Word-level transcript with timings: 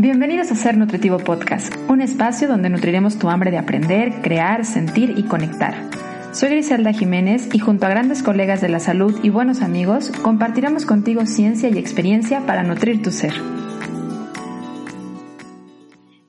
Bienvenidos 0.00 0.52
a 0.52 0.54
Ser 0.54 0.76
Nutritivo 0.76 1.18
Podcast, 1.18 1.74
un 1.88 2.00
espacio 2.00 2.46
donde 2.46 2.70
nutriremos 2.70 3.18
tu 3.18 3.28
hambre 3.30 3.50
de 3.50 3.58
aprender, 3.58 4.22
crear, 4.22 4.64
sentir 4.64 5.14
y 5.16 5.24
conectar. 5.24 5.74
Soy 6.32 6.50
Griselda 6.50 6.92
Jiménez 6.92 7.48
y 7.52 7.58
junto 7.58 7.84
a 7.84 7.88
grandes 7.88 8.22
colegas 8.22 8.60
de 8.60 8.68
la 8.68 8.78
salud 8.78 9.18
y 9.24 9.30
buenos 9.30 9.60
amigos, 9.60 10.12
compartiremos 10.22 10.86
contigo 10.86 11.26
ciencia 11.26 11.68
y 11.68 11.78
experiencia 11.78 12.46
para 12.46 12.62
nutrir 12.62 13.02
tu 13.02 13.10
ser. 13.10 13.34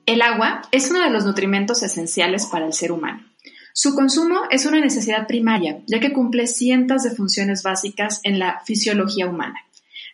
El 0.04 0.20
agua 0.20 0.62
es 0.72 0.90
uno 0.90 1.04
de 1.04 1.10
los 1.10 1.24
nutrimentos 1.24 1.84
esenciales 1.84 2.46
para 2.46 2.66
el 2.66 2.72
ser 2.72 2.90
humano. 2.90 3.24
Su 3.72 3.94
consumo 3.94 4.40
es 4.50 4.66
una 4.66 4.80
necesidad 4.80 5.28
primaria, 5.28 5.78
ya 5.86 6.00
que 6.00 6.12
cumple 6.12 6.48
cientos 6.48 7.04
de 7.04 7.12
funciones 7.12 7.62
básicas 7.62 8.18
en 8.24 8.40
la 8.40 8.62
fisiología 8.64 9.28
humana. 9.28 9.60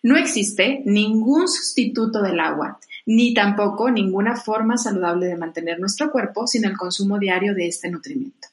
No 0.03 0.19
existe 0.19 0.83
ningún 0.85 1.49
sustituto 1.49 2.21
del 2.21 2.39
agua, 2.39 2.79
ni 3.07 3.33
tampoco 3.33 3.91
ninguna 3.91 4.37
forma 4.37 4.77
saludable 4.77 5.27
de 5.27 5.37
mantener 5.37 5.79
nuestro 5.79 6.11
cuerpo 6.11 6.47
sin 6.47 6.65
el 6.65 6.77
consumo 6.77 7.19
diario 7.19 7.55
de 7.55 7.69
este 7.69 7.89
nutrimento. 7.91 8.49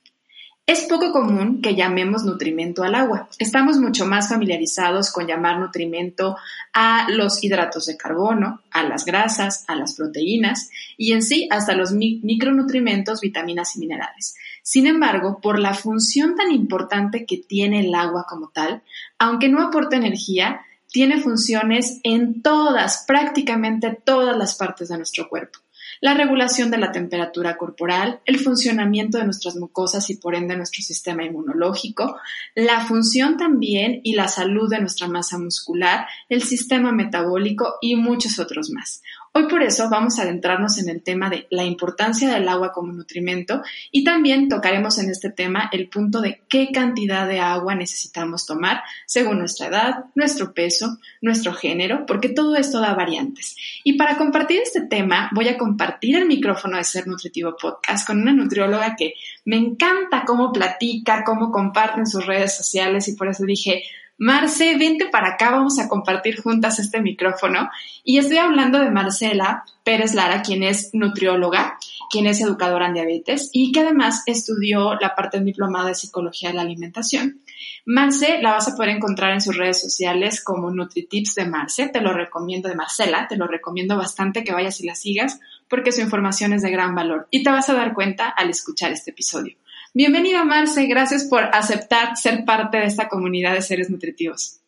Es 0.65 0.83
poco 0.83 1.11
común 1.11 1.61
que 1.61 1.75
llamemos 1.75 2.23
nutrimento 2.23 2.83
al 2.83 2.95
agua. 2.95 3.27
Estamos 3.37 3.79
mucho 3.79 4.05
más 4.05 4.29
familiarizados 4.29 5.11
con 5.11 5.27
llamar 5.27 5.59
nutrimento 5.59 6.37
a 6.73 7.07
los 7.09 7.43
hidratos 7.43 7.87
de 7.87 7.97
carbono, 7.97 8.61
a 8.71 8.83
las 8.83 9.03
grasas, 9.03 9.65
a 9.67 9.75
las 9.75 9.95
proteínas 9.95 10.69
y 10.95 11.11
en 11.11 11.21
sí 11.21 11.49
hasta 11.51 11.75
los 11.75 11.91
micronutrimentos, 11.91 13.19
vitaminas 13.19 13.75
y 13.75 13.79
minerales. 13.79 14.35
Sin 14.61 14.87
embargo, 14.87 15.41
por 15.41 15.59
la 15.59 15.73
función 15.73 16.35
tan 16.35 16.53
importante 16.53 17.25
que 17.25 17.39
tiene 17.39 17.81
el 17.81 17.93
agua 17.93 18.25
como 18.25 18.47
tal, 18.47 18.83
aunque 19.19 19.49
no 19.49 19.61
aporta 19.61 19.97
energía, 19.97 20.61
tiene 20.93 21.19
funciones 21.19 21.99
en 22.03 22.43
todas, 22.43 23.03
prácticamente 23.07 23.99
todas 24.05 24.37
las 24.37 24.53
partes 24.55 24.89
de 24.89 24.97
nuestro 24.97 25.27
cuerpo. 25.27 25.57
La 26.01 26.13
regulación 26.13 26.69
de 26.69 26.77
la 26.77 26.91
temperatura 26.91 27.57
corporal, 27.57 28.21
el 28.25 28.37
funcionamiento 28.39 29.17
de 29.17 29.25
nuestras 29.25 29.55
mucosas 29.55 30.09
y 30.11 30.17
por 30.17 30.35
ende 30.35 30.55
nuestro 30.55 30.83
sistema 30.83 31.23
inmunológico, 31.23 32.17
la 32.53 32.85
función 32.85 33.37
también 33.37 34.01
y 34.03 34.13
la 34.13 34.27
salud 34.27 34.69
de 34.69 34.81
nuestra 34.81 35.07
masa 35.07 35.39
muscular, 35.39 36.05
el 36.29 36.43
sistema 36.43 36.91
metabólico 36.91 37.75
y 37.81 37.95
muchos 37.95 38.37
otros 38.37 38.69
más. 38.69 39.01
Hoy 39.35 39.47
por 39.47 39.63
eso 39.63 39.89
vamos 39.89 40.19
a 40.19 40.21
adentrarnos 40.21 40.77
en 40.77 40.89
el 40.89 41.01
tema 41.01 41.27
de 41.27 41.47
la 41.49 41.63
importancia 41.63 42.31
del 42.31 42.47
agua 42.47 42.71
como 42.71 42.93
nutrimento 42.93 43.63
y 43.91 44.03
también 44.03 44.47
tocaremos 44.47 44.99
en 44.99 45.09
este 45.09 45.31
tema 45.31 45.71
el 45.73 45.89
punto 45.89 46.21
de 46.21 46.43
qué 46.47 46.69
cantidad 46.71 47.27
de 47.27 47.39
agua 47.39 47.73
necesitamos 47.73 48.45
tomar 48.45 48.83
según 49.07 49.39
nuestra 49.39 49.69
edad, 49.69 50.05
nuestro 50.13 50.53
peso, 50.53 50.99
nuestro 51.19 51.51
género, 51.51 52.05
porque 52.05 52.29
todo 52.29 52.55
esto 52.55 52.79
da 52.79 52.93
variantes. 52.93 53.55
Y 53.83 53.93
para 53.93 54.19
compartir 54.19 54.61
este 54.61 54.81
tema 54.81 55.31
voy 55.33 55.47
a 55.47 55.57
compartir 55.57 56.15
el 56.15 56.27
micrófono 56.27 56.77
de 56.77 56.83
Ser 56.83 57.07
Nutritivo 57.07 57.55
Podcast 57.59 58.05
con 58.05 58.21
una 58.21 58.33
nutrióloga 58.33 58.95
que 58.95 59.15
me 59.45 59.57
encanta 59.57 60.25
cómo 60.27 60.53
platica, 60.53 61.23
cómo 61.23 61.51
comparte 61.51 62.01
en 62.01 62.05
sus 62.05 62.23
redes 62.27 62.55
sociales 62.55 63.07
y 63.07 63.15
por 63.15 63.29
eso 63.29 63.45
dije, 63.45 63.81
Marce, 64.17 64.77
vente 64.77 65.07
para 65.07 65.33
acá, 65.33 65.51
vamos 65.51 65.79
a 65.79 65.89
compartir 65.89 66.39
juntas 66.39 66.79
este 66.79 67.01
micrófono. 67.01 67.69
Y 68.03 68.19
estoy 68.19 68.37
hablando 68.37 68.79
de 68.79 68.91
Marcela 68.91 69.65
Pérez 69.83 70.13
Lara, 70.13 70.43
quien 70.43 70.63
es 70.63 70.91
nutrióloga, 70.93 71.77
quien 72.11 72.27
es 72.27 72.39
educadora 72.39 72.87
en 72.87 72.93
diabetes 72.93 73.49
y 73.51 73.71
que 73.71 73.79
además 73.79 74.21
estudió 74.27 74.93
la 74.95 75.15
parte 75.15 75.39
diplomada 75.39 75.87
de 75.87 75.95
psicología 75.95 76.49
de 76.49 76.55
la 76.55 76.61
alimentación. 76.61 77.41
Marce 77.85 78.39
la 78.41 78.51
vas 78.51 78.67
a 78.67 78.75
poder 78.75 78.91
encontrar 78.91 79.33
en 79.33 79.41
sus 79.41 79.57
redes 79.57 79.81
sociales 79.81 80.43
como 80.43 80.69
NutriTips 80.69 81.33
de 81.35 81.45
Marce. 81.45 81.89
Te 81.89 82.01
lo 82.01 82.13
recomiendo 82.13 82.69
de 82.69 82.75
Marcela, 82.75 83.27
te 83.27 83.35
lo 83.35 83.47
recomiendo 83.47 83.97
bastante 83.97 84.43
que 84.43 84.53
vayas 84.53 84.79
y 84.79 84.85
la 84.85 84.95
sigas 84.95 85.39
porque 85.67 85.91
su 85.91 86.01
información 86.01 86.53
es 86.53 86.61
de 86.61 86.69
gran 86.69 86.93
valor 86.93 87.27
y 87.31 87.41
te 87.43 87.49
vas 87.49 87.67
a 87.69 87.73
dar 87.73 87.93
cuenta 87.95 88.29
al 88.29 88.51
escuchar 88.51 88.91
este 88.91 89.09
episodio. 89.09 89.57
Bienvenida 89.95 90.43
Marce, 90.43 90.87
gracias 90.87 91.25
por 91.25 91.43
aceptar 91.53 92.17
ser 92.17 92.45
parte 92.45 92.77
de 92.77 92.85
esta 92.85 93.07
comunidad 93.07 93.53
de 93.53 93.61
seres 93.61 93.91
nutritivos. 93.91 94.59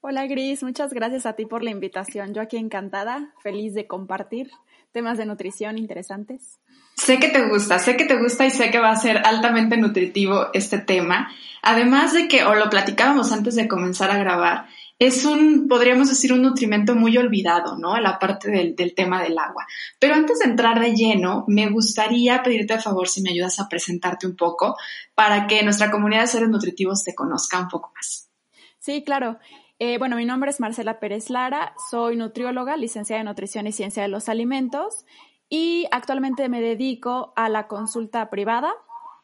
Hola 0.00 0.26
Gris, 0.26 0.64
muchas 0.64 0.92
gracias 0.92 1.24
a 1.24 1.34
ti 1.34 1.46
por 1.46 1.62
la 1.62 1.70
invitación. 1.70 2.34
Yo 2.34 2.42
aquí 2.42 2.56
encantada, 2.56 3.32
feliz 3.44 3.74
de 3.74 3.86
compartir 3.86 4.50
temas 4.90 5.18
de 5.18 5.26
nutrición 5.26 5.78
interesantes. 5.78 6.58
Sé 6.96 7.20
que 7.20 7.28
te 7.28 7.46
gusta, 7.46 7.78
sé 7.78 7.96
que 7.96 8.06
te 8.06 8.18
gusta 8.18 8.44
y 8.44 8.50
sé 8.50 8.72
que 8.72 8.80
va 8.80 8.90
a 8.90 8.96
ser 8.96 9.18
altamente 9.24 9.76
nutritivo 9.76 10.48
este 10.52 10.78
tema. 10.78 11.30
Además 11.62 12.12
de 12.12 12.26
que, 12.26 12.42
o 12.42 12.56
lo 12.56 12.68
platicábamos 12.68 13.30
antes 13.30 13.54
de 13.54 13.68
comenzar 13.68 14.10
a 14.10 14.18
grabar, 14.18 14.66
es 15.06 15.24
un, 15.24 15.66
podríamos 15.66 16.08
decir, 16.08 16.32
un 16.32 16.42
nutrimento 16.42 16.94
muy 16.94 17.18
olvidado, 17.18 17.76
¿no? 17.76 17.98
La 17.98 18.20
parte 18.20 18.52
del, 18.52 18.76
del, 18.76 18.94
tema 18.94 19.20
del 19.20 19.36
agua. 19.36 19.66
Pero 19.98 20.14
antes 20.14 20.38
de 20.38 20.44
entrar 20.44 20.78
de 20.78 20.94
lleno, 20.94 21.44
me 21.48 21.68
gustaría 21.68 22.40
pedirte 22.44 22.74
de 22.74 22.80
favor 22.80 23.08
si 23.08 23.20
me 23.20 23.30
ayudas 23.30 23.58
a 23.58 23.68
presentarte 23.68 24.28
un 24.28 24.36
poco 24.36 24.76
para 25.16 25.48
que 25.48 25.64
nuestra 25.64 25.90
comunidad 25.90 26.20
de 26.20 26.26
seres 26.28 26.48
nutritivos 26.50 27.02
te 27.02 27.16
conozca 27.16 27.58
un 27.58 27.68
poco 27.68 27.90
más. 27.96 28.30
Sí, 28.78 29.02
claro. 29.02 29.40
Eh, 29.80 29.98
bueno, 29.98 30.14
mi 30.14 30.24
nombre 30.24 30.50
es 30.50 30.60
Marcela 30.60 31.00
Pérez 31.00 31.30
Lara, 31.30 31.74
soy 31.90 32.14
nutrióloga, 32.14 32.76
licenciada 32.76 33.22
en 33.22 33.26
nutrición 33.26 33.66
y 33.66 33.72
ciencia 33.72 34.04
de 34.04 34.08
los 34.08 34.28
alimentos 34.28 35.04
y 35.48 35.88
actualmente 35.90 36.48
me 36.48 36.60
dedico 36.60 37.32
a 37.34 37.48
la 37.48 37.66
consulta 37.66 38.30
privada 38.30 38.72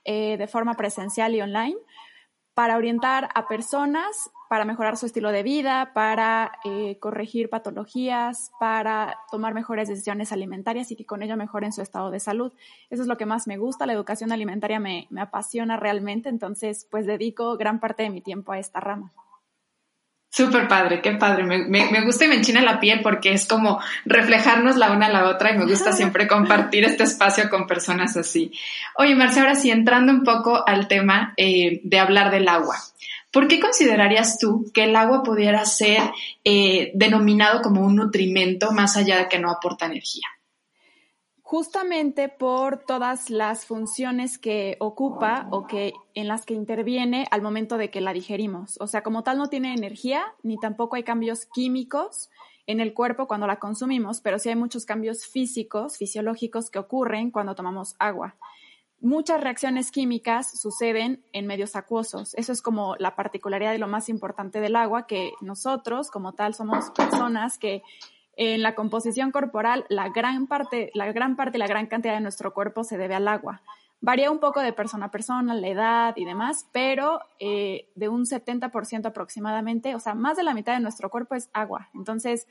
eh, 0.05 0.37
de 0.39 0.49
forma 0.49 0.75
presencial 0.75 1.37
y 1.37 1.41
online 1.41 1.77
para 2.55 2.77
orientar 2.77 3.29
a 3.37 3.47
personas 3.47 4.33
para 4.49 4.65
mejorar 4.65 4.97
su 4.97 5.07
estilo 5.07 5.31
de 5.31 5.43
vida, 5.43 5.93
para 5.95 6.53
eh, 6.65 6.99
corregir 7.01 7.51
patologías, 7.51 8.51
para 8.59 9.19
tomar 9.31 9.55
mejores 9.55 9.89
decisiones 9.89 10.33
alimentarias 10.33 10.91
y 10.91 10.97
que 10.97 11.07
con 11.07 11.23
ello 11.23 11.37
mejoren 11.37 11.73
su 11.73 11.83
estado 11.83 12.11
de 12.11 12.21
salud. 12.21 12.53
Eso 12.91 13.03
es 13.03 13.09
lo 13.09 13.17
que 13.17 13.27
más 13.27 13.47
me 13.47 13.59
gusta, 13.59 13.87
la 13.87 13.93
educación 13.93 14.33
alimentaria 14.33 14.81
me, 14.81 15.07
me 15.11 15.21
apasiona 15.21 15.77
realmente, 15.77 16.29
entonces 16.29 16.87
pues 16.91 17.07
dedico 17.07 17.57
gran 17.57 17.81
parte 17.81 18.03
de 18.03 18.11
mi 18.11 18.21
tiempo 18.21 18.53
a 18.53 18.59
esta 18.59 18.81
rama. 18.81 19.13
Súper 20.31 20.69
padre, 20.69 21.01
qué 21.01 21.13
padre. 21.13 21.43
Me, 21.45 21.59
me, 21.67 21.91
me, 21.91 22.05
gusta 22.05 22.27
y 22.27 22.29
me 22.29 22.35
enchina 22.35 22.61
la 22.61 22.81
piel 22.81 23.01
porque 23.03 23.33
es 23.33 23.47
como 23.47 23.81
reflejarnos 24.05 24.77
la 24.77 24.93
una 24.93 25.07
a 25.07 25.11
la 25.11 25.29
otra 25.29 25.53
y 25.53 25.59
me 25.59 25.65
gusta 25.65 25.93
siempre 25.97 26.29
compartir 26.29 26.85
este 26.85 27.05
espacio 27.05 27.49
con 27.49 27.67
personas 27.67 28.17
así. 28.17 28.53
Oye, 28.97 29.15
Marcia, 29.15 29.43
ahora 29.43 29.55
sí, 29.55 29.71
entrando 29.71 30.13
un 30.13 30.25
poco 30.25 30.63
al 30.69 30.87
tema 30.87 31.33
eh, 31.37 31.81
de 31.83 31.99
hablar 31.99 32.31
del 32.31 32.47
agua. 32.47 32.77
¿Por 33.31 33.47
qué 33.47 33.61
considerarías 33.61 34.39
tú 34.39 34.71
que 34.73 34.85
el 34.85 34.97
agua 34.97 35.23
pudiera 35.23 35.65
ser 35.65 36.01
eh, 36.45 36.93
denominado 36.95 37.61
como 37.61 37.83
un 37.83 37.97
nutrimento 37.97 38.73
más 38.73 38.97
allá 38.97 39.19
de 39.19 39.29
que 39.29 39.39
no 39.39 39.51
aporta 39.51 39.87
energía? 39.87 40.27
Justamente 41.43 42.29
por 42.29 42.85
todas 42.85 43.31
las 43.31 43.65
funciones 43.65 44.39
que 44.39 44.77
ocupa 44.81 45.49
o 45.51 45.67
que 45.67 45.93
en 46.15 46.29
las 46.29 46.45
que 46.45 46.53
interviene 46.53 47.27
al 47.31 47.41
momento 47.41 47.79
de 47.79 47.91
que 47.91 48.03
la 48.03 48.13
digerimos. 48.13 48.77
O 48.81 48.87
sea, 48.87 49.03
como 49.03 49.23
tal 49.23 49.39
no 49.39 49.49
tiene 49.49 49.73
energía 49.73 50.25
ni 50.43 50.59
tampoco 50.59 50.97
hay 50.97 51.05
cambios 51.05 51.47
químicos 51.47 52.29
en 52.67 52.81
el 52.81 52.93
cuerpo 52.93 53.27
cuando 53.27 53.47
la 53.47 53.59
consumimos, 53.59 54.21
pero 54.21 54.39
sí 54.39 54.51
hay 54.51 54.57
muchos 54.57 54.85
cambios 54.85 55.25
físicos, 55.25 55.97
fisiológicos 55.97 56.69
que 56.71 56.79
ocurren 56.79 57.31
cuando 57.31 57.55
tomamos 57.55 57.95
agua. 57.99 58.37
Muchas 59.01 59.41
reacciones 59.41 59.93
químicas 59.93 60.61
suceden 60.61 61.23
en 61.33 61.47
medios 61.47 61.77
acuosos. 61.77 62.35
Eso 62.35 62.53
es 62.53 62.61
como 62.61 62.97
la 62.97 63.15
particularidad 63.15 63.71
de 63.71 63.79
lo 63.79 63.87
más 63.87 64.09
importante 64.09 64.61
del 64.61 64.75
agua, 64.75 65.07
que 65.07 65.33
nosotros 65.41 66.11
como 66.11 66.33
tal 66.33 66.55
somos 66.55 66.91
personas 66.91 67.59
que 67.59 67.83
en 68.37 68.63
la 68.63 68.75
composición 68.75 69.31
corporal 69.31 69.85
la 69.89 70.09
gran 70.09 70.49
parte, 70.49 70.91
la 70.95 71.13
gran 71.13 71.37
parte, 71.37 71.59
la 71.59 71.69
gran 71.69 71.87
cantidad 71.87 72.15
de 72.15 72.21
nuestro 72.21 72.53
cuerpo 72.55 72.83
se 72.83 72.97
debe 72.97 73.15
al 73.15 73.29
agua. 73.29 73.63
Varía 74.01 74.31
un 74.31 74.39
poco 74.39 74.61
de 74.61 74.73
persona 74.73 75.07
a 75.07 75.11
persona, 75.11 75.55
la 75.55 75.69
edad 75.69 76.17
y 76.17 76.25
demás, 76.25 76.69
pero 76.73 77.21
eh, 77.41 77.89
de 77.97 78.09
un 78.09 78.27
70% 78.27 79.07
aproximadamente, 79.07 79.95
o 79.95 80.01
sea, 80.01 80.15
más 80.15 80.37
de 80.37 80.45
la 80.45 80.55
mitad 80.55 80.75
de 80.75 80.81
nuestro 80.81 81.11
cuerpo 81.11 81.35
es 81.35 81.51
agua. 81.53 81.89
Entonces, 81.95 82.47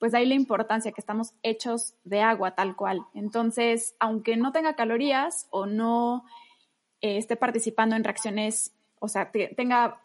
pues 0.00 0.14
ahí 0.14 0.26
la 0.26 0.34
importancia 0.34 0.92
que 0.92 1.00
estamos 1.00 1.34
hechos 1.42 1.94
de 2.04 2.22
agua 2.22 2.56
tal 2.56 2.74
cual. 2.74 3.06
Entonces, 3.14 3.94
aunque 4.00 4.36
no 4.36 4.50
tenga 4.50 4.74
calorías 4.74 5.46
o 5.50 5.66
no 5.66 6.24
eh, 7.02 7.18
esté 7.18 7.36
participando 7.36 7.94
en 7.94 8.02
reacciones, 8.02 8.72
o 8.98 9.08
sea, 9.08 9.30
tenga 9.30 10.00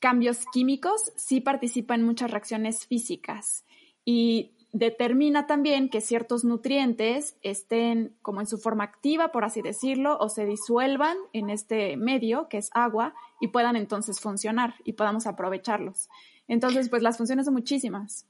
cambios 0.00 0.46
químicos, 0.52 1.12
sí 1.16 1.42
participa 1.42 1.94
en 1.94 2.02
muchas 2.02 2.30
reacciones 2.30 2.86
físicas 2.86 3.64
y 4.06 4.52
determina 4.72 5.46
también 5.46 5.90
que 5.90 6.00
ciertos 6.00 6.44
nutrientes 6.44 7.36
estén 7.42 8.16
como 8.22 8.40
en 8.40 8.46
su 8.46 8.56
forma 8.56 8.84
activa, 8.84 9.32
por 9.32 9.44
así 9.44 9.60
decirlo, 9.60 10.16
o 10.18 10.30
se 10.30 10.46
disuelvan 10.46 11.16
en 11.34 11.50
este 11.50 11.98
medio, 11.98 12.48
que 12.48 12.58
es 12.58 12.70
agua, 12.72 13.14
y 13.38 13.48
puedan 13.48 13.76
entonces 13.76 14.18
funcionar 14.18 14.76
y 14.84 14.94
podamos 14.94 15.26
aprovecharlos. 15.26 16.08
Entonces, 16.48 16.88
pues 16.88 17.02
las 17.02 17.18
funciones 17.18 17.44
son 17.44 17.54
muchísimas. 17.54 18.26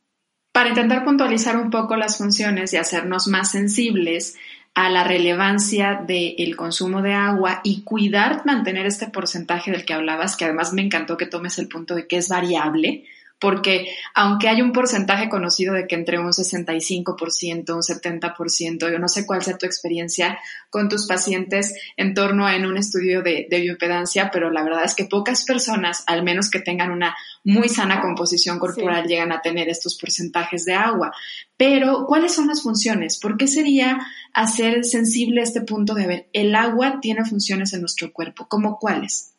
Para 0.56 0.70
intentar 0.70 1.04
puntualizar 1.04 1.58
un 1.58 1.68
poco 1.68 1.96
las 1.96 2.16
funciones 2.16 2.72
y 2.72 2.78
hacernos 2.78 3.28
más 3.28 3.50
sensibles 3.50 4.36
a 4.72 4.88
la 4.88 5.04
relevancia 5.04 6.02
del 6.06 6.56
consumo 6.56 7.02
de 7.02 7.12
agua 7.12 7.60
y 7.62 7.82
cuidar 7.82 8.40
mantener 8.46 8.86
este 8.86 9.06
porcentaje 9.06 9.70
del 9.70 9.84
que 9.84 9.92
hablabas, 9.92 10.34
que 10.34 10.46
además 10.46 10.72
me 10.72 10.80
encantó 10.80 11.18
que 11.18 11.26
tomes 11.26 11.58
el 11.58 11.68
punto 11.68 11.94
de 11.94 12.06
que 12.06 12.16
es 12.16 12.30
variable, 12.30 13.04
porque 13.38 13.94
aunque 14.14 14.48
hay 14.48 14.62
un 14.62 14.72
porcentaje 14.72 15.28
conocido 15.28 15.74
de 15.74 15.86
que 15.86 15.94
entre 15.94 16.18
un 16.18 16.28
65%, 16.28 17.74
un 17.74 17.82
70%, 17.82 18.90
yo 18.90 18.98
no 18.98 19.08
sé 19.08 19.26
cuál 19.26 19.42
sea 19.42 19.58
tu 19.58 19.66
experiencia 19.66 20.38
con 20.70 20.88
tus 20.88 21.06
pacientes 21.06 21.74
en 21.96 22.14
torno 22.14 22.46
a 22.46 22.56
en 22.56 22.66
un 22.66 22.78
estudio 22.78 23.22
de, 23.22 23.46
de 23.50 23.60
bioimpedancia, 23.60 24.30
pero 24.30 24.50
la 24.50 24.62
verdad 24.62 24.84
es 24.84 24.94
que 24.94 25.04
pocas 25.04 25.44
personas, 25.44 26.02
al 26.06 26.22
menos 26.22 26.50
que 26.50 26.60
tengan 26.60 26.90
una 26.90 27.14
muy 27.44 27.68
sana 27.68 28.00
composición 28.00 28.58
corporal, 28.58 29.06
llegan 29.06 29.32
a 29.32 29.42
tener 29.42 29.68
estos 29.68 29.96
porcentajes 29.98 30.64
de 30.64 30.74
agua. 30.74 31.12
Pero, 31.56 32.06
¿cuáles 32.06 32.34
son 32.34 32.48
las 32.48 32.62
funciones? 32.62 33.18
¿Por 33.18 33.36
qué 33.36 33.46
sería 33.46 33.98
hacer 34.32 34.84
sensible 34.84 35.42
este 35.42 35.60
punto 35.60 35.94
de 35.94 36.06
ver, 36.06 36.28
el 36.32 36.54
agua 36.54 36.98
tiene 37.00 37.24
funciones 37.24 37.72
en 37.72 37.80
nuestro 37.80 38.12
cuerpo? 38.12 38.46
¿Cómo 38.48 38.78
cuáles? 38.78 39.34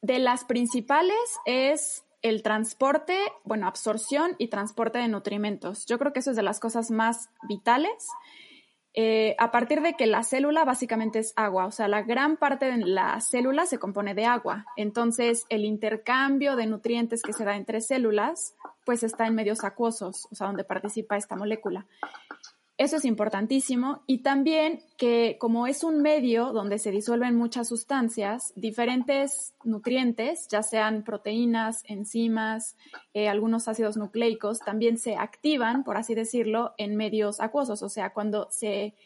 De 0.00 0.18
las 0.18 0.44
principales 0.44 1.16
es 1.46 2.02
el 2.22 2.42
transporte, 2.42 3.18
bueno, 3.44 3.66
absorción 3.66 4.34
y 4.38 4.48
transporte 4.48 4.98
de 4.98 5.08
nutrimentos. 5.08 5.86
Yo 5.86 5.98
creo 5.98 6.12
que 6.12 6.20
eso 6.20 6.30
es 6.30 6.36
de 6.36 6.42
las 6.42 6.60
cosas 6.60 6.90
más 6.90 7.28
vitales. 7.48 8.08
Eh, 8.94 9.34
a 9.38 9.50
partir 9.50 9.80
de 9.80 9.94
que 9.94 10.06
la 10.06 10.22
célula 10.22 10.64
básicamente 10.64 11.18
es 11.18 11.32
agua, 11.34 11.64
o 11.64 11.70
sea, 11.70 11.88
la 11.88 12.02
gran 12.02 12.36
parte 12.36 12.66
de 12.66 12.76
la 12.76 13.18
célula 13.22 13.64
se 13.64 13.78
compone 13.78 14.14
de 14.14 14.26
agua. 14.26 14.66
Entonces, 14.76 15.46
el 15.48 15.64
intercambio 15.64 16.56
de 16.56 16.66
nutrientes 16.66 17.22
que 17.22 17.32
se 17.32 17.44
da 17.44 17.56
entre 17.56 17.80
células, 17.80 18.54
pues 18.84 19.02
está 19.02 19.26
en 19.26 19.34
medios 19.34 19.64
acuosos, 19.64 20.28
o 20.30 20.34
sea, 20.34 20.48
donde 20.48 20.64
participa 20.64 21.16
esta 21.16 21.36
molécula. 21.36 21.86
Eso 22.82 22.96
es 22.96 23.04
importantísimo. 23.04 24.02
Y 24.08 24.22
también 24.24 24.82
que 24.96 25.36
como 25.38 25.68
es 25.68 25.84
un 25.84 26.02
medio 26.02 26.52
donde 26.52 26.80
se 26.80 26.90
disuelven 26.90 27.36
muchas 27.36 27.68
sustancias, 27.68 28.52
diferentes 28.56 29.54
nutrientes, 29.62 30.48
ya 30.48 30.64
sean 30.64 31.04
proteínas, 31.04 31.84
enzimas, 31.86 32.76
eh, 33.14 33.28
algunos 33.28 33.68
ácidos 33.68 33.96
nucleicos, 33.96 34.58
también 34.58 34.98
se 34.98 35.14
activan, 35.14 35.84
por 35.84 35.96
así 35.96 36.16
decirlo, 36.16 36.74
en 36.76 36.96
medios 36.96 37.38
acuosos. 37.38 37.84
O 37.84 37.88
sea, 37.88 38.12
cuando 38.12 38.48
se 38.50 38.96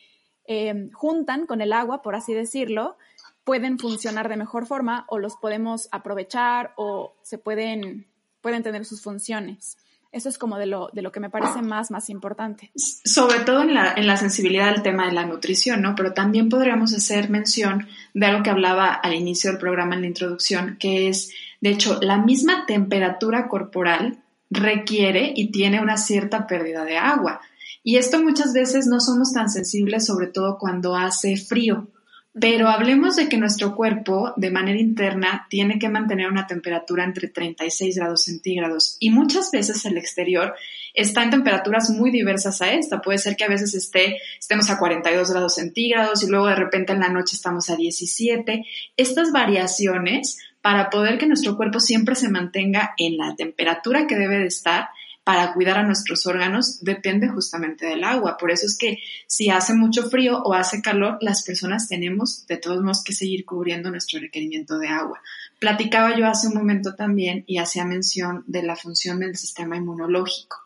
eh, 0.46 0.88
juntan 0.94 1.44
con 1.44 1.60
el 1.60 1.74
agua, 1.74 2.00
por 2.00 2.14
así 2.14 2.32
decirlo, 2.32 2.96
pueden 3.44 3.78
funcionar 3.78 4.30
de 4.30 4.38
mejor 4.38 4.64
forma 4.64 5.04
o 5.10 5.18
los 5.18 5.36
podemos 5.36 5.90
aprovechar 5.92 6.72
o 6.78 7.14
se 7.20 7.36
pueden, 7.36 8.06
pueden 8.40 8.62
tener 8.62 8.86
sus 8.86 9.02
funciones. 9.02 9.76
Eso 10.16 10.30
es 10.30 10.38
como 10.38 10.56
de 10.56 10.64
lo, 10.64 10.88
de 10.94 11.02
lo 11.02 11.12
que 11.12 11.20
me 11.20 11.28
parece 11.28 11.60
más, 11.60 11.90
más 11.90 12.08
importante. 12.08 12.70
Sobre 12.74 13.40
todo 13.40 13.60
en 13.60 13.74
la, 13.74 13.92
en 13.94 14.06
la 14.06 14.16
sensibilidad 14.16 14.70
al 14.70 14.82
tema 14.82 15.04
de 15.04 15.12
la 15.12 15.26
nutrición, 15.26 15.82
¿no? 15.82 15.94
Pero 15.94 16.14
también 16.14 16.48
podríamos 16.48 16.94
hacer 16.94 17.28
mención 17.28 17.86
de 18.14 18.24
algo 18.24 18.42
que 18.42 18.48
hablaba 18.48 18.94
al 18.94 19.12
inicio 19.12 19.50
del 19.50 19.60
programa 19.60 19.94
en 19.94 20.00
la 20.00 20.06
introducción, 20.06 20.78
que 20.80 21.10
es, 21.10 21.34
de 21.60 21.68
hecho, 21.68 21.98
la 22.00 22.16
misma 22.16 22.64
temperatura 22.64 23.46
corporal 23.46 24.22
requiere 24.48 25.34
y 25.36 25.50
tiene 25.50 25.82
una 25.82 25.98
cierta 25.98 26.46
pérdida 26.46 26.86
de 26.86 26.96
agua. 26.96 27.42
Y 27.82 27.98
esto 27.98 28.22
muchas 28.22 28.54
veces 28.54 28.86
no 28.86 29.00
somos 29.00 29.34
tan 29.34 29.50
sensibles, 29.50 30.06
sobre 30.06 30.28
todo 30.28 30.56
cuando 30.56 30.96
hace 30.96 31.36
frío. 31.36 31.88
Pero 32.38 32.68
hablemos 32.68 33.16
de 33.16 33.30
que 33.30 33.38
nuestro 33.38 33.74
cuerpo, 33.74 34.34
de 34.36 34.50
manera 34.50 34.78
interna, 34.78 35.46
tiene 35.48 35.78
que 35.78 35.88
mantener 35.88 36.28
una 36.28 36.46
temperatura 36.46 37.02
entre 37.02 37.28
36 37.28 37.96
grados 37.96 38.24
centígrados 38.24 38.98
y 39.00 39.08
muchas 39.08 39.50
veces 39.50 39.82
el 39.86 39.96
exterior 39.96 40.54
está 40.92 41.22
en 41.22 41.30
temperaturas 41.30 41.88
muy 41.88 42.10
diversas 42.10 42.60
a 42.60 42.72
esta. 42.72 43.00
Puede 43.00 43.18
ser 43.18 43.36
que 43.36 43.44
a 43.44 43.48
veces 43.48 43.74
esté, 43.74 44.18
estemos 44.38 44.68
a 44.68 44.78
42 44.78 45.30
grados 45.30 45.54
centígrados 45.54 46.22
y 46.22 46.28
luego 46.28 46.46
de 46.48 46.56
repente 46.56 46.92
en 46.92 47.00
la 47.00 47.08
noche 47.08 47.36
estamos 47.36 47.70
a 47.70 47.76
17. 47.76 48.66
Estas 48.98 49.32
variaciones, 49.32 50.38
para 50.60 50.90
poder 50.90 51.16
que 51.16 51.26
nuestro 51.26 51.56
cuerpo 51.56 51.80
siempre 51.80 52.16
se 52.16 52.28
mantenga 52.28 52.92
en 52.98 53.16
la 53.16 53.34
temperatura 53.34 54.06
que 54.06 54.16
debe 54.16 54.40
de 54.40 54.48
estar, 54.48 54.88
para 55.26 55.54
cuidar 55.54 55.78
a 55.78 55.82
nuestros 55.82 56.24
órganos 56.28 56.78
depende 56.82 57.26
justamente 57.26 57.84
del 57.84 58.04
agua. 58.04 58.36
Por 58.38 58.52
eso 58.52 58.64
es 58.64 58.78
que 58.78 58.98
si 59.26 59.50
hace 59.50 59.74
mucho 59.74 60.08
frío 60.08 60.40
o 60.44 60.54
hace 60.54 60.80
calor, 60.80 61.18
las 61.20 61.42
personas 61.42 61.88
tenemos 61.88 62.46
de 62.46 62.58
todos 62.58 62.80
modos 62.80 63.02
que 63.02 63.12
seguir 63.12 63.44
cubriendo 63.44 63.90
nuestro 63.90 64.20
requerimiento 64.20 64.78
de 64.78 64.86
agua. 64.86 65.20
Platicaba 65.58 66.16
yo 66.16 66.28
hace 66.28 66.46
un 66.46 66.54
momento 66.54 66.94
también 66.94 67.42
y 67.48 67.58
hacía 67.58 67.84
mención 67.84 68.44
de 68.46 68.62
la 68.62 68.76
función 68.76 69.18
del 69.18 69.36
sistema 69.36 69.76
inmunológico. 69.76 70.58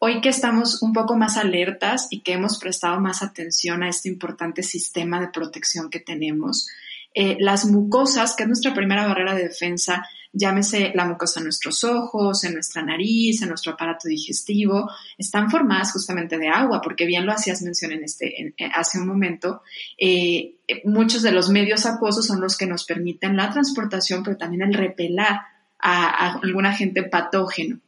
Hoy 0.00 0.20
que 0.20 0.30
estamos 0.30 0.82
un 0.82 0.92
poco 0.92 1.16
más 1.16 1.36
alertas 1.36 2.08
y 2.10 2.22
que 2.22 2.32
hemos 2.32 2.58
prestado 2.58 3.00
más 3.00 3.22
atención 3.22 3.84
a 3.84 3.88
este 3.88 4.08
importante 4.08 4.64
sistema 4.64 5.20
de 5.20 5.28
protección 5.28 5.90
que 5.90 6.00
tenemos, 6.00 6.66
eh, 7.14 7.36
las 7.38 7.66
mucosas, 7.66 8.34
que 8.34 8.42
es 8.42 8.48
nuestra 8.48 8.74
primera 8.74 9.06
barrera 9.06 9.36
de 9.36 9.44
defensa, 9.44 10.08
llámese 10.38 10.92
la 10.94 11.04
mucosa 11.04 11.40
en 11.40 11.44
nuestros 11.44 11.82
ojos, 11.84 12.44
en 12.44 12.54
nuestra 12.54 12.82
nariz, 12.82 13.42
en 13.42 13.48
nuestro 13.48 13.72
aparato 13.72 14.08
digestivo, 14.08 14.90
están 15.18 15.50
formadas 15.50 15.92
justamente 15.92 16.38
de 16.38 16.48
agua, 16.48 16.80
porque 16.80 17.06
bien 17.06 17.26
lo 17.26 17.32
hacías 17.32 17.62
mención 17.62 17.92
en 17.92 18.04
este, 18.04 18.54
hace 18.74 18.98
un 18.98 19.08
momento, 19.08 19.62
eh, 19.98 20.54
muchos 20.84 21.22
de 21.22 21.32
los 21.32 21.50
medios 21.50 21.86
acuosos 21.86 22.26
son 22.26 22.40
los 22.40 22.56
que 22.56 22.66
nos 22.66 22.84
permiten 22.84 23.36
la 23.36 23.50
transportación, 23.50 24.22
pero 24.22 24.36
también 24.36 24.62
el 24.62 24.74
repelar 24.74 25.40
a, 25.80 26.38
algún 26.42 26.66
agente 26.66 27.02
patógeno. 27.02 27.80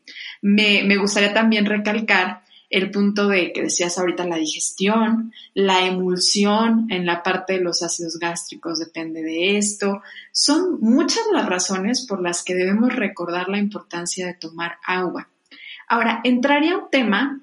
Me, 0.42 0.82
me 0.84 0.96
gustaría 0.96 1.32
también 1.32 1.66
recalcar 1.66 2.39
el 2.70 2.92
punto 2.92 3.26
de 3.26 3.52
que 3.52 3.64
decías 3.64 3.98
ahorita 3.98 4.24
la 4.24 4.36
digestión, 4.36 5.32
la 5.54 5.84
emulsión 5.86 6.86
en 6.90 7.04
la 7.04 7.24
parte 7.24 7.54
de 7.54 7.60
los 7.60 7.82
ácidos 7.82 8.18
gástricos 8.18 8.78
depende 8.78 9.22
de 9.22 9.58
esto. 9.58 10.02
Son 10.30 10.78
muchas 10.80 11.24
las 11.32 11.46
razones 11.46 12.06
por 12.06 12.22
las 12.22 12.44
que 12.44 12.54
debemos 12.54 12.94
recordar 12.94 13.48
la 13.48 13.58
importancia 13.58 14.26
de 14.26 14.34
tomar 14.34 14.78
agua. 14.86 15.28
Ahora, 15.88 16.20
entraría 16.22 16.78
un 16.78 16.88
tema 16.90 17.40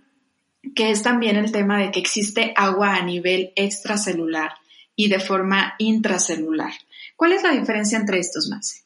que 0.74 0.92
es 0.92 1.04
también 1.04 1.36
el 1.36 1.52
tema 1.52 1.80
de 1.80 1.92
que 1.92 2.00
existe 2.00 2.54
agua 2.56 2.96
a 2.96 3.04
nivel 3.04 3.52
extracelular 3.58 4.52
y 4.96 5.10
de 5.10 5.20
forma 5.20 5.76
intracelular. 5.78 6.72
¿Cuál 7.18 7.34
es 7.34 7.44
la 7.44 7.52
diferencia 7.52 7.98
entre 7.98 8.20
estos, 8.20 8.48
más? 8.48 8.86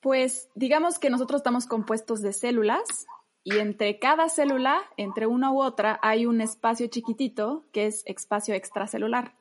Pues 0.00 0.48
digamos 0.56 0.98
que 0.98 1.10
nosotros 1.10 1.40
estamos 1.40 1.66
compuestos 1.66 2.20
de 2.20 2.32
células 2.32 3.06
y 3.48 3.60
entre 3.60 4.00
cada 4.00 4.28
célula, 4.28 4.82
entre 4.96 5.28
una 5.28 5.52
u 5.52 5.62
otra, 5.62 6.00
hay 6.02 6.26
un 6.26 6.40
espacio 6.40 6.88
chiquitito 6.88 7.64
que 7.72 7.86
es 7.86 8.02
espacio 8.06 8.56
extracelular. 8.56 9.36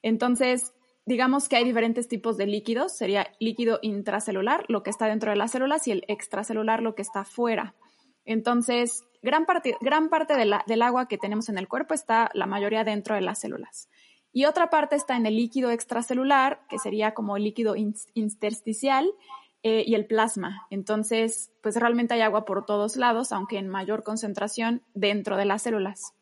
Entonces, 0.00 0.74
digamos 1.06 1.48
que 1.48 1.56
hay 1.56 1.64
diferentes 1.64 2.06
tipos 2.06 2.36
de 2.36 2.46
líquidos. 2.46 2.96
Sería 2.96 3.32
líquido 3.40 3.80
intracelular, 3.82 4.64
lo 4.68 4.84
que 4.84 4.90
está 4.90 5.06
dentro 5.06 5.32
de 5.32 5.36
las 5.36 5.50
células, 5.50 5.88
y 5.88 5.90
el 5.90 6.04
extracelular, 6.06 6.84
lo 6.84 6.94
que 6.94 7.02
está 7.02 7.24
fuera. 7.24 7.74
Entonces, 8.24 9.02
gran 9.22 9.44
parte, 9.44 9.76
gran 9.80 10.08
parte 10.08 10.34
del 10.36 10.82
agua 10.82 11.08
que 11.08 11.18
tenemos 11.18 11.48
en 11.48 11.58
el 11.58 11.66
cuerpo 11.66 11.94
está 11.94 12.30
la 12.34 12.46
mayoría 12.46 12.84
dentro 12.84 13.16
de 13.16 13.22
las 13.22 13.40
células. 13.40 13.88
Y 14.32 14.44
otra 14.44 14.70
parte 14.70 14.94
está 14.94 15.16
en 15.16 15.26
el 15.26 15.34
líquido 15.34 15.72
extracelular, 15.72 16.60
que 16.68 16.78
sería 16.78 17.12
como 17.12 17.36
líquido 17.38 17.74
intersticial, 17.74 19.10
eh, 19.62 19.84
y 19.86 19.94
el 19.94 20.06
plasma. 20.06 20.66
Entonces, 20.70 21.50
pues 21.62 21.76
realmente 21.76 22.14
hay 22.14 22.20
agua 22.20 22.44
por 22.44 22.66
todos 22.66 22.96
lados, 22.96 23.32
aunque 23.32 23.58
en 23.58 23.68
mayor 23.68 24.02
concentración 24.02 24.82
dentro 24.94 25.36
de 25.36 25.44
las 25.44 25.62
células. 25.62 26.14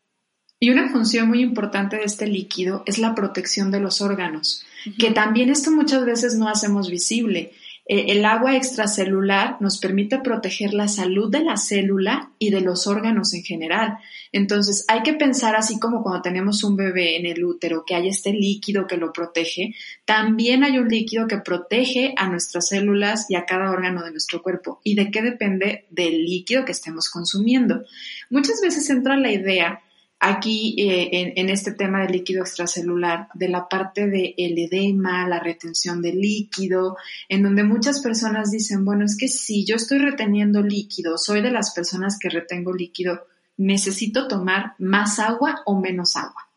Y 0.59 0.69
una 0.69 0.89
función 0.89 1.27
muy 1.27 1.41
importante 1.41 1.97
de 1.97 2.03
este 2.03 2.27
líquido 2.27 2.83
es 2.85 2.99
la 2.99 3.15
protección 3.15 3.71
de 3.71 3.79
los 3.79 3.99
órganos, 3.99 4.63
que 4.99 5.09
también 5.09 5.49
esto 5.49 5.71
muchas 5.71 6.05
veces 6.05 6.35
no 6.35 6.47
hacemos 6.47 6.91
visible. 6.91 7.51
Eh, 7.87 8.05
el 8.09 8.25
agua 8.25 8.55
extracelular 8.55 9.57
nos 9.59 9.79
permite 9.79 10.19
proteger 10.19 10.73
la 10.73 10.87
salud 10.87 11.31
de 11.31 11.43
la 11.43 11.57
célula 11.57 12.31
y 12.37 12.51
de 12.51 12.61
los 12.61 12.87
órganos 12.87 13.33
en 13.33 13.43
general. 13.43 13.97
Entonces 14.31 14.85
hay 14.87 15.01
que 15.01 15.13
pensar 15.13 15.55
así 15.55 15.79
como 15.79 16.03
cuando 16.03 16.21
tenemos 16.21 16.63
un 16.63 16.75
bebé 16.75 17.17
en 17.17 17.25
el 17.25 17.43
útero, 17.43 17.83
que 17.85 17.95
hay 17.95 18.07
este 18.07 18.33
líquido 18.33 18.87
que 18.87 18.97
lo 18.97 19.11
protege, 19.11 19.75
también 20.05 20.63
hay 20.63 20.77
un 20.77 20.87
líquido 20.87 21.27
que 21.27 21.37
protege 21.37 22.13
a 22.17 22.29
nuestras 22.29 22.67
células 22.67 23.25
y 23.29 23.35
a 23.35 23.45
cada 23.45 23.71
órgano 23.71 24.03
de 24.03 24.11
nuestro 24.11 24.41
cuerpo. 24.41 24.79
¿Y 24.83 24.95
de 24.95 25.09
qué 25.09 25.21
depende 25.21 25.85
del 25.89 26.23
líquido 26.23 26.65
que 26.65 26.71
estemos 26.71 27.09
consumiendo? 27.09 27.83
Muchas 28.29 28.61
veces 28.61 28.89
entra 28.89 29.17
la 29.17 29.31
idea 29.31 29.81
aquí 30.21 30.75
eh, 30.77 31.33
en, 31.35 31.49
este 31.49 31.73
tema 31.73 32.01
del 32.01 32.11
líquido 32.11 32.41
extracelular, 32.41 33.27
de 33.33 33.49
la 33.49 33.67
parte 33.67 34.07
del 34.07 34.35
edema, 34.37 35.27
la 35.27 35.39
retención 35.39 36.01
de 36.01 36.13
líquido, 36.13 36.95
en 37.27 37.41
donde 37.41 37.63
muchas 37.63 38.01
personas 38.01 38.51
dicen, 38.51 38.85
bueno, 38.85 39.03
es 39.03 39.17
que 39.17 39.27
si 39.27 39.65
yo 39.65 39.75
estoy 39.75 39.97
reteniendo 39.97 40.61
líquido, 40.61 41.17
soy 41.17 41.41
de 41.41 41.51
las 41.51 41.73
personas 41.73 42.19
que 42.19 42.29
retengo 42.29 42.71
líquido, 42.71 43.25
¿necesito 43.57 44.27
tomar 44.27 44.75
más 44.77 45.17
agua 45.17 45.63
o 45.65 45.81
menos 45.81 46.15
agua? 46.15 46.49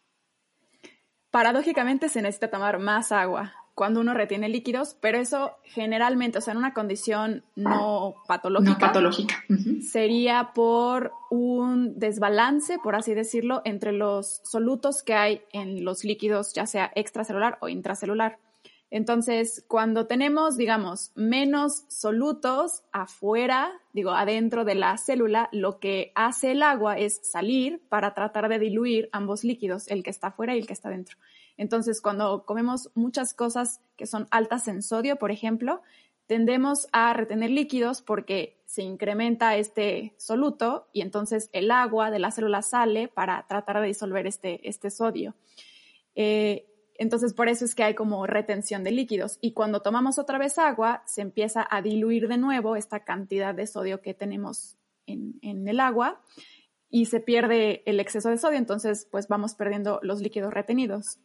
Paradójicamente 1.31 2.11
se 2.11 2.21
necesita 2.21 2.51
tomar 2.51 2.79
más 2.79 3.13
agua 3.13 3.64
cuando 3.75 4.01
uno 4.01 4.15
retiene 4.15 4.49
líquidos, 4.49 4.97
pero 5.01 5.19
eso 5.19 5.53
generalmente, 5.65 6.39
o 6.39 6.41
sea, 6.41 6.53
en 6.53 6.59
una 6.59 6.75
condición 6.75 7.45
no 7.57 8.15
patológica, 8.27 8.73
no 8.73 8.79
patológica. 8.79 9.45
sería 9.83 10.53
por 10.55 11.13
un 11.31 11.99
desbalance, 11.99 12.79
por 12.83 12.95
así 12.95 13.15
decirlo, 13.15 13.63
entre 13.65 13.93
los 13.93 14.41
solutos 14.45 15.03
que 15.03 15.15
hay 15.15 15.43
en 15.53 15.85
los 15.85 16.05
líquidos, 16.05 16.53
ya 16.55 16.67
sea 16.67 16.93
extracelular 16.95 17.59
o 17.61 17.69
intracelular. 17.69 18.39
Entonces, 18.91 19.65
cuando 19.67 20.07
tenemos, 20.07 20.57
digamos, 20.57 21.11
menos 21.15 21.85
solutos 21.89 22.85
afuera, 22.93 23.73
digo, 23.93 24.13
adentro 24.13 24.65
de 24.65 24.77
la 24.77 24.97
célula, 24.99 25.49
lo 25.53 25.81
que 25.81 26.13
hace 26.15 26.53
el 26.53 26.63
agua 26.63 26.99
es 26.99 27.21
salir 27.29 27.83
para 27.89 28.15
tratar 28.15 28.49
de 28.49 28.59
diluir 28.59 29.09
ambos 29.13 29.43
líquidos, 29.43 29.89
el 29.89 30.03
que 30.03 30.11
está 30.11 30.29
afuera 30.29 30.55
y 30.55 30.61
el 30.61 30.67
que 30.67 30.75
está 30.75 30.91
dentro. 30.91 31.17
Entonces, 31.57 32.01
cuando 32.01 32.45
comemos 32.45 32.91
muchas 32.95 33.35
cosas 33.35 33.81
que 33.97 34.07
son 34.07 34.27
altas 34.31 34.69
en 34.69 34.83
sodio, 34.83 35.17
por 35.17 35.31
ejemplo, 35.31 35.83
tendemos 36.27 36.89
a 36.93 37.13
retener 37.13 37.51
líquidos 37.51 38.03
porque 38.03 38.63
se 38.67 38.83
incrementa 38.83 39.57
este 39.57 40.15
soluto 40.19 40.89
y 40.93 41.03
entonces 41.03 41.51
el 41.53 41.71
agua 41.71 42.11
de 42.11 42.19
la 42.19 42.31
célula 42.31 42.63
sale 42.63 43.09
para 43.09 43.47
tratar 43.47 43.81
de 43.81 43.89
disolver 43.89 44.27
este, 44.27 44.69
este 44.69 44.91
sodio. 44.91 45.35
Eh, 46.15 46.67
entonces, 46.97 47.35
por 47.35 47.49
eso 47.49 47.65
es 47.65 47.75
que 47.75 47.85
hay 47.85 47.95
como 47.95 48.27
retención 48.27 48.85
de 48.85 48.93
líquidos. 48.93 49.39
Y 49.41 49.53
cuando 49.53 49.81
tomamos 49.81 50.19
otra 50.19 50.39
vez 50.39 50.59
agua, 50.59 51.03
se 51.07 51.23
empieza 51.23 51.67
a 51.69 51.83
diluir 51.83 52.29
de 52.29 52.39
nuevo 52.39 52.77
esta 52.77 53.01
cantidad 53.01 53.55
de 53.55 53.67
sodio 53.67 54.01
que 54.01 54.15
tenemos 54.15 54.77
en, 55.07 55.39
en 55.43 55.67
el 55.67 55.81
agua 55.81 56.21
y 56.91 57.07
se 57.07 57.21
pierde 57.21 57.83
el 57.87 57.99
exceso 57.99 58.31
de 58.31 58.39
sodio. 58.39 58.59
Entonces, 58.59 59.09
pues 59.11 59.27
vamos 59.29 59.55
perdiendo 59.55 59.99
los 60.03 60.21
líquidos 60.21 60.55
retenidos. 60.55 61.19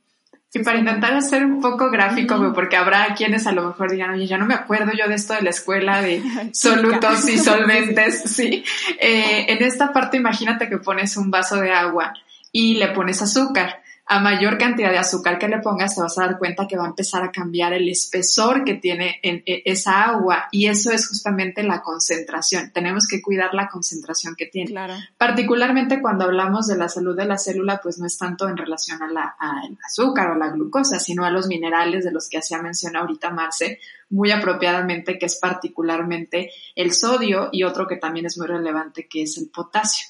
Y 0.51 0.63
para 0.63 0.79
intentar 0.79 1.13
hacer 1.13 1.45
un 1.45 1.61
poco 1.61 1.91
gráfico, 1.91 2.51
porque 2.55 2.75
habrá 2.75 3.13
quienes 3.13 3.45
a 3.45 3.51
lo 3.51 3.67
mejor 3.67 3.91
digan, 3.91 4.09
oye, 4.09 4.25
ya 4.25 4.39
no 4.39 4.47
me 4.47 4.55
acuerdo 4.55 4.91
yo 4.97 5.07
de 5.07 5.13
esto 5.13 5.35
de 5.35 5.43
la 5.43 5.51
escuela 5.51 6.01
de 6.01 6.23
solutos 6.53 7.29
y 7.29 7.37
solventes, 7.37 8.23
sí. 8.25 8.63
Eh, 8.99 9.45
en 9.47 9.63
esta 9.63 9.93
parte 9.93 10.17
imagínate 10.17 10.67
que 10.67 10.79
pones 10.79 11.17
un 11.17 11.29
vaso 11.29 11.57
de 11.57 11.71
agua 11.71 12.13
y 12.51 12.75
le 12.75 12.87
pones 12.87 13.21
azúcar 13.21 13.83
a 14.11 14.19
mayor 14.19 14.57
cantidad 14.57 14.89
de 14.89 14.97
azúcar 14.97 15.37
que 15.37 15.47
le 15.47 15.59
pongas, 15.59 15.93
te 15.93 16.01
vas 16.01 16.17
a 16.17 16.25
dar 16.25 16.39
cuenta 16.39 16.67
que 16.67 16.75
va 16.75 16.85
a 16.85 16.87
empezar 16.87 17.23
a 17.23 17.31
cambiar 17.31 17.73
el 17.73 17.87
espesor 17.87 18.63
que 18.63 18.73
tiene 18.73 19.19
en, 19.21 19.43
e, 19.45 19.61
esa 19.65 20.01
agua 20.01 20.47
y 20.51 20.65
eso 20.65 20.91
es 20.91 21.07
justamente 21.07 21.61
la 21.61 21.83
concentración. 21.83 22.71
Tenemos 22.73 23.05
que 23.05 23.21
cuidar 23.21 23.53
la 23.53 23.69
concentración 23.69 24.35
que 24.35 24.47
tiene. 24.47 24.73
Particularmente 25.15 26.01
cuando 26.01 26.25
hablamos 26.25 26.65
de 26.65 26.75
la 26.75 26.89
salud 26.89 27.15
de 27.15 27.25
la 27.25 27.37
célula, 27.37 27.81
pues 27.83 27.99
no 27.99 28.07
es 28.07 28.17
tanto 28.17 28.49
en 28.49 28.57
relación 28.57 29.03
a 29.03 29.11
la, 29.11 29.35
al 29.37 29.77
azúcar 29.85 30.31
o 30.31 30.35
la 30.35 30.49
glucosa, 30.49 30.99
sino 30.99 31.23
a 31.23 31.29
los 31.29 31.45
minerales 31.45 32.03
de 32.03 32.11
los 32.11 32.29
que 32.29 32.39
hacía 32.39 32.63
mención 32.63 32.95
ahorita 32.95 33.29
Marce, 33.29 33.79
muy 34.09 34.31
apropiadamente, 34.31 35.17
que 35.19 35.27
es 35.27 35.35
particularmente 35.37 36.51
el 36.75 36.93
sodio 36.93 37.49
y 37.51 37.63
otro 37.63 37.87
que 37.87 37.97
también 37.97 38.25
es 38.25 38.37
muy 38.37 38.47
relevante, 38.47 39.07
que 39.07 39.23
es 39.23 39.37
el 39.37 39.49
potasio. 39.49 40.07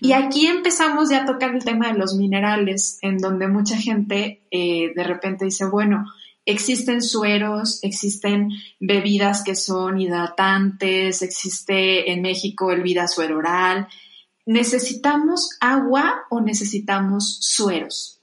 Y 0.00 0.12
aquí 0.12 0.46
empezamos 0.46 1.10
ya 1.10 1.22
a 1.22 1.26
tocar 1.26 1.54
el 1.54 1.64
tema 1.64 1.92
de 1.92 1.98
los 1.98 2.14
minerales, 2.14 2.98
en 3.02 3.18
donde 3.18 3.48
mucha 3.48 3.76
gente 3.76 4.42
eh, 4.50 4.92
de 4.94 5.04
repente 5.04 5.44
dice, 5.44 5.64
bueno, 5.66 6.04
existen 6.46 7.02
sueros, 7.02 7.80
existen 7.82 8.50
bebidas 8.78 9.42
que 9.42 9.54
son 9.54 10.00
hidratantes, 10.00 11.22
existe 11.22 12.12
en 12.12 12.22
México 12.22 12.70
el 12.70 12.82
vida 12.82 13.08
suero 13.08 13.38
oral. 13.38 13.88
¿Necesitamos 14.46 15.56
agua 15.60 16.22
o 16.30 16.40
necesitamos 16.40 17.38
sueros? 17.40 18.19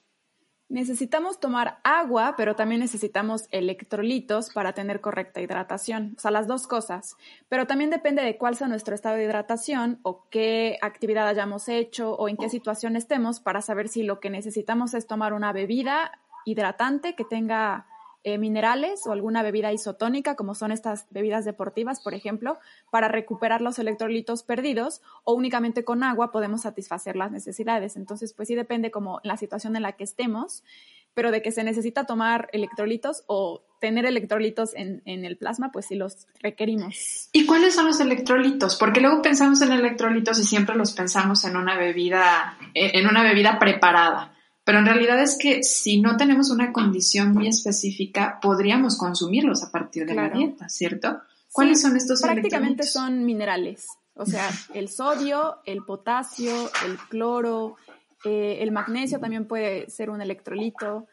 Necesitamos 0.69 1.39
tomar 1.39 1.79
agua, 1.83 2.35
pero 2.35 2.55
también 2.57 2.81
necesitamos 2.81 3.47
electrolitos 3.51 4.49
para 4.53 4.73
tener 4.73 4.99
correcta 4.99 5.39
hidratación. 5.39 6.15
O 6.17 6.19
sea, 6.19 6.29
las 6.29 6.45
dos 6.45 6.67
cosas. 6.67 7.15
Pero 7.47 7.67
también 7.67 7.89
depende 7.89 8.21
de 8.21 8.37
cuál 8.37 8.57
sea 8.57 8.67
nuestro 8.67 8.93
estado 8.93 9.15
de 9.15 9.23
hidratación 9.23 9.99
o 10.03 10.27
qué 10.29 10.77
actividad 10.81 11.27
hayamos 11.27 11.69
hecho 11.69 12.15
o 12.15 12.27
en 12.27 12.35
qué 12.35 12.49
situación 12.49 12.97
estemos 12.97 13.39
para 13.39 13.61
saber 13.61 13.87
si 13.87 14.03
lo 14.03 14.19
que 14.19 14.29
necesitamos 14.29 14.93
es 14.93 15.07
tomar 15.07 15.31
una 15.31 15.53
bebida 15.53 16.11
hidratante 16.43 17.15
que 17.15 17.23
tenga 17.23 17.85
eh, 18.27 18.37
minerales 18.37 19.07
o 19.07 19.13
alguna 19.13 19.41
bebida 19.41 19.71
isotónica, 19.71 20.35
como 20.35 20.53
son 20.53 20.73
estas 20.73 21.05
bebidas 21.11 21.45
deportivas, 21.45 22.01
por 22.01 22.13
ejemplo, 22.13 22.59
para 22.91 23.07
recuperar 23.07 23.61
los 23.61 23.79
electrolitos 23.79 24.43
perdidos, 24.43 25.01
o 25.23 25.31
únicamente 25.31 25.85
con 25.85 26.03
agua 26.03 26.29
podemos 26.29 26.63
satisfacer 26.63 27.15
las 27.15 27.31
necesidades. 27.31 27.95
Entonces, 27.95 28.33
pues 28.33 28.49
sí 28.49 28.55
depende 28.55 28.91
como 28.91 29.21
la 29.23 29.37
situación 29.37 29.77
en 29.77 29.83
la 29.83 29.93
que 29.93 30.03
estemos, 30.03 30.65
pero 31.13 31.31
de 31.31 31.41
que 31.41 31.53
se 31.53 31.63
necesita 31.63 32.03
tomar 32.03 32.49
electrolitos 32.51 33.23
o 33.27 33.63
tener 33.79 34.05
electrolitos 34.05 34.75
en, 34.75 35.03
en, 35.05 35.23
el 35.23 35.37
plasma, 35.37 35.71
pues 35.71 35.85
sí 35.85 35.95
los 35.95 36.27
requerimos. 36.41 37.29
¿Y 37.31 37.45
cuáles 37.45 37.75
son 37.75 37.85
los 37.85 38.01
electrolitos? 38.01 38.75
Porque 38.75 38.99
luego 38.99 39.21
pensamos 39.21 39.61
en 39.61 39.71
electrolitos 39.71 40.37
y 40.37 40.43
siempre 40.43 40.75
los 40.75 40.91
pensamos 40.91 41.45
en 41.45 41.55
una 41.55 41.77
bebida, 41.77 42.57
en 42.73 43.07
una 43.07 43.23
bebida 43.23 43.57
preparada. 43.57 44.33
Pero 44.67 44.79
en 44.79 44.85
realidad 44.85 45.17
es 45.21 45.37
que 45.37 45.63
si 45.63 46.01
no 46.01 46.17
tenemos 46.17 46.51
una 46.51 46.73
condición 46.73 47.31
muy 47.31 47.47
específica, 47.47 48.37
podríamos 48.41 48.97
consumirlos 48.97 49.63
a 49.63 49.71
partir 49.71 50.05
de 50.05 50.13
la 50.13 50.27
dieta, 50.27 50.67
¿cierto? 50.67 51.21
¿Cuáles 51.53 51.81
son 51.81 51.95
estos 51.95 52.21
Prácticamente 52.21 52.83
son 52.83 53.23
minerales. 53.23 53.87
O 54.13 54.25
sea, 54.25 54.45
el 54.73 54.89
sodio, 54.89 55.59
el 55.65 55.85
potasio, 55.85 56.69
el 56.85 56.97
cloro, 57.07 57.77
eh, 58.25 58.57
el 58.59 58.73
magnesio 58.73 59.21
también 59.21 59.47
puede 59.47 59.89
ser 59.89 60.09
un 60.09 60.21
electrolito. 60.21 61.07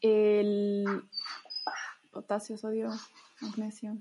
El 0.00 0.86
potasio, 2.12 2.56
sodio, 2.56 2.88
magnesio 3.42 3.98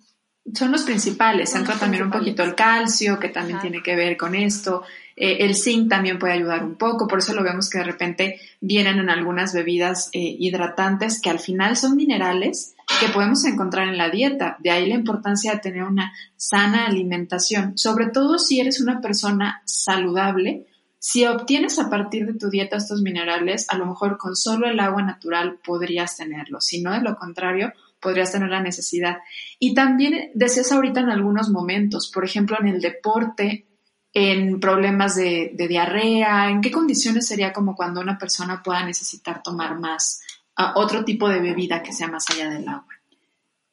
son 0.51 0.71
los 0.71 0.83
principales. 0.83 1.55
Entra 1.55 1.75
también 1.75 2.03
un 2.03 2.11
poquito 2.11 2.43
el 2.43 2.55
calcio, 2.55 3.19
que 3.19 3.29
también 3.29 3.59
tiene 3.61 3.81
que 3.81 3.95
ver 3.95 4.17
con 4.17 4.35
esto. 4.35 4.83
Eh, 5.15 5.37
el 5.41 5.55
zinc 5.55 5.89
también 5.89 6.19
puede 6.19 6.33
ayudar 6.33 6.63
un 6.63 6.75
poco. 6.75 7.07
Por 7.07 7.19
eso 7.19 7.33
lo 7.33 7.43
vemos 7.43 7.69
que 7.69 7.77
de 7.77 7.85
repente 7.85 8.39
vienen 8.59 8.99
en 8.99 9.09
algunas 9.09 9.53
bebidas 9.53 10.09
eh, 10.11 10.19
hidratantes 10.19 11.21
que 11.21 11.29
al 11.29 11.39
final 11.39 11.77
son 11.77 11.95
minerales 11.95 12.75
que 12.99 13.07
podemos 13.07 13.45
encontrar 13.45 13.87
en 13.87 13.97
la 13.97 14.09
dieta. 14.09 14.57
De 14.59 14.71
ahí 14.71 14.87
la 14.87 14.95
importancia 14.95 15.53
de 15.53 15.59
tener 15.59 15.83
una 15.83 16.13
sana 16.35 16.85
alimentación. 16.87 17.77
Sobre 17.77 18.07
todo 18.07 18.37
si 18.37 18.59
eres 18.59 18.81
una 18.81 18.99
persona 18.99 19.61
saludable. 19.65 20.67
Si 20.99 21.25
obtienes 21.25 21.79
a 21.79 21.89
partir 21.89 22.25
de 22.25 22.33
tu 22.33 22.49
dieta 22.49 22.77
estos 22.77 23.01
minerales, 23.01 23.65
a 23.69 23.77
lo 23.77 23.85
mejor 23.85 24.17
con 24.17 24.35
solo 24.35 24.67
el 24.67 24.79
agua 24.79 25.01
natural 25.03 25.59
podrías 25.63 26.15
tenerlos. 26.15 26.65
Si 26.65 26.81
no, 26.81 26.93
de 26.93 27.01
lo 27.01 27.17
contrario, 27.17 27.73
podrías 28.03 28.31
tener 28.31 28.49
la 28.49 28.61
necesidad. 28.61 29.19
Y 29.57 29.73
también 29.73 30.31
decías 30.35 30.71
ahorita 30.71 30.99
en 30.99 31.09
algunos 31.09 31.49
momentos, 31.49 32.11
por 32.11 32.25
ejemplo, 32.25 32.57
en 32.59 32.67
el 32.67 32.81
deporte, 32.81 33.65
en 34.13 34.59
problemas 34.59 35.15
de, 35.15 35.55
diarrea, 35.57 36.49
¿en 36.49 36.61
qué 36.61 36.71
condiciones 36.71 37.27
sería 37.27 37.51
como 37.51 37.75
cuando 37.75 38.01
una 38.01 38.19
persona 38.19 38.61
pueda 38.61 38.85
necesitar 38.85 39.41
tomar 39.41 39.79
más 39.79 40.21
ah, 40.55 40.73
otro 40.75 41.03
tipo 41.03 41.27
de 41.29 41.39
bebida 41.39 41.81
que 41.81 41.93
sea 41.93 42.07
más 42.07 42.29
allá 42.29 42.49
del 42.49 42.67
agua? 42.67 42.93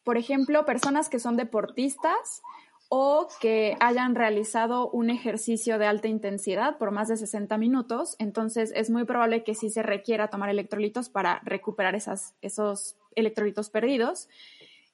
Por 0.02 0.16
ejemplo, 0.16 0.64
personas 0.64 1.10
que 1.10 1.18
son 1.18 1.36
deportistas 1.36 2.40
o 2.88 3.28
que 3.40 3.76
hayan 3.80 4.14
realizado 4.14 4.90
un 4.90 5.10
ejercicio 5.10 5.78
de 5.78 5.86
alta 5.86 6.08
intensidad 6.08 6.78
por 6.78 6.90
más 6.90 7.08
de 7.08 7.16
60 7.16 7.56
minutos, 7.58 8.16
entonces 8.18 8.72
es 8.74 8.90
muy 8.90 9.04
probable 9.04 9.44
que 9.44 9.54
sí 9.54 9.70
se 9.70 9.82
requiera 9.82 10.28
tomar 10.28 10.48
electrolitos 10.48 11.08
para 11.08 11.40
recuperar 11.44 11.94
esas, 11.94 12.34
esos 12.40 12.96
electrolitos 13.14 13.70
perdidos. 13.70 14.28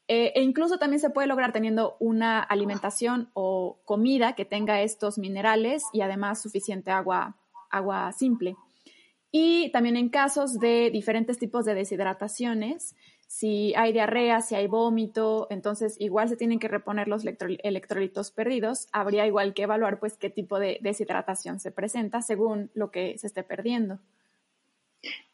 Eh, 0.08 0.32
e 0.36 0.42
incluso 0.42 0.78
también 0.78 1.00
se 1.00 1.10
puede 1.10 1.26
lograr 1.26 1.52
teniendo 1.52 1.96
una 1.98 2.40
alimentación 2.40 3.30
o 3.34 3.78
comida 3.84 4.34
que 4.34 4.44
tenga 4.44 4.82
estos 4.82 5.18
minerales 5.18 5.84
y 5.92 6.00
además 6.00 6.40
suficiente 6.40 6.90
agua, 6.92 7.36
agua 7.70 8.12
simple. 8.12 8.56
Y 9.32 9.70
también 9.72 9.96
en 9.96 10.08
casos 10.08 10.58
de 10.60 10.90
diferentes 10.90 11.38
tipos 11.38 11.64
de 11.64 11.74
deshidrataciones, 11.74 12.94
si 13.26 13.74
hay 13.74 13.92
diarrea, 13.92 14.40
si 14.40 14.54
hay 14.54 14.68
vómito, 14.68 15.48
entonces 15.50 15.96
igual 15.98 16.28
se 16.28 16.36
tienen 16.36 16.60
que 16.60 16.68
reponer 16.68 17.08
los 17.08 17.24
electrolitos 17.26 18.30
perdidos. 18.30 18.86
Habría 18.92 19.26
igual 19.26 19.52
que 19.52 19.64
evaluar 19.64 19.98
pues 19.98 20.16
qué 20.16 20.30
tipo 20.30 20.60
de 20.60 20.78
deshidratación 20.80 21.58
se 21.58 21.72
presenta 21.72 22.22
según 22.22 22.70
lo 22.74 22.92
que 22.92 23.18
se 23.18 23.26
esté 23.26 23.42
perdiendo. 23.42 23.98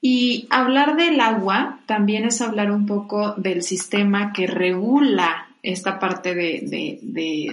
Y 0.01 0.49
hablar 0.51 0.97
del 0.97 1.21
agua 1.21 1.81
también 1.87 2.25
es 2.25 2.41
hablar 2.41 2.73
un 2.73 2.87
poco 2.87 3.35
del 3.37 3.63
sistema 3.63 4.33
que 4.33 4.47
regula 4.47 5.49
esta 5.63 6.01
parte 6.01 6.35
de, 6.35 7.01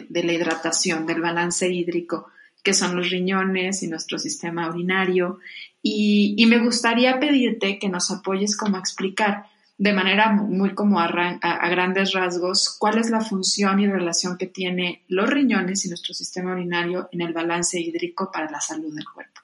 la 0.10 0.34
hidratación, 0.34 1.06
del 1.06 1.22
balance 1.22 1.72
hídrico, 1.72 2.28
que 2.64 2.74
son 2.74 2.96
los 2.96 3.10
riñones 3.10 3.84
y 3.84 3.88
nuestro 3.88 4.18
sistema 4.18 4.68
urinario. 4.68 5.40
Y, 5.84 6.34
y 6.38 6.46
me 6.48 6.58
gustaría 6.58 7.20
pedirte 7.20 7.78
que 7.78 7.88
nos 7.88 8.10
apoyes 8.10 8.58
como 8.58 8.78
a 8.78 8.80
explicar 8.80 9.46
de 9.80 9.94
manera 9.94 10.34
muy 10.34 10.76
como 10.76 11.00
a, 11.00 11.06
a, 11.06 11.70
grandes 11.70 12.12
rasgos 12.12 12.76
cuál 12.78 12.98
es 12.98 13.10
la 13.10 13.22
función 13.22 13.80
y 13.80 13.88
relación 13.88 14.38
que 14.38 14.48
tiene 14.48 15.06
los 15.08 15.30
riñones 15.30 15.86
y 15.86 15.88
nuestro 15.88 16.14
sistema 16.14 16.52
urinario 16.52 17.08
en 17.14 17.22
el 17.22 17.32
balance 17.32 17.80
hídrico 17.80 18.30
para 18.30 18.52
la 18.52 18.60
salud 18.60 18.94
del 18.94 19.06
cuerpo. 19.06 19.40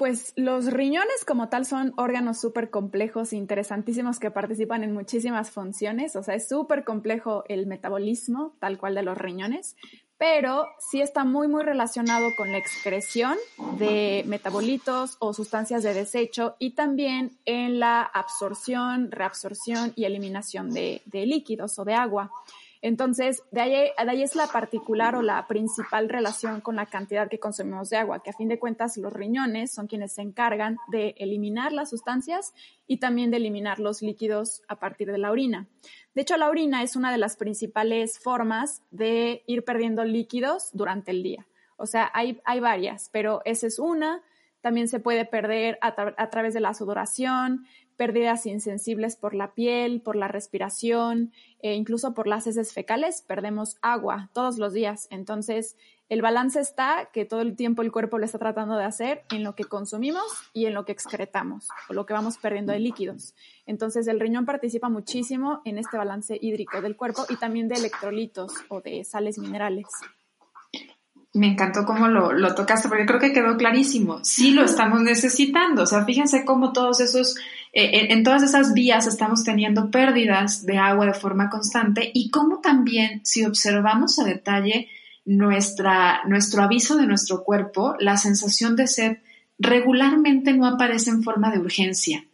Pues 0.00 0.32
los 0.34 0.72
riñones 0.72 1.26
como 1.26 1.50
tal 1.50 1.66
son 1.66 1.92
órganos 1.98 2.40
súper 2.40 2.70
complejos 2.70 3.34
e 3.34 3.36
interesantísimos 3.36 4.18
que 4.18 4.30
participan 4.30 4.82
en 4.82 4.94
muchísimas 4.94 5.50
funciones, 5.50 6.16
o 6.16 6.22
sea, 6.22 6.36
es 6.36 6.48
súper 6.48 6.84
complejo 6.84 7.44
el 7.48 7.66
metabolismo 7.66 8.56
tal 8.60 8.78
cual 8.78 8.94
de 8.94 9.02
los 9.02 9.18
riñones, 9.18 9.76
pero 10.16 10.64
sí 10.78 11.02
está 11.02 11.24
muy, 11.24 11.48
muy 11.48 11.64
relacionado 11.64 12.30
con 12.38 12.50
la 12.50 12.56
excreción 12.56 13.36
de 13.78 14.24
metabolitos 14.26 15.18
o 15.18 15.34
sustancias 15.34 15.82
de 15.82 15.92
desecho 15.92 16.56
y 16.58 16.70
también 16.70 17.36
en 17.44 17.78
la 17.78 18.00
absorción, 18.00 19.10
reabsorción 19.10 19.92
y 19.96 20.06
eliminación 20.06 20.70
de, 20.70 21.02
de 21.04 21.26
líquidos 21.26 21.78
o 21.78 21.84
de 21.84 21.92
agua. 21.92 22.30
Entonces, 22.82 23.42
de 23.50 23.60
ahí, 23.60 23.72
de 23.72 24.10
ahí, 24.10 24.22
es 24.22 24.34
la 24.34 24.46
particular 24.46 25.14
o 25.14 25.22
la 25.22 25.46
principal 25.46 26.08
relación 26.08 26.62
con 26.62 26.76
la 26.76 26.86
cantidad 26.86 27.28
que 27.28 27.38
consumimos 27.38 27.90
de 27.90 27.98
agua, 27.98 28.22
que 28.22 28.30
a 28.30 28.34
fin 28.34 28.48
de 28.48 28.58
cuentas 28.58 28.96
los 28.96 29.12
riñones 29.12 29.72
son 29.72 29.86
quienes 29.86 30.12
se 30.12 30.22
encargan 30.22 30.78
de 30.88 31.14
eliminar 31.18 31.72
las 31.72 31.90
sustancias 31.90 32.54
y 32.86 32.96
también 32.96 33.30
de 33.30 33.36
eliminar 33.36 33.80
los 33.80 34.00
líquidos 34.00 34.62
a 34.66 34.76
partir 34.76 35.12
de 35.12 35.18
la 35.18 35.30
orina. 35.30 35.66
De 36.14 36.22
hecho, 36.22 36.38
la 36.38 36.48
orina 36.48 36.82
es 36.82 36.96
una 36.96 37.12
de 37.12 37.18
las 37.18 37.36
principales 37.36 38.18
formas 38.18 38.82
de 38.90 39.44
ir 39.46 39.62
perdiendo 39.64 40.04
líquidos 40.04 40.70
durante 40.72 41.10
el 41.10 41.22
día. 41.22 41.46
O 41.76 41.86
sea, 41.86 42.10
hay, 42.14 42.40
hay 42.44 42.60
varias, 42.60 43.10
pero 43.12 43.42
esa 43.44 43.66
es 43.66 43.78
una. 43.78 44.22
También 44.62 44.88
se 44.88 45.00
puede 45.00 45.24
perder 45.24 45.78
a, 45.82 45.94
a 46.16 46.30
través 46.30 46.54
de 46.54 46.60
la 46.60 46.74
sudoración, 46.74 47.66
pérdidas 48.00 48.46
insensibles 48.46 49.14
por 49.14 49.34
la 49.34 49.52
piel, 49.52 50.00
por 50.00 50.16
la 50.16 50.26
respiración, 50.26 51.34
e 51.60 51.74
incluso 51.74 52.14
por 52.14 52.26
las 52.26 52.46
heces 52.46 52.72
fecales, 52.72 53.20
perdemos 53.20 53.76
agua 53.82 54.30
todos 54.32 54.56
los 54.56 54.72
días. 54.72 55.06
Entonces, 55.10 55.76
el 56.08 56.22
balance 56.22 56.60
está 56.60 57.10
que 57.12 57.26
todo 57.26 57.42
el 57.42 57.56
tiempo 57.56 57.82
el 57.82 57.92
cuerpo 57.92 58.16
lo 58.16 58.24
está 58.24 58.38
tratando 58.38 58.78
de 58.78 58.84
hacer 58.84 59.24
en 59.30 59.44
lo 59.44 59.54
que 59.54 59.64
consumimos 59.64 60.24
y 60.54 60.64
en 60.64 60.72
lo 60.72 60.86
que 60.86 60.92
excretamos, 60.92 61.68
o 61.90 61.92
lo 61.92 62.06
que 62.06 62.14
vamos 62.14 62.38
perdiendo 62.38 62.72
de 62.72 62.78
líquidos. 62.78 63.34
Entonces, 63.66 64.06
el 64.06 64.18
riñón 64.18 64.46
participa 64.46 64.88
muchísimo 64.88 65.60
en 65.66 65.76
este 65.76 65.98
balance 65.98 66.38
hídrico 66.40 66.80
del 66.80 66.96
cuerpo 66.96 67.26
y 67.28 67.36
también 67.36 67.68
de 67.68 67.74
electrolitos 67.74 68.54
o 68.70 68.80
de 68.80 69.04
sales 69.04 69.38
minerales 69.38 69.88
me 71.32 71.46
encantó 71.46 71.84
cómo 71.84 72.08
lo, 72.08 72.32
lo, 72.32 72.54
tocaste, 72.54 72.88
porque 72.88 73.06
creo 73.06 73.20
que 73.20 73.32
quedó 73.32 73.56
clarísimo. 73.56 74.24
Sí 74.24 74.50
lo 74.50 74.64
estamos 74.64 75.00
necesitando. 75.00 75.84
O 75.84 75.86
sea, 75.86 76.04
fíjense 76.04 76.44
cómo 76.44 76.72
todos 76.72 77.00
esos, 77.00 77.36
eh, 77.72 78.12
en 78.12 78.24
todas 78.24 78.42
esas 78.42 78.74
vías 78.74 79.06
estamos 79.06 79.44
teniendo 79.44 79.90
pérdidas 79.90 80.66
de 80.66 80.78
agua 80.78 81.06
de 81.06 81.14
forma 81.14 81.48
constante 81.48 82.10
y 82.12 82.30
cómo 82.30 82.60
también, 82.60 83.20
si 83.24 83.44
observamos 83.44 84.18
a 84.18 84.24
detalle 84.24 84.88
nuestra, 85.24 86.22
nuestro 86.26 86.62
aviso 86.62 86.96
de 86.96 87.06
nuestro 87.06 87.44
cuerpo, 87.44 87.94
la 88.00 88.16
sensación 88.16 88.74
de 88.74 88.88
sed 88.88 89.18
regularmente 89.58 90.52
no 90.52 90.66
aparece 90.66 91.10
en 91.10 91.22
forma 91.22 91.50
de 91.50 91.60
urgencia. 91.60 92.24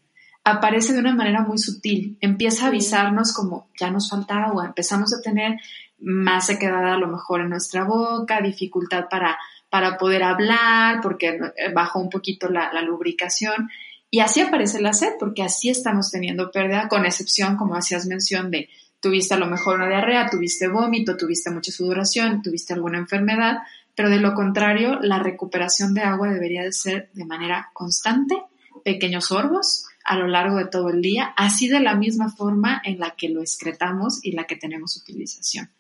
Aparece 0.44 0.92
de 0.92 1.00
una 1.00 1.14
manera 1.14 1.42
muy 1.42 1.58
sutil. 1.58 2.16
Empieza 2.20 2.64
a 2.64 2.68
avisarnos 2.68 3.34
como 3.34 3.68
ya 3.78 3.90
nos 3.90 4.08
falta 4.08 4.44
agua. 4.44 4.66
Empezamos 4.66 5.12
a 5.12 5.20
tener 5.20 5.58
más 5.98 6.46
sequedad 6.46 6.94
a 6.94 6.98
lo 6.98 7.08
mejor 7.08 7.40
en 7.40 7.50
nuestra 7.50 7.84
boca, 7.84 8.40
dificultad 8.40 9.06
para, 9.10 9.36
para 9.68 9.98
poder 9.98 10.22
hablar, 10.22 11.00
porque 11.02 11.38
bajó 11.74 11.98
un 11.98 12.10
poquito 12.10 12.48
la, 12.48 12.72
la 12.72 12.80
lubricación. 12.80 13.68
Y 14.10 14.20
así 14.20 14.40
aparece 14.40 14.80
la 14.80 14.92
sed, 14.92 15.14
porque 15.18 15.42
así 15.42 15.68
estamos 15.68 16.10
teniendo 16.10 16.50
pérdida, 16.50 16.88
con 16.88 17.04
excepción, 17.04 17.56
como 17.56 17.74
hacías 17.74 18.06
mención, 18.06 18.50
de 18.50 18.68
tuviste 19.00 19.34
a 19.34 19.38
lo 19.38 19.46
mejor 19.46 19.76
una 19.76 19.88
diarrea, 19.88 20.30
tuviste 20.30 20.68
vómito, 20.68 21.16
tuviste 21.16 21.50
mucha 21.50 21.72
sudoración, 21.72 22.42
tuviste 22.42 22.72
alguna 22.72 22.98
enfermedad, 22.98 23.58
pero 23.94 24.10
de 24.10 24.20
lo 24.20 24.34
contrario, 24.34 24.98
la 25.00 25.18
recuperación 25.18 25.94
de 25.94 26.02
agua 26.02 26.28
debería 26.28 26.62
de 26.62 26.72
ser 26.72 27.10
de 27.12 27.24
manera 27.24 27.70
constante, 27.72 28.42
pequeños 28.84 29.26
sorbos 29.26 29.86
a 30.04 30.16
lo 30.16 30.28
largo 30.28 30.58
de 30.58 30.66
todo 30.66 30.90
el 30.90 31.02
día, 31.02 31.34
así 31.36 31.66
de 31.68 31.80
la 31.80 31.96
misma 31.96 32.30
forma 32.30 32.80
en 32.84 33.00
la 33.00 33.12
que 33.16 33.28
lo 33.28 33.40
excretamos 33.40 34.24
y 34.24 34.32
la 34.32 34.44
que 34.44 34.56
tenemos 34.56 34.96
utilización. 34.96 35.70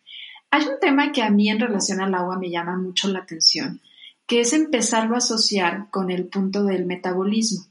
Hay 0.50 0.62
un 0.66 0.80
tema 0.80 1.12
que 1.12 1.22
a 1.22 1.30
mí 1.30 1.48
en 1.48 1.60
relación 1.60 2.00
al 2.00 2.14
agua 2.14 2.38
me 2.38 2.50
llama 2.50 2.76
mucho 2.76 3.08
la 3.08 3.20
atención, 3.20 3.80
que 4.26 4.40
es 4.40 4.52
empezarlo 4.52 5.14
a 5.14 5.18
asociar 5.18 5.88
con 5.90 6.10
el 6.10 6.26
punto 6.26 6.64
del 6.64 6.86
metabolismo. 6.86 7.66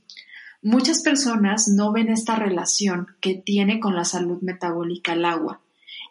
Muchas 0.62 1.02
personas 1.02 1.68
no 1.68 1.92
ven 1.92 2.10
esta 2.10 2.36
relación 2.36 3.08
que 3.22 3.36
tiene 3.36 3.80
con 3.80 3.96
la 3.96 4.06
salud 4.06 4.42
metabólica 4.42 5.14
el 5.14 5.26
agua. 5.26 5.62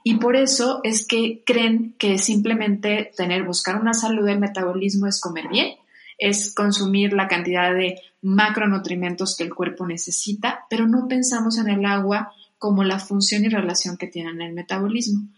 Y 0.02 0.16
por 0.16 0.36
eso 0.36 0.80
es 0.84 1.06
que 1.06 1.42
creen 1.46 1.94
que 1.98 2.18
simplemente 2.18 3.10
tener, 3.16 3.44
buscar 3.44 3.80
una 3.80 3.94
salud 3.94 4.26
del 4.26 4.38
metabolismo 4.38 5.06
es 5.06 5.20
comer 5.20 5.48
bien, 5.48 5.76
es 6.18 6.54
consumir 6.54 7.12
la 7.14 7.26
cantidad 7.26 7.74
de 7.74 8.00
macronutrientes 8.22 9.34
que 9.36 9.44
el 9.44 9.54
cuerpo 9.54 9.86
necesita, 9.86 10.66
pero 10.68 10.86
no 10.86 11.08
pensamos 11.08 11.58
en 11.58 11.68
el 11.68 11.86
agua 11.86 12.32
como 12.58 12.84
la 12.84 12.98
función 12.98 13.44
y 13.44 13.48
relación 13.48 13.96
que 13.96 14.06
tiene 14.06 14.30
en 14.30 14.42
el 14.42 14.52
metabolismo 14.52 15.28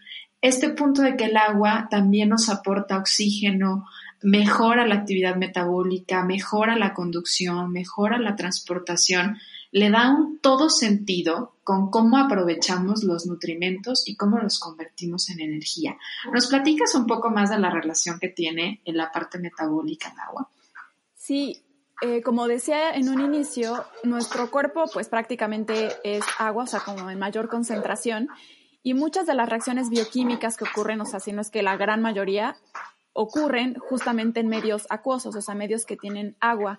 este 0.40 0.70
punto 0.70 1.02
de 1.02 1.16
que 1.16 1.24
el 1.24 1.36
agua 1.36 1.88
también 1.90 2.28
nos 2.28 2.48
aporta 2.48 2.98
oxígeno, 2.98 3.86
mejora 4.22 4.86
la 4.86 4.96
actividad 4.96 5.36
metabólica, 5.36 6.24
mejora 6.24 6.76
la 6.76 6.94
conducción, 6.94 7.70
mejora 7.72 8.18
la 8.18 8.36
transportación, 8.36 9.38
le 9.72 9.90
da 9.90 10.10
un 10.10 10.38
todo 10.38 10.70
sentido 10.70 11.56
con 11.62 11.90
cómo 11.90 12.16
aprovechamos 12.18 13.04
los 13.04 13.26
nutrimentos 13.26 14.08
y 14.08 14.16
cómo 14.16 14.38
los 14.38 14.58
convertimos 14.58 15.28
en 15.30 15.40
energía. 15.40 15.96
¿Nos 16.32 16.46
platicas 16.46 16.94
un 16.94 17.06
poco 17.06 17.30
más 17.30 17.50
de 17.50 17.58
la 17.58 17.70
relación 17.70 18.18
que 18.18 18.28
tiene 18.28 18.80
en 18.84 18.96
la 18.96 19.10
parte 19.10 19.38
metabólica 19.38 20.12
el 20.12 20.20
agua? 20.20 20.48
Sí, 21.14 21.62
eh, 22.02 22.22
como 22.22 22.46
decía 22.46 22.90
en 22.94 23.08
un 23.08 23.20
inicio, 23.20 23.84
nuestro 24.04 24.50
cuerpo 24.50 24.84
pues 24.92 25.08
prácticamente 25.08 25.88
es 26.04 26.24
agua, 26.38 26.64
o 26.64 26.66
sea, 26.66 26.80
como 26.80 27.10
en 27.10 27.18
mayor 27.18 27.48
concentración, 27.48 28.28
y 28.82 28.94
muchas 28.94 29.26
de 29.26 29.34
las 29.34 29.48
reacciones 29.48 29.90
bioquímicas 29.90 30.56
que 30.56 30.64
ocurren, 30.64 31.00
o 31.00 31.06
sea, 31.06 31.18
si 31.18 31.32
no 31.32 31.40
es 31.40 31.50
que 31.50 31.62
la 31.62 31.76
gran 31.76 32.00
mayoría, 32.00 32.56
ocurren 33.16 33.74
justamente 33.78 34.40
en 34.40 34.48
medios 34.48 34.86
acuosos, 34.90 35.34
o 35.34 35.40
sea, 35.40 35.54
medios 35.54 35.86
que 35.86 35.96
tienen 35.96 36.36
agua. 36.40 36.78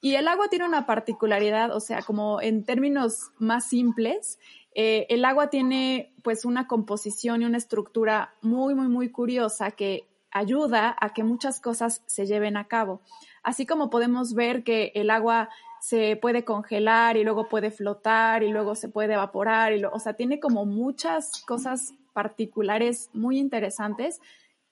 Y 0.00 0.14
el 0.14 0.28
agua 0.28 0.48
tiene 0.48 0.66
una 0.66 0.86
particularidad, 0.86 1.74
o 1.74 1.80
sea, 1.80 2.02
como 2.02 2.40
en 2.40 2.64
términos 2.64 3.30
más 3.38 3.68
simples, 3.68 4.38
eh, 4.74 5.06
el 5.08 5.24
agua 5.24 5.50
tiene 5.50 6.12
pues 6.22 6.44
una 6.44 6.66
composición 6.66 7.42
y 7.42 7.46
una 7.46 7.58
estructura 7.58 8.34
muy, 8.42 8.74
muy, 8.74 8.88
muy 8.88 9.10
curiosa 9.10 9.70
que 9.72 10.06
ayuda 10.30 10.96
a 11.00 11.12
que 11.14 11.24
muchas 11.24 11.60
cosas 11.60 12.02
se 12.06 12.26
lleven 12.26 12.56
a 12.56 12.68
cabo. 12.68 13.00
Así 13.42 13.66
como 13.66 13.90
podemos 13.90 14.34
ver 14.34 14.62
que 14.62 14.92
el 14.94 15.10
agua 15.10 15.48
se 15.80 16.16
puede 16.16 16.44
congelar 16.44 17.16
y 17.16 17.24
luego 17.24 17.48
puede 17.48 17.70
flotar 17.70 18.42
y 18.42 18.50
luego 18.50 18.74
se 18.74 18.88
puede 18.88 19.14
evaporar, 19.14 19.72
y 19.72 19.84
o 19.84 19.98
sea, 19.98 20.14
tiene 20.14 20.40
como 20.40 20.64
muchas 20.64 21.42
cosas 21.46 21.94
particulares 22.12 23.10
muy 23.12 23.38
interesantes. 23.38 24.20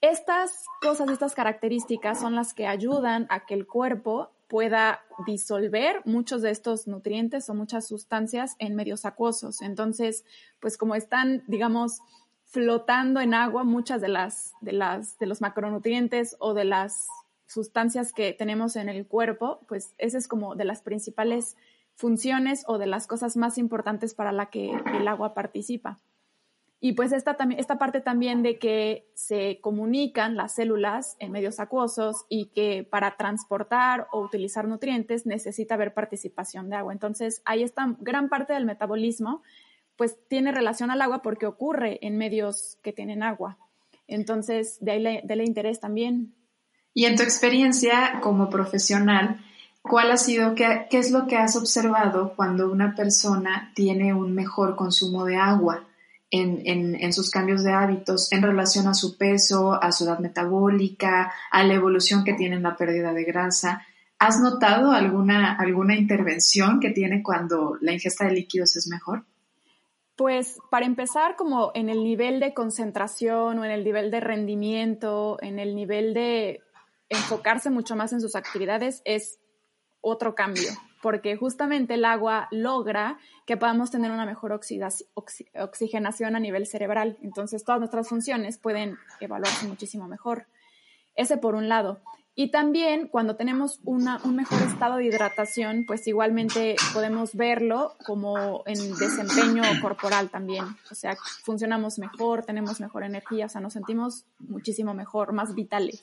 Estas 0.01 0.65
cosas, 0.83 1.11
estas 1.11 1.35
características 1.35 2.21
son 2.21 2.35
las 2.35 2.55
que 2.55 2.67
ayudan 2.67 3.27
a 3.31 3.47
que 3.47 3.55
el 3.55 3.67
cuerpo 3.67 4.31
pueda 4.49 5.01
disolver 5.27 6.03
muchos 6.05 6.43
de 6.43 6.51
estos 6.51 6.87
nutrientes 6.87 7.49
o 7.51 7.55
muchas 7.55 7.89
sustancias 7.89 8.55
en 8.59 8.75
medios 8.75 9.05
acuosos. 9.05 9.63
Entonces, 9.63 10.25
pues 10.61 10.77
como 10.77 10.95
están, 10.95 11.43
digamos, 11.49 12.01
flotando 12.45 13.21
en 13.21 13.35
agua 13.35 13.65
muchas 13.65 14.01
de 14.01 14.09
las 14.09 14.53
de 14.61 14.73
las 14.73 15.19
de 15.19 15.27
los 15.27 15.41
macronutrientes 15.41 16.37
o 16.39 16.55
de 16.55 16.65
las 16.65 17.09
sustancias 17.47 18.13
que 18.13 18.33
tenemos 18.33 18.77
en 18.77 18.89
el 18.89 19.07
cuerpo, 19.07 19.61
pues 19.69 19.95
esa 19.99 20.19
es 20.19 20.29
como 20.29 20.55
de 20.55 20.65
las 20.65 20.83
principales 20.83 21.57
funciones 21.95 22.65
o 22.67 22.79
de 22.79 22.87
las 22.87 23.07
cosas 23.07 23.37
más 23.37 23.59
importantes 23.59 24.15
para 24.15 24.31
la 24.31 24.51
que 24.51 24.71
el 24.71 25.09
agua 25.09 25.35
participa. 25.35 25.99
Y 26.79 26.93
pues 26.93 27.13
esta, 27.13 27.37
esta 27.57 27.79
parte 27.79 28.01
también 28.01 28.43
de 28.43 28.59
que 28.59 29.09
se 29.15 29.61
comunican 29.63 30.37
las 30.37 30.55
células 30.55 31.17
en 31.21 31.33
medios 31.33 31.59
acuosos 31.59 32.27
y 32.29 32.47
que 32.47 32.87
para 32.89 33.17
transportar 33.17 34.09
o 34.13 34.21
utilizar 34.21 34.69
nutrientes 34.69 35.25
necesita 35.25 35.75
haber 35.75 35.95
participación 35.95 36.69
de 36.69 36.77
agua. 36.77 36.93
Entonces, 36.93 37.41
ahí 37.47 37.63
está 37.63 37.97
gran 38.01 38.29
parte 38.29 38.53
del 38.53 38.67
metabolismo, 38.67 39.43
pues 39.97 40.19
tiene 40.29 40.53
relación 40.53 40.91
al 40.91 41.01
agua 41.01 41.23
porque 41.23 41.47
ocurre 41.47 41.99
en 42.03 42.19
medios 42.19 42.79
que 42.83 42.93
tienen 42.93 43.23
agua. 43.23 43.57
Entonces, 44.07 44.77
de 44.81 44.93
ahí 44.93 45.03
le, 45.03 45.45
interés 45.45 45.81
también. 45.81 46.35
Y 46.93 47.07
en 47.07 47.17
tu 47.17 47.23
experiencia 47.23 48.21
como 48.21 48.51
profesional, 48.51 49.41
¿cuál 49.81 50.11
ha 50.11 50.19
sido, 50.19 50.55
qué, 50.55 50.87
qué, 50.91 50.99
es 50.99 51.11
lo 51.11 51.27
que 51.27 51.37
has 51.37 51.57
observado 51.57 52.35
cuando 52.37 52.71
una 52.71 52.95
persona 52.95 53.73
tiene 53.75 54.13
un 54.13 54.35
mejor 54.35 54.77
consumo 54.77 55.25
de 55.25 55.37
agua 55.37 55.87
en, 56.31 56.63
en, 56.65 56.95
en, 56.97 57.13
sus 57.13 57.31
cambios 57.31 57.63
de 57.63 57.73
hábitos 57.73 58.33
en 58.33 58.43
relación 58.43 58.89
a 58.89 58.95
su 58.95 59.17
peso, 59.17 59.81
a 59.81 59.93
su 59.93 60.05
edad 60.05 60.19
metabólica, 60.19 61.33
a 61.51 61.65
la 61.65 61.75
evolución 61.75 62.25
que 62.25 62.35
tiene 62.35 62.57
en 62.57 62.63
la 62.63 62.77
pérdida 62.77 63.13
de 63.13 63.25
grasa? 63.25 63.87
¿Has 64.19 64.41
notado 64.41 64.93
alguna, 64.93 65.55
alguna 65.55 65.95
intervención 65.95 66.81
que 66.81 66.91
tiene 66.91 67.23
cuando 67.23 67.77
la 67.81 67.93
ingesta 67.93 68.25
de 68.25 68.33
líquidos 68.33 68.77
es 68.77 68.89
mejor? 68.89 69.25
Pues 70.17 70.59
para 70.71 70.87
empezar, 70.87 71.37
como 71.37 71.71
en 71.75 71.91
el 71.91 72.03
nivel 72.03 72.41
de 72.41 72.55
concentración 72.55 73.59
o 73.59 73.65
en 73.65 73.71
el 73.71 73.85
nivel 73.85 74.11
de 74.11 74.21
rendimiento, 74.21 75.37
en 75.43 75.59
el 75.59 75.77
nivel 75.77 76.15
de 76.15 76.61
enfocarse 77.11 77.69
mucho 77.69 77.95
más 77.95 78.13
en 78.15 78.23
sus 78.23 78.35
actividades 78.35 79.03
es 79.05 79.39
otro 80.01 80.35
cambio, 80.35 80.71
porque 81.03 81.37
justamente 81.37 81.95
el 81.95 82.05
agua 82.05 82.49
logra 82.51 83.19
que 83.45 83.57
podamos 83.57 83.91
tener 83.91 84.11
una 84.11 84.27
mejor 84.27 84.53
oxigenación 84.53 86.37
a 86.37 86.41
nivel 86.41 86.67
cerebral. 86.67 87.17
Entonces, 87.23 87.65
todas 87.65 87.81
nuestras 87.81 88.09
funciones 88.09 88.59
pueden 88.59 88.97
evaluarse 89.21 89.67
muchísimo 89.69 90.09
mejor. 90.09 90.47
Ese 91.15 91.37
por 91.37 91.55
un 91.55 91.69
lado. 91.69 92.01
Y 92.39 92.51
también 92.51 93.09
cuando 93.09 93.37
tenemos 93.37 93.81
un 93.85 94.05
mejor 94.37 94.61
estado 94.61 94.97
de 94.97 95.07
hidratación, 95.07 95.85
pues 95.87 96.07
igualmente 96.07 96.77
podemos 96.93 97.35
verlo 97.35 97.95
como 98.05 98.63
en 98.67 98.77
desempeño 98.99 99.63
corporal 99.81 100.29
también. 100.29 100.65
O 100.91 100.95
sea, 100.95 101.17
funcionamos 101.45 101.99
mejor, 101.99 102.45
tenemos 102.45 102.79
mejor 102.79 103.05
energía, 103.05 103.47
o 103.47 103.49
sea, 103.49 103.63
nos 103.63 103.73
sentimos 103.73 104.27
muchísimo 104.39 104.93
mejor, 104.93 105.33
más 105.33 105.55
vitales. 105.55 106.03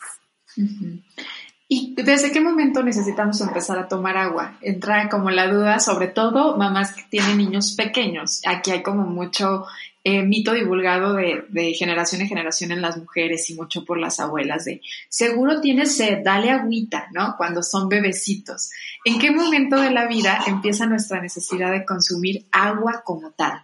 ¿Y 1.75 1.95
desde 1.95 2.31
qué 2.31 2.39
momento 2.39 2.83
necesitamos 2.83 3.41
empezar 3.41 3.79
a 3.79 3.87
tomar 3.87 4.15
agua? 4.15 4.59
Entra 4.61 5.09
como 5.09 5.31
la 5.31 5.51
duda, 5.51 5.79
sobre 5.79 6.05
todo 6.05 6.55
mamás 6.55 6.93
que 6.93 7.01
tienen 7.09 7.37
niños 7.37 7.73
pequeños. 7.73 8.41
Aquí 8.45 8.69
hay 8.69 8.83
como 8.83 9.07
mucho 9.07 9.65
eh, 10.03 10.21
mito 10.21 10.53
divulgado 10.53 11.15
de, 11.15 11.73
generación 11.73 12.21
en 12.21 12.27
generación 12.27 12.71
en 12.71 12.83
las 12.83 12.97
mujeres 12.97 13.49
y 13.49 13.55
mucho 13.55 13.85
por 13.85 13.97
las 13.97 14.19
abuelas 14.19 14.65
de 14.65 14.81
seguro 15.09 15.61
tienes 15.61 15.97
sed, 15.97 16.19
dale 16.23 16.51
agüita, 16.51 17.07
¿no? 17.11 17.33
Cuando 17.37 17.63
son 17.63 17.89
bebecitos. 17.89 18.69
¿En 19.03 19.17
qué 19.17 19.31
momento 19.31 19.81
de 19.81 19.89
la 19.89 20.05
vida 20.05 20.43
empieza 20.45 20.85
nuestra 20.85 21.21
necesidad 21.21 21.71
de 21.71 21.85
consumir 21.85 22.45
agua 22.51 23.01
como 23.03 23.31
tal? 23.31 23.63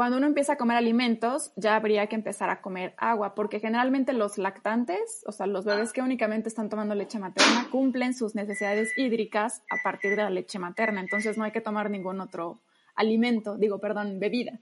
Cuando 0.00 0.16
uno 0.16 0.28
empieza 0.28 0.54
a 0.54 0.56
comer 0.56 0.78
alimentos, 0.78 1.52
ya 1.56 1.76
habría 1.76 2.06
que 2.06 2.14
empezar 2.14 2.48
a 2.48 2.62
comer 2.62 2.94
agua, 2.96 3.34
porque 3.34 3.60
generalmente 3.60 4.14
los 4.14 4.38
lactantes, 4.38 5.22
o 5.26 5.32
sea, 5.32 5.46
los 5.46 5.66
bebés 5.66 5.92
que 5.92 6.00
únicamente 6.00 6.48
están 6.48 6.70
tomando 6.70 6.94
leche 6.94 7.18
materna, 7.18 7.68
cumplen 7.70 8.14
sus 8.14 8.34
necesidades 8.34 8.96
hídricas 8.96 9.60
a 9.68 9.76
partir 9.84 10.12
de 10.12 10.22
la 10.22 10.30
leche 10.30 10.58
materna. 10.58 11.02
Entonces 11.02 11.36
no 11.36 11.44
hay 11.44 11.50
que 11.50 11.60
tomar 11.60 11.90
ningún 11.90 12.18
otro 12.22 12.62
alimento, 12.94 13.58
digo, 13.58 13.78
perdón, 13.78 14.18
bebida. 14.18 14.58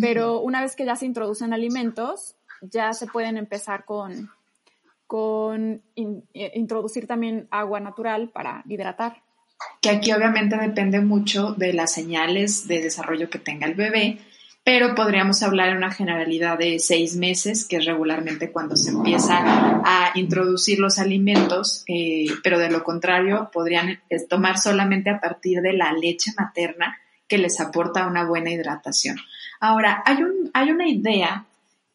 Pero 0.00 0.42
una 0.42 0.60
vez 0.60 0.76
que 0.76 0.84
ya 0.84 0.94
se 0.94 1.06
introducen 1.06 1.52
alimentos, 1.52 2.36
ya 2.60 2.92
se 2.92 3.08
pueden 3.08 3.36
empezar 3.36 3.84
con, 3.84 4.30
con 5.08 5.82
eh, 5.96 6.52
introducir 6.54 7.08
también 7.08 7.48
agua 7.50 7.80
natural 7.80 8.28
para 8.28 8.62
hidratar. 8.68 9.24
Que 9.80 9.90
aquí 9.90 10.12
obviamente 10.12 10.56
depende 10.56 11.00
mucho 11.00 11.54
de 11.54 11.72
las 11.72 11.92
señales 11.92 12.68
de 12.68 12.80
desarrollo 12.80 13.28
que 13.28 13.40
tenga 13.40 13.66
el 13.66 13.74
bebé, 13.74 14.20
pero 14.68 14.94
podríamos 14.94 15.42
hablar 15.42 15.70
en 15.70 15.78
una 15.78 15.90
generalidad 15.90 16.58
de 16.58 16.78
seis 16.78 17.16
meses, 17.16 17.64
que 17.64 17.78
es 17.78 17.86
regularmente 17.86 18.52
cuando 18.52 18.76
se 18.76 18.90
empieza 18.90 19.38
a 19.38 20.12
introducir 20.14 20.78
los 20.78 20.98
alimentos, 20.98 21.84
eh, 21.86 22.26
pero 22.44 22.58
de 22.58 22.70
lo 22.70 22.84
contrario 22.84 23.48
podrían 23.50 23.98
tomar 24.28 24.58
solamente 24.58 25.08
a 25.08 25.20
partir 25.20 25.62
de 25.62 25.72
la 25.72 25.94
leche 25.94 26.32
materna 26.36 26.98
que 27.26 27.38
les 27.38 27.58
aporta 27.60 28.06
una 28.06 28.26
buena 28.26 28.50
hidratación. 28.50 29.16
Ahora, 29.58 30.02
hay, 30.04 30.22
un, 30.22 30.50
hay 30.52 30.70
una 30.70 30.86
idea 30.86 31.46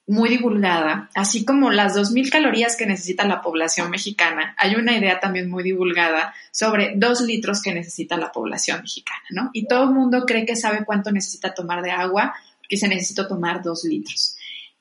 muy 0.07 0.29
divulgada, 0.29 1.09
así 1.13 1.45
como 1.45 1.71
las 1.71 1.95
2.000 1.95 2.29
calorías 2.29 2.75
que 2.75 2.87
necesita 2.87 3.25
la 3.25 3.41
población 3.41 3.89
mexicana, 3.89 4.53
hay 4.57 4.75
una 4.75 4.97
idea 4.97 5.19
también 5.19 5.49
muy 5.49 5.63
divulgada 5.63 6.33
sobre 6.51 6.93
dos 6.95 7.21
litros 7.21 7.61
que 7.61 7.73
necesita 7.73 8.17
la 8.17 8.31
población 8.31 8.81
mexicana, 8.81 9.23
¿no? 9.29 9.49
Y 9.53 9.67
todo 9.67 9.85
el 9.85 9.91
mundo 9.91 10.25
cree 10.25 10.45
que 10.45 10.57
sabe 10.57 10.83
cuánto 10.83 11.11
necesita 11.11 11.53
tomar 11.53 11.83
de 11.83 11.91
agua, 11.91 12.33
que 12.67 12.77
se 12.77 12.87
necesita 12.87 13.27
tomar 13.27 13.61
dos 13.61 13.83
litros. 13.83 14.35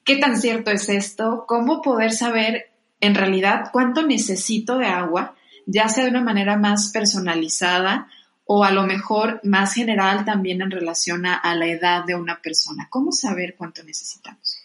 ¿Qué 0.05 0.17
tan 0.17 0.41
cierto 0.41 0.71
es 0.71 0.89
esto? 0.89 1.45
¿Cómo 1.47 1.83
poder 1.83 2.13
saber 2.13 2.73
en 3.03 3.17
realidad 3.17 3.71
cuánto 3.73 4.07
necesito 4.07 4.79
de 4.79 4.87
agua, 4.87 5.35
ya 5.67 5.89
sea 5.89 6.05
de 6.05 6.11
una 6.11 6.23
manera 6.23 6.57
más 6.57 6.91
personalizada 6.93 8.09
o 8.45 8.65
a 8.65 8.71
lo 8.71 8.85
mejor 8.85 9.41
más 9.43 9.75
general 9.75 10.25
también 10.25 10.63
en 10.63 10.71
relación 10.71 11.27
a, 11.27 11.55
la 11.55 11.67
edad 11.67 12.05
de 12.05 12.15
una 12.15 12.41
persona. 12.41 12.87
¿Cómo 12.91 13.11
saber 13.11 13.57
cuánto 13.57 13.83
necesitamos? 13.83 14.59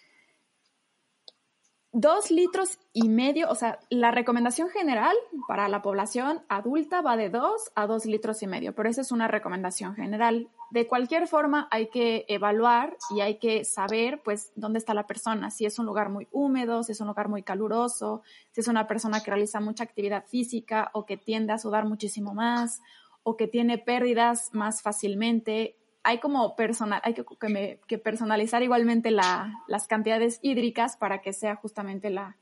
Dos 1.90 2.30
litros 2.30 2.78
y 2.92 3.08
medio, 3.08 3.50
o 3.50 3.56
sea, 3.56 3.80
la 3.90 4.12
recomendación 4.12 4.68
general 4.68 5.16
para 5.48 5.68
la 5.68 5.82
población 5.82 6.42
adulta 6.48 7.00
va 7.00 7.16
de 7.16 7.30
dos 7.30 7.72
a 7.74 7.86
dos 7.86 8.06
litros 8.06 8.42
y 8.42 8.46
medio, 8.46 8.72
pero 8.74 8.88
esa 8.88 9.00
es 9.00 9.10
una 9.10 9.26
recomendación 9.26 9.96
general. 9.96 10.48
De 10.70 10.86
cualquier 10.86 11.26
forma, 11.26 11.66
hay 11.70 11.88
que 11.88 12.26
evaluar 12.28 12.96
y 13.10 13.20
hay 13.20 13.38
que 13.38 13.64
saber, 13.64 14.20
pues, 14.22 14.52
dónde 14.54 14.78
está 14.78 14.92
la 14.92 15.06
persona, 15.06 15.50
si 15.50 15.64
es 15.64 15.78
un 15.78 15.86
lugar 15.86 16.10
muy 16.10 16.28
húmedo, 16.30 16.82
si 16.82 16.92
es 16.92 17.00
un 17.00 17.06
lugar 17.06 17.28
muy 17.28 17.42
caluroso, 17.42 18.22
si 18.52 18.60
es 18.60 18.68
una 18.68 18.86
persona 18.86 19.20
que 19.22 19.30
realiza 19.30 19.60
mucha 19.60 19.84
actividad 19.84 20.26
física 20.26 20.90
o 20.92 21.06
que 21.06 21.16
tiende 21.16 21.54
a 21.54 21.58
sudar 21.58 21.86
muchísimo 21.86 22.34
más 22.34 22.82
o 23.22 23.36
que 23.36 23.46
tiene 23.46 23.78
pérdidas 23.78 24.50
más 24.52 24.82
fácilmente. 24.82 25.76
Hay 26.02 26.18
como 26.18 26.54
personal, 26.54 27.00
hay 27.02 27.14
que, 27.14 27.98
personalizar 27.98 28.62
igualmente 28.62 29.10
las 29.10 29.86
cantidades 29.88 30.38
hídricas 30.42 30.96
para 30.96 31.20
que 31.22 31.32
sea 31.32 31.56
justamente 31.56 32.10
la, 32.10 32.36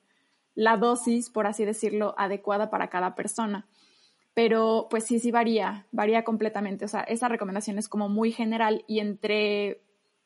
la 0.56 0.76
dosis, 0.76 1.30
por 1.30 1.46
así 1.46 1.64
decirlo, 1.64 2.14
adecuada 2.18 2.70
para 2.70 2.88
cada 2.88 3.14
persona. 3.14 3.66
Pero 4.36 4.86
pues 4.90 5.04
sí, 5.04 5.18
sí 5.18 5.30
varía, 5.30 5.86
varía 5.92 6.22
completamente. 6.22 6.84
O 6.84 6.88
sea, 6.88 7.00
esa 7.00 7.26
recomendación 7.26 7.78
es 7.78 7.88
como 7.88 8.10
muy 8.10 8.32
general 8.32 8.84
y 8.86 9.00
entre 9.00 9.80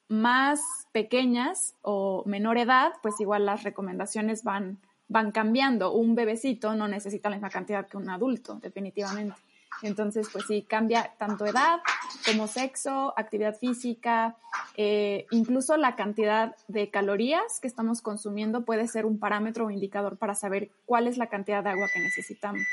más 0.09 0.61
pequeñas 0.91 1.77
o 1.83 2.25
menor 2.27 2.59
edad, 2.59 2.91
pues 3.05 3.21
igual 3.21 3.47
las 3.47 3.63
recomendaciones 3.63 4.43
van, 4.43 4.81
van 5.07 5.31
cambiando. 5.31 5.93
Un 5.93 6.17
bebecito 6.17 6.75
no 6.75 6.89
necesita 6.89 7.31
la 7.31 7.37
misma 7.37 7.51
cantidad 7.51 7.87
que 7.87 7.99
un 7.99 8.11
adulto, 8.11 8.57
definitivamente. 8.57 9.37
Entonces, 9.83 10.29
pues 10.33 10.45
sí, 10.49 10.63
cambia 10.63 11.15
tanto 11.17 11.47
edad 11.47 11.79
como 12.27 12.49
sexo, 12.49 13.15
actividad 13.17 13.57
física, 13.57 14.37
eh, 14.77 15.27
incluso 15.31 15.77
la 15.77 15.95
cantidad 15.95 16.57
de 16.67 16.91
calorías 16.91 17.61
que 17.61 17.69
estamos 17.69 18.03
consumiendo 18.03 18.65
puede 18.65 18.89
ser 18.89 19.07
un 19.07 19.21
parámetro 19.21 19.67
o 19.67 19.71
indicador 19.71 20.17
para 20.19 20.35
saber 20.35 20.73
cuál 20.85 21.07
es 21.07 21.17
la 21.17 21.29
cantidad 21.29 21.63
de 21.63 21.71
agua 21.71 21.87
que 21.95 22.01
necesitamos. 22.01 22.67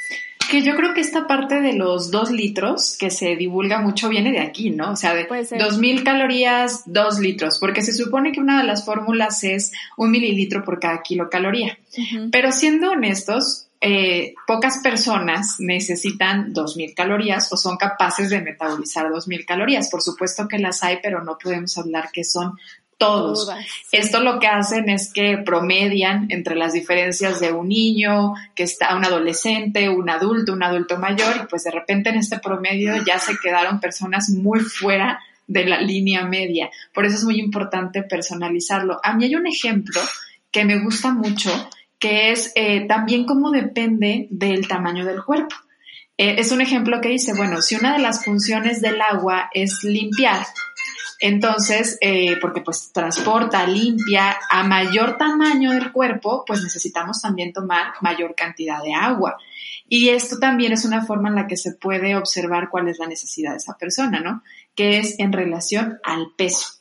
Que 0.50 0.64
yo 0.64 0.76
creo 0.76 0.94
que 0.94 1.02
esta 1.02 1.28
parte 1.28 1.62
de 1.62 1.74
los 1.74 2.12
dos 2.12 2.32
litros 2.32 2.98
que 2.98 3.10
se 3.10 3.36
divulga 3.36 3.82
mucho 3.82 4.10
viene 4.10 4.32
de 4.32 4.40
aquí, 4.40 4.70
¿no? 4.70 4.92
O 4.92 4.96
sea, 4.96 5.14
de 5.14 5.28
dos 5.60 5.78
mil 5.78 6.04
calorías, 6.04 6.84
dos 6.86 7.20
litros, 7.20 7.60
porque 7.60 7.82
se 7.82 7.94
supone 7.94 8.32
que 8.32 8.40
una 8.40 8.60
de 8.60 8.68
las 8.68 8.86
fórmulas 8.86 9.44
es 9.44 9.72
un 9.98 10.12
mililitro 10.12 10.64
por 10.64 10.80
cada 10.80 11.02
kilocaloría. 11.02 11.78
Pero 12.32 12.52
siendo 12.52 12.92
honestos, 12.92 13.68
eh, 13.80 14.34
pocas 14.48 14.80
personas 14.80 15.58
necesitan 15.60 16.52
2.000 16.52 16.96
calorías 16.96 17.54
o 17.54 17.58
son 17.58 17.78
capaces 17.78 18.32
de 18.32 18.42
metabolizar 18.42 19.08
2.000 19.08 19.46
calorías. 19.46 19.90
Por 19.90 20.02
supuesto 20.02 20.48
que 20.48 20.58
las 20.58 20.84
hay, 20.84 20.98
pero 21.04 21.24
no 21.24 21.38
podemos 21.38 21.78
hablar 21.78 22.10
que 22.12 22.24
son 22.24 22.58
todos. 22.98 23.50
Esto 23.92 24.22
lo 24.22 24.40
que 24.40 24.48
hacen 24.48 24.90
es 24.90 25.12
que 25.14 25.38
promedian 25.38 26.28
entre 26.30 26.56
las 26.56 26.74
diferencias 26.74 27.40
de 27.40 27.52
un 27.52 27.70
niño, 27.70 28.34
que 28.56 28.64
está 28.64 28.96
un 28.96 29.06
adolescente, 29.06 29.90
un 29.90 30.10
adulto, 30.10 30.54
un 30.54 30.64
adulto 30.64 30.98
mayor, 30.98 31.36
y 31.44 31.48
pues 31.48 31.64
de 31.64 31.72
repente 31.72 32.10
en 32.10 32.18
este 32.18 32.40
promedio 32.40 32.96
ya 33.06 33.20
se 33.20 33.38
quedaron 33.38 33.80
personas 33.80 34.30
muy 34.30 34.60
fuera 34.60 35.20
de 35.48 35.66
la 35.66 35.80
línea 35.80 36.26
media. 36.26 36.70
Por 36.94 37.06
eso 37.06 37.18
es 37.18 37.24
muy 37.24 37.40
importante 37.40 38.04
personalizarlo. 38.04 39.00
A 39.04 39.14
mí 39.14 39.26
hay 39.26 39.36
un 39.36 39.48
ejemplo 39.48 40.02
que 40.52 40.66
me 40.66 40.80
gusta 40.80 41.14
mucho 41.14 41.52
que 42.00 42.32
es 42.32 42.52
eh, 42.56 42.86
también 42.88 43.26
cómo 43.26 43.52
depende 43.52 44.28
del 44.30 44.68
tamaño 44.68 45.06
del 45.06 45.24
cuerpo. 45.24 45.56
Eh, 46.18 46.36
es 46.40 46.52
un 46.52 46.62
ejemplo 46.62 47.00
que 47.02 47.10
dice, 47.10 47.34
bueno, 47.36 47.62
si 47.62 47.76
una 47.76 47.94
de 47.94 48.00
las 48.00 48.24
funciones 48.24 48.82
del 48.82 49.02
agua 49.02 49.50
es 49.54 49.84
limpiar, 49.84 50.46
entonces, 51.20 51.98
eh, 52.02 52.38
porque 52.40 52.62
pues 52.62 52.92
transporta, 52.94 53.66
limpia, 53.66 54.38
a 54.50 54.64
mayor 54.64 55.18
tamaño 55.18 55.72
del 55.72 55.92
cuerpo, 55.92 56.44
pues 56.46 56.62
necesitamos 56.62 57.22
también 57.22 57.54
tomar 57.54 57.94
mayor 58.02 58.36
cantidad 58.36 58.84
de 58.84 58.94
agua. 58.94 59.38
Y 59.90 60.10
esto 60.10 60.38
también 60.38 60.74
es 60.74 60.86
una 60.86 61.06
forma 61.06 61.30
en 61.30 61.36
la 61.36 61.48
que 61.48 61.58
se 61.58 61.74
puede 61.74 62.16
observar 62.16 62.70
cuál 62.70 62.88
es 62.88 63.00
la 63.00 63.08
necesidad 63.08 63.52
de 63.52 63.58
esa 63.58 63.78
persona, 63.78 64.20
¿no? 64.20 64.44
Que 64.76 65.00
es 65.00 65.20
en 65.20 65.34
relación 65.34 66.00
al 66.04 66.32
peso. 66.38 66.78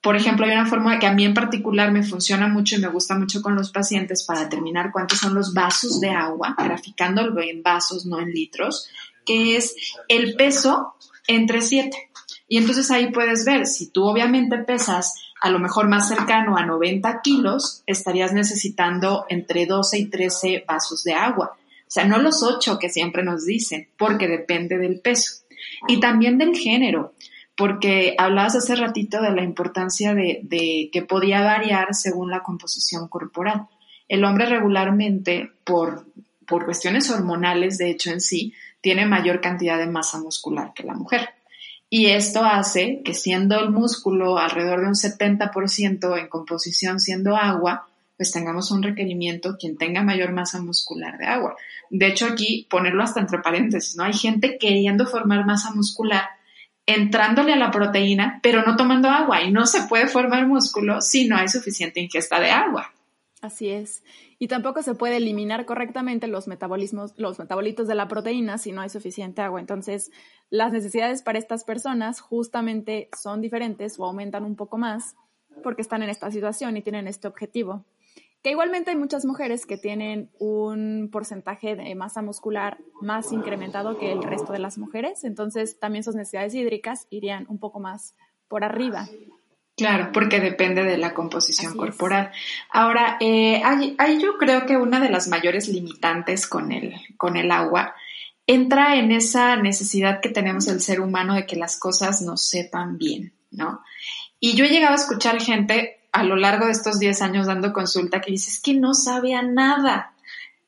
Por 0.00 0.16
ejemplo, 0.16 0.44
hay 0.44 0.52
una 0.52 0.66
forma 0.66 0.98
que 0.98 1.06
a 1.06 1.14
mí 1.14 1.24
en 1.24 1.32
particular 1.32 1.90
me 1.90 2.02
funciona 2.02 2.46
mucho 2.46 2.76
y 2.76 2.78
me 2.78 2.88
gusta 2.88 3.18
mucho 3.18 3.40
con 3.40 3.54
los 3.54 3.72
pacientes 3.72 4.24
para 4.24 4.40
determinar 4.40 4.92
cuántos 4.92 5.18
son 5.18 5.34
los 5.34 5.54
vasos 5.54 5.98
de 5.98 6.10
agua, 6.10 6.54
graficándolo 6.58 7.40
en 7.40 7.62
vasos, 7.62 8.04
no 8.04 8.20
en 8.20 8.30
litros, 8.30 8.90
que 9.24 9.56
es 9.56 9.74
el 10.08 10.36
peso 10.36 10.94
entre 11.26 11.62
7. 11.62 12.10
Y 12.48 12.58
entonces 12.58 12.90
ahí 12.90 13.10
puedes 13.10 13.44
ver, 13.44 13.66
si 13.66 13.90
tú 13.90 14.04
obviamente 14.04 14.58
pesas 14.58 15.14
a 15.40 15.50
lo 15.50 15.58
mejor 15.58 15.88
más 15.88 16.08
cercano 16.08 16.56
a 16.56 16.64
90 16.64 17.20
kilos, 17.22 17.82
estarías 17.86 18.32
necesitando 18.32 19.26
entre 19.28 19.66
12 19.66 19.98
y 19.98 20.06
13 20.06 20.64
vasos 20.66 21.04
de 21.04 21.14
agua. 21.14 21.56
O 21.56 21.90
sea, 21.94 22.04
no 22.04 22.18
los 22.18 22.42
8 22.42 22.78
que 22.78 22.88
siempre 22.88 23.22
nos 23.22 23.44
dicen, 23.44 23.88
porque 23.96 24.28
depende 24.28 24.78
del 24.78 25.00
peso. 25.00 25.44
Y 25.88 26.00
también 26.00 26.38
del 26.38 26.56
género 26.56 27.14
porque 27.56 28.14
hablabas 28.18 28.56
hace 28.56 28.74
ratito 28.74 29.22
de 29.22 29.30
la 29.30 29.42
importancia 29.42 30.14
de, 30.14 30.90
que 30.92 31.02
podía 31.02 31.42
variar 31.42 31.94
según 31.94 32.30
la 32.30 32.42
composición 32.42 33.08
corporal. 33.08 33.68
El 34.08 34.24
hombre 34.24 34.46
regularmente, 34.46 35.52
por, 35.64 36.06
por 36.46 36.64
cuestiones 36.64 37.10
hormonales, 37.10 37.78
de 37.78 37.90
hecho 37.90 38.10
en 38.10 38.20
sí, 38.20 38.54
tiene 38.80 39.06
mayor 39.06 39.40
cantidad 39.40 39.78
de 39.78 39.86
masa 39.86 40.18
muscular 40.18 40.72
que 40.74 40.82
la 40.82 40.94
mujer. 40.94 41.30
Y 41.96 42.06
esto 42.06 42.44
hace 42.44 43.02
que 43.04 43.14
siendo 43.14 43.56
el 43.56 43.70
músculo 43.70 44.36
alrededor 44.36 44.80
de 44.80 44.88
un 44.88 44.94
70% 44.94 46.18
en 46.18 46.26
composición 46.26 46.98
siendo 46.98 47.36
agua, 47.36 47.86
pues 48.16 48.32
tengamos 48.32 48.72
un 48.72 48.82
requerimiento 48.82 49.56
quien 49.56 49.76
tenga 49.76 50.02
mayor 50.02 50.32
masa 50.32 50.60
muscular 50.60 51.16
de 51.18 51.26
agua. 51.26 51.54
De 51.90 52.08
hecho, 52.08 52.26
aquí 52.26 52.66
ponerlo 52.68 53.04
hasta 53.04 53.20
entre 53.20 53.38
paréntesis, 53.38 53.94
¿no? 53.94 54.02
Hay 54.02 54.12
gente 54.12 54.58
queriendo 54.58 55.06
formar 55.06 55.46
masa 55.46 55.70
muscular, 55.70 56.24
entrándole 56.84 57.52
a 57.52 57.58
la 57.58 57.70
proteína, 57.70 58.40
pero 58.42 58.64
no 58.64 58.74
tomando 58.74 59.08
agua 59.08 59.42
y 59.42 59.52
no 59.52 59.64
se 59.64 59.82
puede 59.82 60.08
formar 60.08 60.48
músculo 60.48 61.00
si 61.00 61.28
no 61.28 61.36
hay 61.36 61.46
suficiente 61.46 62.00
ingesta 62.00 62.40
de 62.40 62.50
agua. 62.50 62.92
Así 63.40 63.68
es. 63.68 64.02
Y 64.44 64.48
tampoco 64.48 64.82
se 64.82 64.94
puede 64.94 65.16
eliminar 65.16 65.64
correctamente 65.64 66.26
los 66.26 66.48
metabolismos, 66.48 67.14
los 67.16 67.38
metabolitos 67.38 67.88
de 67.88 67.94
la 67.94 68.08
proteína 68.08 68.58
si 68.58 68.72
no 68.72 68.82
hay 68.82 68.90
suficiente 68.90 69.40
agua. 69.40 69.58
Entonces, 69.58 70.10
las 70.50 70.70
necesidades 70.70 71.22
para 71.22 71.38
estas 71.38 71.64
personas 71.64 72.20
justamente 72.20 73.08
son 73.18 73.40
diferentes 73.40 73.98
o 73.98 74.04
aumentan 74.04 74.44
un 74.44 74.54
poco 74.54 74.76
más 74.76 75.16
porque 75.62 75.80
están 75.80 76.02
en 76.02 76.10
esta 76.10 76.30
situación 76.30 76.76
y 76.76 76.82
tienen 76.82 77.08
este 77.08 77.26
objetivo. 77.26 77.86
Que 78.42 78.50
igualmente 78.50 78.90
hay 78.90 78.96
muchas 78.96 79.24
mujeres 79.24 79.64
que 79.64 79.78
tienen 79.78 80.28
un 80.38 81.08
porcentaje 81.10 81.74
de 81.74 81.94
masa 81.94 82.20
muscular 82.20 82.76
más 83.00 83.32
incrementado 83.32 83.96
que 83.96 84.12
el 84.12 84.22
resto 84.22 84.52
de 84.52 84.58
las 84.58 84.76
mujeres, 84.76 85.24
entonces 85.24 85.78
también 85.78 86.04
sus 86.04 86.16
necesidades 86.16 86.54
hídricas 86.54 87.06
irían 87.08 87.46
un 87.48 87.56
poco 87.56 87.80
más 87.80 88.14
por 88.48 88.62
arriba. 88.62 89.08
Claro, 89.76 90.10
porque 90.12 90.38
depende 90.38 90.84
de 90.84 90.98
la 90.98 91.14
composición 91.14 91.76
corporal. 91.76 92.30
Ahora, 92.70 93.16
eh, 93.18 93.60
hay, 93.64 94.22
yo 94.22 94.38
creo 94.38 94.66
que 94.66 94.76
una 94.76 95.00
de 95.00 95.10
las 95.10 95.26
mayores 95.26 95.68
limitantes 95.68 96.46
con 96.46 96.70
el, 96.70 96.94
con 97.16 97.36
el 97.36 97.50
agua 97.50 97.94
entra 98.46 98.96
en 98.96 99.10
esa 99.10 99.56
necesidad 99.56 100.20
que 100.20 100.28
tenemos 100.28 100.68
el 100.68 100.80
ser 100.80 101.00
humano 101.00 101.34
de 101.34 101.46
que 101.46 101.56
las 101.56 101.76
cosas 101.76 102.22
nos 102.22 102.46
sepan 102.48 102.98
bien, 102.98 103.32
¿no? 103.50 103.82
Y 104.38 104.54
yo 104.54 104.64
he 104.64 104.68
llegado 104.68 104.92
a 104.92 104.96
escuchar 104.96 105.40
gente 105.40 106.02
a 106.12 106.22
lo 106.22 106.36
largo 106.36 106.66
de 106.66 106.72
estos 106.72 107.00
10 107.00 107.22
años 107.22 107.46
dando 107.46 107.72
consulta 107.72 108.20
que 108.20 108.30
dice, 108.30 108.50
es 108.50 108.60
que 108.60 108.74
no 108.74 108.94
sabe 108.94 109.34
a 109.34 109.42
nada. 109.42 110.12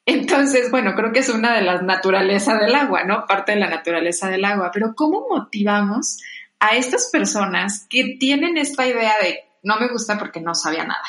Entonces, 0.04 0.70
bueno, 0.70 0.94
creo 0.96 1.12
que 1.12 1.20
es 1.20 1.28
una 1.28 1.54
de 1.54 1.62
las 1.62 1.82
naturalezas 1.82 2.60
del 2.60 2.74
agua, 2.74 3.04
¿no? 3.04 3.26
Parte 3.26 3.52
de 3.52 3.60
la 3.60 3.70
naturaleza 3.70 4.28
del 4.28 4.44
agua. 4.44 4.70
Pero 4.72 4.94
¿cómo 4.96 5.26
motivamos 5.28 6.18
a 6.60 6.76
estas 6.76 7.10
personas 7.10 7.86
que 7.88 8.16
tienen 8.18 8.56
esta 8.56 8.86
idea 8.86 9.14
de 9.22 9.40
no 9.62 9.78
me 9.78 9.88
gusta 9.88 10.18
porque 10.18 10.40
no 10.40 10.54
sabía 10.54 10.84
nada? 10.84 11.04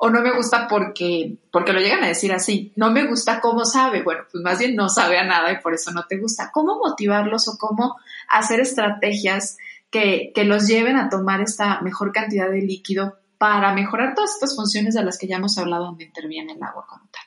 O 0.00 0.10
no 0.10 0.20
me 0.20 0.34
gusta 0.34 0.68
porque, 0.68 1.38
porque 1.50 1.72
lo 1.72 1.80
llegan 1.80 2.04
a 2.04 2.08
decir 2.08 2.32
así, 2.32 2.72
no 2.76 2.92
me 2.92 3.06
gusta 3.06 3.40
cómo 3.40 3.64
sabe. 3.64 4.02
Bueno, 4.02 4.22
pues 4.30 4.42
más 4.44 4.58
bien 4.58 4.76
no 4.76 4.88
sabe 4.88 5.18
a 5.18 5.24
nada 5.24 5.52
y 5.52 5.60
por 5.60 5.74
eso 5.74 5.90
no 5.90 6.04
te 6.08 6.18
gusta. 6.18 6.50
¿Cómo 6.52 6.78
motivarlos 6.78 7.48
o 7.48 7.58
cómo 7.58 7.96
hacer 8.28 8.60
estrategias 8.60 9.56
que, 9.90 10.32
que 10.34 10.44
los 10.44 10.68
lleven 10.68 10.96
a 10.96 11.08
tomar 11.08 11.40
esta 11.40 11.80
mejor 11.80 12.12
cantidad 12.12 12.48
de 12.48 12.62
líquido 12.62 13.18
para 13.38 13.72
mejorar 13.72 14.14
todas 14.14 14.34
estas 14.34 14.54
funciones 14.54 14.94
de 14.94 15.04
las 15.04 15.18
que 15.18 15.26
ya 15.26 15.36
hemos 15.36 15.58
hablado 15.58 15.86
donde 15.86 16.04
interviene 16.04 16.52
el 16.52 16.62
agua 16.62 16.86
como 16.88 17.08
tal. 17.10 17.22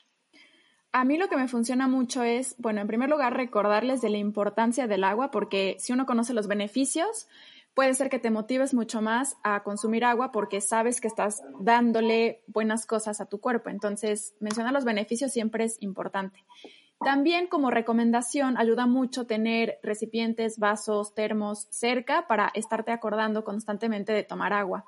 A 0.93 1.05
mí 1.05 1.17
lo 1.17 1.29
que 1.29 1.37
me 1.37 1.47
funciona 1.47 1.87
mucho 1.87 2.21
es, 2.23 2.55
bueno, 2.57 2.81
en 2.81 2.87
primer 2.87 3.09
lugar, 3.09 3.35
recordarles 3.35 4.01
de 4.01 4.09
la 4.09 4.17
importancia 4.17 4.87
del 4.87 5.05
agua, 5.05 5.31
porque 5.31 5.77
si 5.79 5.93
uno 5.93 6.05
conoce 6.05 6.33
los 6.33 6.47
beneficios, 6.47 7.27
puede 7.73 7.93
ser 7.93 8.09
que 8.09 8.19
te 8.19 8.31
motives 8.31 8.73
mucho 8.73 9.01
más 9.01 9.37
a 9.43 9.63
consumir 9.63 10.05
agua 10.05 10.31
porque 10.31 10.61
sabes 10.61 11.01
que 11.01 11.07
estás 11.07 11.41
dándole 11.59 12.43
buenas 12.47 12.85
cosas 12.85 13.21
a 13.21 13.25
tu 13.25 13.39
cuerpo. 13.39 13.69
Entonces, 13.69 14.35
mencionar 14.39 14.73
los 14.73 14.85
beneficios 14.85 15.31
siempre 15.31 15.63
es 15.63 15.77
importante. 15.81 16.43
También 17.03 17.47
como 17.47 17.71
recomendación 17.71 18.57
ayuda 18.57 18.85
mucho 18.85 19.25
tener 19.25 19.79
recipientes, 19.81 20.59
vasos, 20.59 21.15
termos 21.15 21.67
cerca 21.71 22.27
para 22.27 22.51
estarte 22.53 22.91
acordando 22.91 23.43
constantemente 23.43 24.13
de 24.13 24.23
tomar 24.23 24.53
agua. 24.53 24.85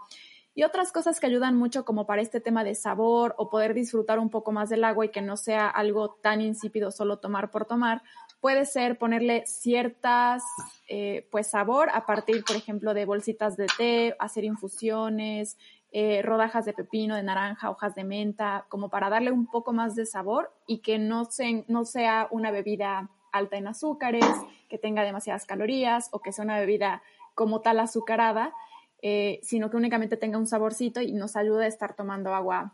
Y 0.56 0.63
otras 0.63 0.91
cosas 0.91 1.19
que 1.19 1.26
ayudan 1.26 1.58
mucho 1.58 1.84
como 1.84 2.06
para 2.06 2.22
este 2.22 2.39
tema 2.39 2.63
de 2.63 2.76
sabor 2.76 3.34
o 3.39 3.50
poder 3.50 3.74
disfrutar 3.74 4.19
un 4.19 4.30
poco 4.30 4.52
más 4.52 4.69
del 4.69 4.84
agua 4.84 5.06
y 5.06 5.10
que 5.10 5.24
no 5.24 5.36
sea 5.36 5.67
algo 5.67 6.12
tan 6.22 6.41
insípido 6.41 6.91
solo 6.91 7.17
tomar 7.17 7.50
por 7.50 7.65
tomar, 7.65 8.04
puede 8.44 8.66
ser 8.66 8.98
ponerle 8.98 9.46
ciertas, 9.48 10.44
eh, 10.90 11.30
pues 11.32 11.48
sabor 11.48 11.90
a 11.94 12.06
partir, 12.06 12.44
por 12.44 12.58
ejemplo, 12.58 12.94
de 12.94 13.06
bolsitas 13.06 13.56
de 13.56 13.68
té, 13.78 14.18
hacer 14.20 14.44
infusiones, 14.44 15.58
eh, 15.94 16.22
rodajas 16.22 16.66
de 16.66 16.74
pepino, 16.74 17.16
de 17.16 17.24
naranja, 17.24 17.70
hojas 17.70 17.96
de 17.96 18.04
menta, 18.04 18.66
como 18.68 18.90
para 18.90 19.10
darle 19.10 19.32
un 19.32 19.48
poco 19.48 19.72
más 19.72 19.96
de 19.96 20.06
sabor 20.06 20.52
y 20.68 20.80
que 20.80 21.00
no, 21.00 21.24
se, 21.24 21.64
no 21.70 21.86
sea 21.86 22.28
una 22.32 22.52
bebida 22.52 23.10
alta 23.32 23.56
en 23.56 23.68
azúcares, 23.68 24.26
que 24.68 24.78
tenga 24.78 25.04
demasiadas 25.04 25.46
calorías 25.46 26.10
o 26.12 26.20
que 26.20 26.34
sea 26.34 26.44
una 26.44 26.60
bebida 26.60 27.02
como 27.36 27.62
tal 27.62 27.80
azucarada, 27.80 28.54
eh, 29.02 29.40
sino 29.42 29.70
que 29.70 29.78
únicamente 29.78 30.18
tenga 30.18 30.38
un 30.38 30.48
saborcito 30.48 31.00
y 31.00 31.14
nos 31.14 31.38
ayude 31.38 31.64
a 31.64 31.70
estar 31.70 31.96
tomando 31.96 32.36
agua, 32.36 32.74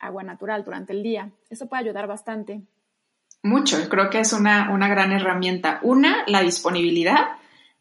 agua 0.00 0.24
natural 0.24 0.64
durante 0.64 0.92
el 0.92 1.04
día. 1.04 1.30
Eso 1.48 1.68
puede 1.68 1.84
ayudar 1.84 2.08
bastante. 2.08 2.62
Mucho, 3.42 3.88
creo 3.88 4.10
que 4.10 4.20
es 4.20 4.32
una, 4.32 4.70
una 4.70 4.88
gran 4.88 5.12
herramienta. 5.12 5.78
Una, 5.82 6.24
la 6.26 6.42
disponibilidad, 6.42 7.26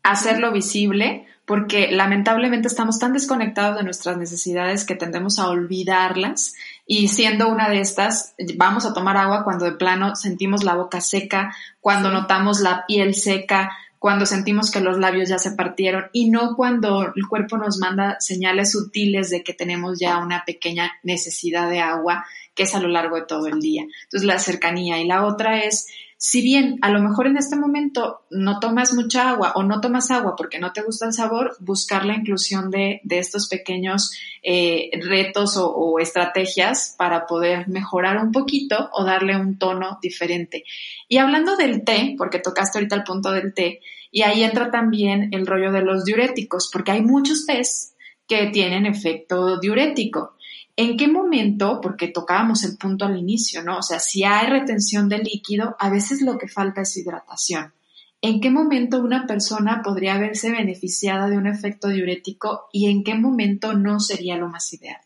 hacerlo 0.03 0.51
visible, 0.51 1.25
porque 1.45 1.91
lamentablemente 1.91 2.67
estamos 2.67 2.99
tan 2.99 3.13
desconectados 3.13 3.77
de 3.77 3.83
nuestras 3.83 4.17
necesidades 4.17 4.83
que 4.83 4.95
tendemos 4.95 5.37
a 5.37 5.49
olvidarlas 5.49 6.55
y 6.87 7.07
siendo 7.07 7.47
una 7.49 7.69
de 7.69 7.79
estas, 7.79 8.33
vamos 8.57 8.85
a 8.85 8.93
tomar 8.93 9.17
agua 9.17 9.43
cuando 9.43 9.65
de 9.65 9.73
plano 9.73 10.15
sentimos 10.15 10.63
la 10.63 10.75
boca 10.75 11.01
seca, 11.01 11.55
cuando 11.79 12.11
notamos 12.11 12.61
la 12.61 12.85
piel 12.87 13.13
seca, 13.13 13.71
cuando 13.99 14.25
sentimos 14.25 14.71
que 14.71 14.81
los 14.81 14.97
labios 14.97 15.29
ya 15.29 15.39
se 15.39 15.51
partieron 15.51 16.05
y 16.13 16.29
no 16.29 16.55
cuando 16.55 17.13
el 17.15 17.27
cuerpo 17.27 17.57
nos 17.57 17.79
manda 17.79 18.17
señales 18.19 18.71
sutiles 18.71 19.29
de 19.29 19.43
que 19.43 19.53
tenemos 19.53 19.99
ya 19.99 20.17
una 20.17 20.43
pequeña 20.45 20.91
necesidad 21.03 21.69
de 21.69 21.79
agua 21.79 22.25
que 22.55 22.63
es 22.63 22.73
a 22.73 22.79
lo 22.79 22.87
largo 22.87 23.17
de 23.17 23.25
todo 23.25 23.47
el 23.47 23.59
día. 23.59 23.83
Entonces 23.83 24.25
la 24.25 24.39
cercanía 24.39 24.99
y 24.99 25.05
la 25.05 25.25
otra 25.25 25.59
es, 25.59 25.87
si 26.17 26.41
bien 26.41 26.79
a 26.81 26.89
lo 26.89 27.01
mejor 27.01 27.27
en 27.27 27.37
este 27.37 27.57
momento 27.57 28.21
no 28.31 28.59
tomas 28.59 28.93
mucha 28.93 29.29
agua 29.29 29.51
o 29.55 29.63
no 29.63 29.81
tomas 29.81 30.09
agua 30.09 30.35
porque 30.37 30.59
no 30.59 30.71
te 30.71 30.81
gusta 30.81 31.05
el 31.05 31.13
sabor, 31.13 31.55
buscar 31.59 32.05
la 32.05 32.15
inclusión 32.15 32.71
de, 32.71 33.01
estos 33.09 33.49
pequeños 33.49 34.11
eh, 34.41 34.89
retos 35.03 35.57
o, 35.57 35.69
o 35.69 35.99
estrategias 35.99 36.95
para 36.97 37.27
poder 37.27 37.67
mejorar 37.67 38.17
un 38.17 38.31
poquito 38.31 38.89
o 38.93 39.03
darle 39.03 39.35
un 39.35 39.59
tono 39.59 39.99
diferente. 40.01 40.63
Y 41.09 41.17
hablando 41.17 41.57
del 41.57 41.83
té, 41.83 42.15
porque 42.17 42.39
tocaste 42.39 42.79
ahorita 42.79 42.95
el 42.95 43.03
punto 43.03 43.31
del 43.31 43.53
té, 43.53 43.81
y 44.11 44.21
ahí 44.21 44.43
entra 44.43 44.71
también 44.71 45.29
el 45.33 45.45
rollo 45.45 45.73
de 45.73 45.81
los 45.81 46.05
diuréticos, 46.05 46.69
porque 46.71 46.91
hay 46.91 47.01
muchos 47.01 47.45
tés 47.45 47.95
que 48.27 48.47
tienen 48.47 48.85
efecto 48.85 49.59
diurético. 49.59 50.34
¿En 50.77 50.97
qué 50.97 51.07
momento? 51.07 51.79
Porque 51.81 52.09
tocábamos 52.09 52.63
el 52.63 52.77
punto 52.77 53.05
al 53.05 53.17
inicio, 53.17 53.63
¿no? 53.63 53.77
O 53.77 53.81
sea, 53.81 53.99
si 53.99 54.23
hay 54.23 54.47
retención 54.47 55.07
de 55.07 55.19
líquido, 55.19 55.75
a 55.79 55.89
veces 55.89 56.21
lo 56.21 56.37
que 56.37 56.49
falta 56.49 56.81
es 56.81 56.97
hidratación. 56.97 57.73
¿En 58.21 58.41
qué 58.41 58.49
momento 58.49 58.99
una 58.99 59.27
persona 59.27 59.81
podría 59.83 60.17
verse 60.17 60.51
beneficiada 60.51 61.29
de 61.29 61.37
un 61.37 61.47
efecto 61.47 61.89
diurético 61.89 62.67
y 62.73 62.89
en 62.89 63.03
qué 63.03 63.15
momento 63.15 63.73
no 63.73 63.99
sería 63.99 64.35
lo 64.35 64.49
más 64.49 64.73
ideal? 64.73 64.99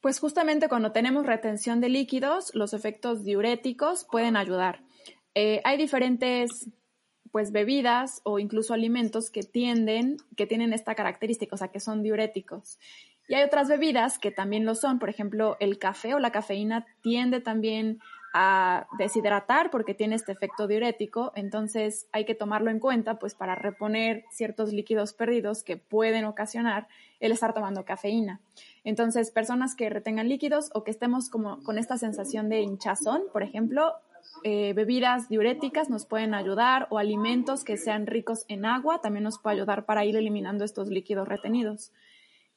Pues 0.00 0.20
justamente 0.20 0.68
cuando 0.68 0.92
tenemos 0.92 1.24
retención 1.24 1.80
de 1.80 1.88
líquidos, 1.88 2.54
los 2.54 2.74
efectos 2.74 3.24
diuréticos 3.24 4.06
pueden 4.10 4.36
ayudar. 4.36 4.84
Eh, 5.34 5.62
hay 5.64 5.78
diferentes 5.78 6.68
pues 7.32 7.50
bebidas 7.50 8.20
o 8.22 8.38
incluso 8.38 8.74
alimentos 8.74 9.30
que 9.30 9.42
tienden, 9.42 10.18
que 10.36 10.46
tienen 10.46 10.72
esta 10.72 10.94
característica, 10.94 11.54
o 11.54 11.58
sea, 11.58 11.68
que 11.68 11.80
son 11.80 12.02
diuréticos. 12.02 12.78
Y 13.28 13.34
hay 13.34 13.42
otras 13.42 13.68
bebidas 13.68 14.18
que 14.18 14.30
también 14.30 14.64
lo 14.64 14.74
son, 14.74 14.98
por 14.98 15.08
ejemplo, 15.08 15.56
el 15.60 15.78
café 15.78 16.14
o 16.14 16.18
la 16.18 16.32
cafeína 16.32 16.86
tiende 17.02 17.40
también 17.40 18.00
a 18.36 18.88
deshidratar 18.98 19.70
porque 19.70 19.94
tiene 19.94 20.16
este 20.16 20.32
efecto 20.32 20.66
diurético, 20.66 21.30
entonces 21.36 22.08
hay 22.10 22.24
que 22.24 22.34
tomarlo 22.34 22.68
en 22.68 22.80
cuenta 22.80 23.20
pues 23.20 23.36
para 23.36 23.54
reponer 23.54 24.24
ciertos 24.28 24.72
líquidos 24.72 25.14
perdidos 25.14 25.62
que 25.62 25.76
pueden 25.76 26.24
ocasionar 26.24 26.88
el 27.20 27.30
estar 27.30 27.54
tomando 27.54 27.84
cafeína. 27.84 28.40
Entonces, 28.82 29.30
personas 29.30 29.76
que 29.76 29.88
retengan 29.88 30.28
líquidos 30.28 30.70
o 30.74 30.82
que 30.82 30.90
estemos 30.90 31.30
como 31.30 31.62
con 31.62 31.78
esta 31.78 31.96
sensación 31.96 32.48
de 32.48 32.60
hinchazón, 32.60 33.22
por 33.32 33.44
ejemplo, 33.44 33.94
eh, 34.42 34.72
bebidas 34.74 35.28
diuréticas 35.28 35.88
nos 35.88 36.04
pueden 36.04 36.34
ayudar 36.34 36.88
o 36.90 36.98
alimentos 36.98 37.62
que 37.62 37.76
sean 37.76 38.06
ricos 38.06 38.46
en 38.48 38.64
agua 38.64 39.00
también 39.00 39.22
nos 39.22 39.38
puede 39.38 39.56
ayudar 39.56 39.84
para 39.84 40.04
ir 40.04 40.16
eliminando 40.16 40.64
estos 40.64 40.88
líquidos 40.88 41.28
retenidos. 41.28 41.92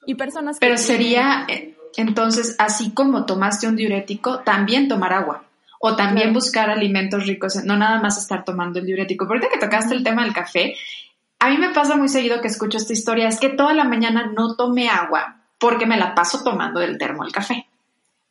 Y 0.08 0.16
personas 0.16 0.58
Pero 0.60 0.78
sería 0.78 1.46
eh, 1.48 1.78
entonces, 1.98 2.56
así 2.60 2.92
como 2.92 3.26
tomaste 3.26 3.68
un 3.68 3.76
diurético, 3.76 4.40
también 4.40 4.88
tomar 4.88 5.14
agua. 5.14 5.44
O 5.80 5.96
también 5.96 6.34
buscar 6.34 6.70
alimentos 6.70 7.28
ricos, 7.28 7.64
no 7.64 7.78
nada 7.78 8.00
más 8.02 8.18
estar 8.18 8.44
tomando 8.44 8.80
el 8.80 8.86
diurético. 8.86 9.26
Ahorita 9.26 9.48
que 9.52 9.60
tocaste 9.60 9.94
el 9.94 10.04
tema 10.04 10.24
del 10.24 10.34
café, 10.34 10.76
a 11.40 11.50
mí 11.50 11.58
me 11.58 11.70
pasa 11.70 11.96
muy 11.96 12.10
seguido 12.10 12.42
que 12.42 12.48
escucho 12.48 12.78
esta 12.78 12.94
historia, 12.94 13.28
es 13.28 13.40
que 13.40 13.50
toda 13.50 13.74
la 13.74 13.84
mañana 13.84 14.32
no 14.36 14.56
tomé 14.56 14.90
agua 14.90 15.42
porque 15.60 15.86
me 15.86 15.98
la 15.98 16.16
paso 16.16 16.44
tomando 16.44 16.80
del 16.80 16.98
termo 16.98 17.24
el 17.24 17.32
café. 17.32 17.68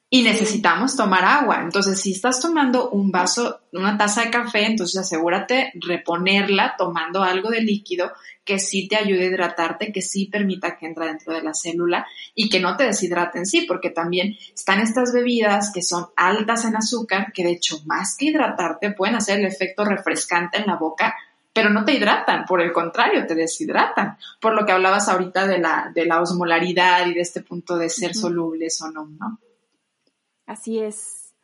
Y 0.09 0.23
necesitamos 0.23 0.97
tomar 0.97 1.25
agua. 1.25 1.61
Entonces, 1.63 2.01
si 2.01 2.13
estás 2.13 2.41
tomando 2.41 2.91
un 2.91 3.11
vaso, 3.11 3.61
una 3.73 3.99
taza 3.99 4.23
de 4.23 4.31
café, 4.31 4.67
entonces 4.67 5.01
asegúrate 5.01 5.73
reponerla 5.75 6.75
tomando 6.79 7.25
algo 7.25 7.51
de 7.51 7.61
líquido 7.61 8.13
que 8.45 8.61
sí 8.61 8.87
te 8.87 8.95
ayude 8.97 9.25
a 9.25 9.29
hidratarte, 9.29 9.93
que 9.93 10.03
sí 10.03 10.27
permita 10.27 10.77
que 10.77 10.87
entre 10.87 11.07
dentro 11.07 11.35
de 11.35 11.43
la 11.43 11.53
célula 11.55 12.07
y 12.37 12.49
que 12.49 12.61
no 12.61 12.77
te 12.77 12.85
deshidrate 12.85 13.39
en 13.39 13.47
sí, 13.47 13.63
porque 13.63 13.91
también 13.91 14.37
están 14.55 14.79
estas 14.79 15.13
bebidas 15.13 15.73
que 15.75 15.83
son 15.83 16.07
altas 16.15 16.65
en 16.65 16.77
azúcar, 16.77 17.33
que 17.33 17.43
de 17.43 17.53
hecho 17.53 17.81
más 17.87 18.17
que 18.17 18.27
hidratarte 18.27 18.93
pueden 18.93 19.17
hacer 19.17 19.41
el 19.41 19.47
efecto 19.47 19.85
refrescante 19.85 20.59
en 20.59 20.67
la 20.67 20.77
boca, 20.77 21.17
pero 21.53 21.71
no 21.71 21.85
te 21.85 21.95
hidratan, 21.95 22.45
por 22.45 22.61
el 22.61 22.73
contrario, 22.73 23.27
te 23.27 23.35
deshidratan, 23.35 24.17
por 24.41 24.55
lo 24.55 24.65
que 24.65 24.73
hablabas 24.73 25.09
ahorita 25.09 25.49
de 25.49 25.59
la, 25.59 25.91
de 25.93 26.07
la 26.07 26.21
osmolaridad 26.21 27.07
y 27.09 27.15
de 27.15 27.23
este 27.23 27.41
punto 27.41 27.77
de 27.77 27.89
ser 27.89 28.15
solubles 28.15 28.81
o 28.83 28.91
no, 28.93 29.07
¿no? 29.07 29.41
Así 30.47 30.79
es. 30.79 31.35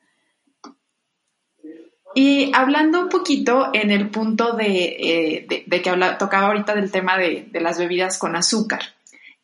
Y 2.14 2.52
hablando 2.54 3.00
un 3.00 3.08
poquito 3.08 3.70
en 3.72 3.90
el 3.90 4.10
punto 4.10 4.54
de, 4.54 4.96
eh, 4.98 5.46
que 5.48 5.80
tocaba 6.18 6.48
ahorita 6.48 6.74
del 6.74 6.90
tema 6.90 7.16
de, 7.16 7.48
de, 7.50 7.60
las 7.60 7.78
bebidas 7.78 8.18
con 8.18 8.36
azúcar, 8.36 8.80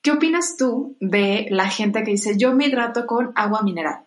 ¿qué 0.03 0.11
opinas 0.13 0.57
tú 0.59 0.97
de 1.01 1.47
la 1.51 1.69
gente 1.69 2.05
que 2.05 2.11
dice 2.11 2.37
yo 2.37 2.55
me 2.55 2.67
hidrato 2.67 3.07
con 3.07 3.33
agua 3.35 3.63
mineral? 3.63 4.05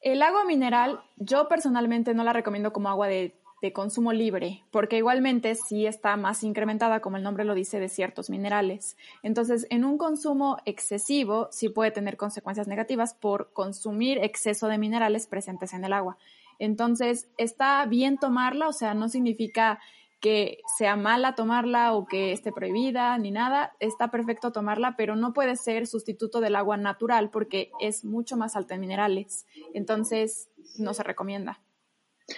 El 0.00 0.22
agua 0.22 0.44
mineral, 0.44 1.00
yo 1.16 1.48
personalmente 1.48 2.14
no 2.14 2.24
la 2.24 2.32
recomiendo 2.32 2.72
como 2.72 2.88
agua 2.88 3.08
de 3.08 3.34
de 3.60 3.72
consumo 3.72 4.12
libre, 4.12 4.64
porque 4.70 4.96
igualmente 4.96 5.54
sí 5.54 5.86
está 5.86 6.16
más 6.16 6.42
incrementada, 6.42 7.00
como 7.00 7.16
el 7.16 7.22
nombre 7.22 7.44
lo 7.44 7.54
dice, 7.54 7.78
de 7.78 7.88
ciertos 7.88 8.30
minerales. 8.30 8.96
Entonces, 9.22 9.66
en 9.70 9.84
un 9.84 9.98
consumo 9.98 10.58
excesivo 10.64 11.48
sí 11.50 11.68
puede 11.68 11.90
tener 11.90 12.16
consecuencias 12.16 12.68
negativas 12.68 13.14
por 13.14 13.52
consumir 13.52 14.18
exceso 14.18 14.68
de 14.68 14.78
minerales 14.78 15.26
presentes 15.26 15.74
en 15.74 15.84
el 15.84 15.92
agua. 15.92 16.16
Entonces, 16.58 17.28
está 17.36 17.84
bien 17.86 18.18
tomarla, 18.18 18.68
o 18.68 18.72
sea, 18.72 18.94
no 18.94 19.08
significa 19.08 19.78
que 20.20 20.58
sea 20.76 20.96
mala 20.96 21.34
tomarla 21.34 21.94
o 21.94 22.06
que 22.06 22.32
esté 22.32 22.52
prohibida 22.52 23.16
ni 23.16 23.30
nada, 23.30 23.74
está 23.80 24.10
perfecto 24.10 24.52
tomarla, 24.52 24.94
pero 24.96 25.16
no 25.16 25.32
puede 25.32 25.56
ser 25.56 25.86
sustituto 25.86 26.40
del 26.40 26.56
agua 26.56 26.76
natural 26.76 27.30
porque 27.30 27.70
es 27.80 28.04
mucho 28.04 28.36
más 28.36 28.54
alta 28.54 28.74
en 28.74 28.80
minerales. 28.80 29.46
Entonces, 29.72 30.50
no 30.78 30.92
se 30.92 31.02
recomienda. 31.02 31.60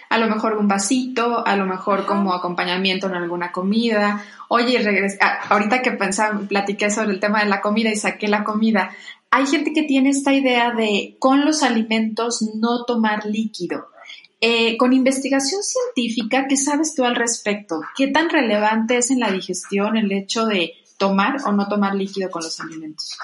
A 0.08 0.18
lo 0.18 0.28
mejor 0.28 0.56
un 0.56 0.68
vasito, 0.68 1.46
a 1.46 1.56
lo 1.56 1.66
mejor 1.66 2.06
como 2.06 2.32
acompañamiento 2.34 3.06
en 3.06 3.14
alguna 3.14 3.52
comida. 3.52 4.24
Oye, 4.48 4.78
ah, 5.20 5.38
ahorita 5.48 5.82
que 5.82 5.92
pensaba, 5.92 6.40
platiqué 6.40 6.90
sobre 6.90 7.12
el 7.12 7.20
tema 7.20 7.42
de 7.42 7.48
la 7.48 7.60
comida 7.60 7.90
y 7.90 7.96
saqué 7.96 8.28
la 8.28 8.44
comida. 8.44 8.90
Hay 9.30 9.46
gente 9.46 9.72
que 9.72 9.84
tiene 9.84 10.10
esta 10.10 10.32
idea 10.32 10.72
de 10.72 11.16
con 11.18 11.44
los 11.44 11.62
alimentos 11.62 12.42
no 12.54 12.84
tomar 12.84 13.24
líquido. 13.26 13.88
Eh, 14.44 14.76
con 14.76 14.92
investigación 14.92 15.62
científica, 15.62 16.46
¿qué 16.48 16.56
sabes 16.56 16.96
tú 16.96 17.04
al 17.04 17.14
respecto? 17.14 17.80
¿Qué 17.96 18.08
tan 18.08 18.28
relevante 18.28 18.98
es 18.98 19.12
en 19.12 19.20
la 19.20 19.30
digestión 19.30 19.96
el 19.96 20.10
hecho 20.10 20.46
de 20.46 20.74
tomar 20.98 21.36
o 21.46 21.52
no 21.52 21.68
tomar 21.68 21.94
líquido 21.94 22.28
con 22.28 22.42
los 22.42 22.58
alimentos? 22.58 23.16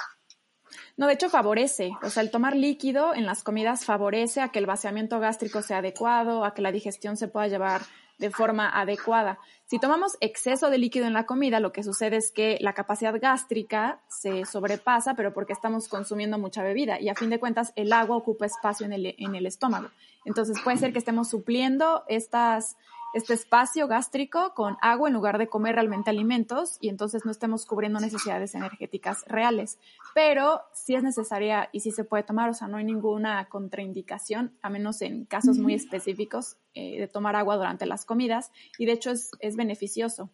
No, 0.98 1.06
de 1.06 1.12
hecho 1.12 1.30
favorece, 1.30 1.92
o 2.02 2.10
sea, 2.10 2.24
el 2.24 2.32
tomar 2.32 2.56
líquido 2.56 3.14
en 3.14 3.24
las 3.24 3.44
comidas 3.44 3.84
favorece 3.84 4.40
a 4.40 4.48
que 4.48 4.58
el 4.58 4.66
vaciamiento 4.66 5.20
gástrico 5.20 5.62
sea 5.62 5.78
adecuado, 5.78 6.44
a 6.44 6.54
que 6.54 6.60
la 6.60 6.72
digestión 6.72 7.16
se 7.16 7.28
pueda 7.28 7.46
llevar 7.46 7.82
de 8.18 8.30
forma 8.30 8.68
adecuada. 8.68 9.38
Si 9.66 9.78
tomamos 9.78 10.16
exceso 10.20 10.70
de 10.70 10.78
líquido 10.78 11.06
en 11.06 11.12
la 11.12 11.24
comida, 11.24 11.60
lo 11.60 11.70
que 11.70 11.84
sucede 11.84 12.16
es 12.16 12.32
que 12.32 12.58
la 12.60 12.72
capacidad 12.72 13.14
gástrica 13.20 14.00
se 14.08 14.44
sobrepasa, 14.44 15.14
pero 15.14 15.32
porque 15.32 15.52
estamos 15.52 15.86
consumiendo 15.86 16.36
mucha 16.36 16.64
bebida 16.64 17.00
y 17.00 17.10
a 17.10 17.14
fin 17.14 17.30
de 17.30 17.38
cuentas 17.38 17.72
el 17.76 17.92
agua 17.92 18.16
ocupa 18.16 18.46
espacio 18.46 18.84
en 18.84 18.92
el, 18.92 19.14
en 19.18 19.36
el 19.36 19.46
estómago. 19.46 19.90
Entonces 20.24 20.58
puede 20.62 20.76
ser 20.76 20.92
que 20.92 20.98
estemos 20.98 21.28
supliendo 21.28 22.04
estas 22.08 22.76
este 23.14 23.32
espacio 23.32 23.88
gástrico 23.88 24.52
con 24.54 24.76
agua 24.82 25.08
en 25.08 25.14
lugar 25.14 25.38
de 25.38 25.48
comer 25.48 25.74
realmente 25.74 26.10
alimentos 26.10 26.76
y 26.80 26.88
entonces 26.88 27.24
no 27.24 27.30
estemos 27.30 27.64
cubriendo 27.64 28.00
necesidades 28.00 28.54
energéticas 28.54 29.24
reales. 29.26 29.78
Pero 30.14 30.62
sí 30.72 30.94
es 30.94 31.02
necesaria 31.02 31.70
y 31.72 31.80
sí 31.80 31.90
se 31.90 32.04
puede 32.04 32.22
tomar, 32.22 32.50
o 32.50 32.54
sea, 32.54 32.68
no 32.68 32.76
hay 32.76 32.84
ninguna 32.84 33.48
contraindicación, 33.48 34.52
a 34.62 34.68
menos 34.68 35.00
en 35.00 35.24
casos 35.24 35.58
muy 35.58 35.74
específicos, 35.74 36.56
eh, 36.74 37.00
de 37.00 37.08
tomar 37.08 37.34
agua 37.34 37.56
durante 37.56 37.86
las 37.86 38.04
comidas 38.04 38.52
y 38.78 38.86
de 38.86 38.92
hecho 38.92 39.10
es, 39.10 39.30
es 39.40 39.56
beneficioso 39.56 40.30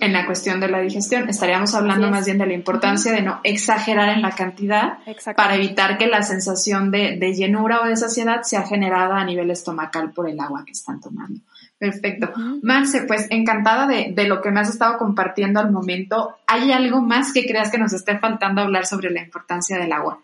en 0.00 0.12
la 0.12 0.26
cuestión 0.26 0.60
de 0.60 0.68
la 0.68 0.80
digestión. 0.80 1.28
Estaríamos 1.28 1.74
hablando 1.74 2.10
más 2.10 2.24
bien 2.24 2.38
de 2.38 2.46
la 2.46 2.54
importancia 2.54 3.12
de 3.12 3.22
no 3.22 3.40
exagerar 3.44 4.08
en 4.10 4.22
la 4.22 4.30
cantidad 4.30 4.98
para 5.36 5.56
evitar 5.56 5.98
que 5.98 6.06
la 6.06 6.22
sensación 6.22 6.90
de, 6.90 7.16
llenura 7.34 7.82
o 7.82 7.86
de 7.86 7.96
saciedad 7.96 8.42
sea 8.42 8.62
generada 8.62 9.18
a 9.18 9.24
nivel 9.24 9.50
estomacal 9.50 10.12
por 10.12 10.28
el 10.28 10.40
agua 10.40 10.64
que 10.64 10.72
están 10.72 11.00
tomando. 11.00 11.40
Perfecto. 11.78 12.32
Marce, 12.62 13.02
pues 13.02 13.26
encantada 13.30 13.86
de, 13.86 14.24
lo 14.26 14.40
que 14.40 14.50
me 14.50 14.60
has 14.60 14.70
estado 14.70 14.98
compartiendo 14.98 15.60
al 15.60 15.70
momento. 15.70 16.36
¿Hay 16.46 16.72
algo 16.72 17.00
más 17.00 17.32
que 17.32 17.46
creas 17.46 17.70
que 17.70 17.78
nos 17.78 17.92
esté 17.92 18.18
faltando 18.18 18.62
hablar 18.62 18.86
sobre 18.86 19.10
la 19.10 19.22
importancia 19.22 19.78
del 19.78 19.92
agua? 19.92 20.20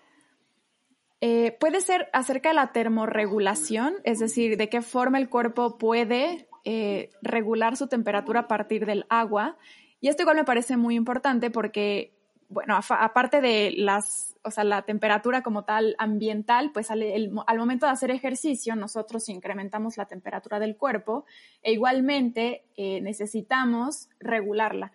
Eh, 1.23 1.57
puede 1.59 1.81
ser 1.81 2.09
acerca 2.13 2.51
de 2.51 2.57
la 2.57 2.73
termorregulación, 2.73 3.95
es 4.05 4.19
decir, 4.19 4.59
de 4.59 4.69
qué 4.69 4.83
forma 4.83 5.19
el 5.19 5.31
cuerpo 5.31 5.79
puede 5.79 6.47
eh, 6.69 7.11
regular 7.23 7.77
su 7.77 7.87
temperatura 7.87 8.41
a 8.41 8.49
partir 8.49 8.87
del 8.87 9.07
agua. 9.09 9.57
Y 10.01 10.09
esto 10.09 10.23
igual 10.23 10.37
me 10.37 10.45
parece 10.45 10.77
muy 10.77 10.97
importante 10.97 11.49
porque, 11.53 12.13
bueno, 12.49 12.77
aparte 12.77 13.41
de 13.41 13.73
las 13.77 14.37
o 14.43 14.51
sea, 14.51 14.65
la 14.65 14.83
temperatura 14.83 15.43
como 15.43 15.65
tal 15.65 15.95
ambiental, 15.99 16.73
pues 16.73 16.91
al, 16.91 17.31
momento 17.31 17.87
de 17.87 17.93
hacer 17.93 18.11
ejercicio 18.11 18.75
nosotros 18.77 19.29
incrementamos 19.29 19.97
la 19.97 20.07
temperatura 20.07 20.61
del 20.61 20.77
cuerpo 20.77 21.25
e 21.63 21.73
igualmente 21.73 22.65
eh, 22.77 23.01
necesitamos 23.01 24.09
regularla. 24.21 24.93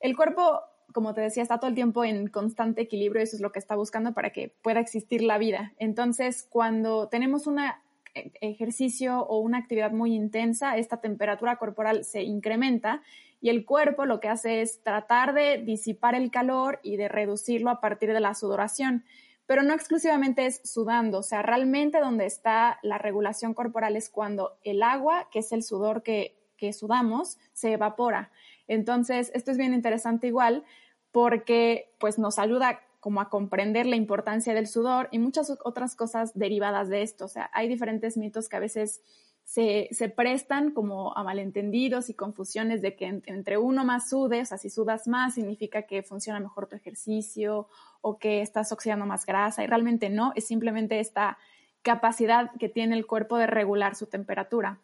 El 0.00 0.16
cuerpo, 0.16 0.60
como 0.92 1.12
te 1.12 1.20
decía, 1.22 1.42
está 1.42 1.58
todo 1.58 1.68
el 1.68 1.74
tiempo 1.74 2.02
en 2.02 2.28
constante 2.28 2.82
equilibrio 2.82 3.22
eso 3.22 3.36
es 3.36 3.42
lo 3.42 3.52
que 3.52 3.58
está 3.58 3.74
buscando 3.74 4.12
para 4.12 4.30
que 4.30 4.54
pueda 4.62 4.80
existir 4.80 5.22
la 5.22 5.36
vida. 5.36 5.72
Entonces, 5.78 6.46
cuando 6.48 7.08
tenemos 7.08 7.46
un 7.46 7.58
e, 7.58 7.74
ejercicio 8.14 9.20
o 9.20 9.38
una 9.38 9.58
actividad 9.58 9.92
muy 9.92 10.14
intensa, 10.14 10.76
esta 10.76 11.00
temperatura 11.00 11.56
corporal 11.56 12.04
se 12.04 12.22
incrementa 12.22 13.02
y 13.40 13.48
el 13.48 13.64
cuerpo 13.64 14.04
lo 14.04 14.20
que 14.20 14.28
hace 14.28 14.62
es 14.62 14.82
tratar 14.82 15.34
de 15.34 15.58
disipar 15.58 16.14
el 16.14 16.30
calor 16.30 16.80
y 16.82 16.96
de 16.96 17.08
reducirlo 17.08 17.70
a 17.70 17.80
partir 17.80 18.12
de 18.12 18.20
la 18.20 18.34
sudoración, 18.34 19.04
pero 19.46 19.62
no 19.62 19.74
exclusivamente 19.74 20.46
es 20.46 20.60
sudando, 20.64 21.18
o 21.18 21.22
sea, 21.22 21.42
realmente 21.42 21.98
donde 22.00 22.26
está 22.26 22.78
la 22.82 22.98
regulación 22.98 23.54
corporal 23.54 23.96
es 23.96 24.10
cuando 24.10 24.58
el 24.62 24.82
agua, 24.82 25.28
que 25.32 25.40
es 25.40 25.52
el 25.52 25.62
sudor 25.62 26.02
que, 26.02 26.36
que 26.56 26.72
sudamos, 26.72 27.38
se 27.52 27.72
evapora. 27.72 28.30
Entonces, 28.68 29.32
esto 29.34 29.50
es 29.50 29.58
bien 29.58 29.74
interesante 29.74 30.28
igual 30.28 30.64
porque 31.10 31.92
pues 31.98 32.18
nos 32.18 32.38
ayuda 32.38 32.80
como 33.00 33.20
a 33.20 33.28
comprender 33.28 33.86
la 33.86 33.96
importancia 33.96 34.54
del 34.54 34.66
sudor 34.66 35.08
y 35.10 35.18
muchas 35.18 35.50
otras 35.64 35.96
cosas 35.96 36.32
derivadas 36.38 36.88
de 36.88 37.02
esto. 37.02 37.24
O 37.24 37.28
sea, 37.28 37.50
hay 37.52 37.66
diferentes 37.66 38.16
mitos 38.16 38.48
que 38.48 38.56
a 38.56 38.60
veces 38.60 39.02
se, 39.44 40.12
prestan 40.14 40.70
como 40.70 41.16
a 41.16 41.24
malentendidos 41.24 42.08
y 42.08 42.14
confusiones 42.14 42.82
de 42.82 42.94
que 42.94 43.20
entre 43.24 43.58
uno 43.58 43.84
más 43.84 44.08
sude, 44.10 44.42
o 44.42 44.44
sea, 44.44 44.58
si 44.58 44.70
sudas 44.70 45.08
más 45.08 45.34
significa 45.34 45.82
que 45.82 46.04
funciona 46.04 46.38
mejor 46.38 46.68
tu 46.68 46.76
ejercicio 46.76 47.66
o 48.00 48.18
que 48.18 48.42
estás 48.42 48.70
oxidando 48.70 49.06
más 49.06 49.26
grasa 49.26 49.64
y 49.64 49.66
realmente 49.66 50.08
no, 50.08 50.32
es 50.36 50.46
simplemente 50.46 51.00
esta 51.00 51.36
capacidad 51.82 52.52
que 52.60 52.68
tiene 52.68 52.94
el 52.94 53.06
cuerpo 53.06 53.38
de 53.38 53.48
regular 53.48 53.96
su 53.96 54.06
temperatura. 54.06 54.78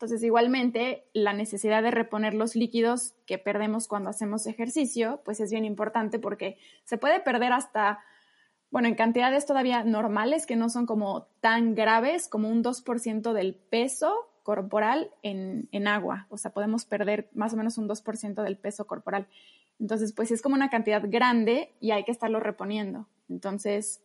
Entonces, 0.00 0.22
igualmente, 0.22 1.04
la 1.12 1.34
necesidad 1.34 1.82
de 1.82 1.90
reponer 1.90 2.32
los 2.32 2.56
líquidos 2.56 3.12
que 3.26 3.36
perdemos 3.36 3.86
cuando 3.86 4.08
hacemos 4.08 4.46
ejercicio, 4.46 5.20
pues 5.26 5.40
es 5.40 5.50
bien 5.50 5.66
importante 5.66 6.18
porque 6.18 6.56
se 6.84 6.96
puede 6.96 7.20
perder 7.20 7.52
hasta 7.52 8.00
bueno, 8.70 8.88
en 8.88 8.94
cantidades 8.94 9.44
todavía 9.44 9.84
normales 9.84 10.46
que 10.46 10.56
no 10.56 10.70
son 10.70 10.86
como 10.86 11.26
tan 11.42 11.74
graves 11.74 12.28
como 12.28 12.48
un 12.48 12.64
2% 12.64 13.34
del 13.34 13.54
peso 13.54 14.30
corporal 14.42 15.10
en, 15.22 15.68
en, 15.70 15.86
agua. 15.86 16.26
O 16.30 16.38
sea, 16.38 16.50
podemos 16.52 16.86
perder 16.86 17.28
más 17.34 17.52
o 17.52 17.58
menos 17.58 17.76
un 17.76 17.86
2% 17.86 18.42
del 18.42 18.56
peso 18.56 18.86
corporal. 18.86 19.26
Entonces, 19.80 20.14
pues 20.14 20.30
es 20.30 20.40
como 20.40 20.54
una 20.54 20.70
cantidad 20.70 21.02
grande 21.04 21.74
y 21.78 21.90
hay 21.90 22.04
que 22.04 22.12
estarlo 22.12 22.40
reponiendo. 22.40 23.06
Entonces, 23.28 24.00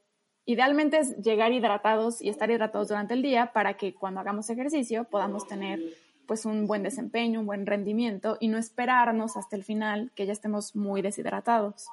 idealmente 0.45 0.97
es 0.99 1.17
llegar 1.17 1.51
hidratados 1.51 2.21
y 2.21 2.29
estar 2.29 2.49
hidratados 2.49 2.87
durante 2.87 3.13
el 3.13 3.21
día 3.21 3.51
para 3.53 3.75
que 3.75 3.93
cuando 3.93 4.19
hagamos 4.19 4.49
ejercicio 4.49 5.05
podamos 5.05 5.47
tener 5.47 5.79
pues 6.25 6.45
un 6.45 6.65
buen 6.65 6.83
desempeño, 6.83 7.39
un 7.39 7.45
buen 7.45 7.65
rendimiento 7.65 8.37
y 8.39 8.47
no 8.47 8.57
esperarnos 8.57 9.37
hasta 9.37 9.55
el 9.55 9.63
final 9.63 10.11
que 10.15 10.25
ya 10.25 10.33
estemos 10.33 10.75
muy 10.75 11.01
deshidratados. 11.01 11.87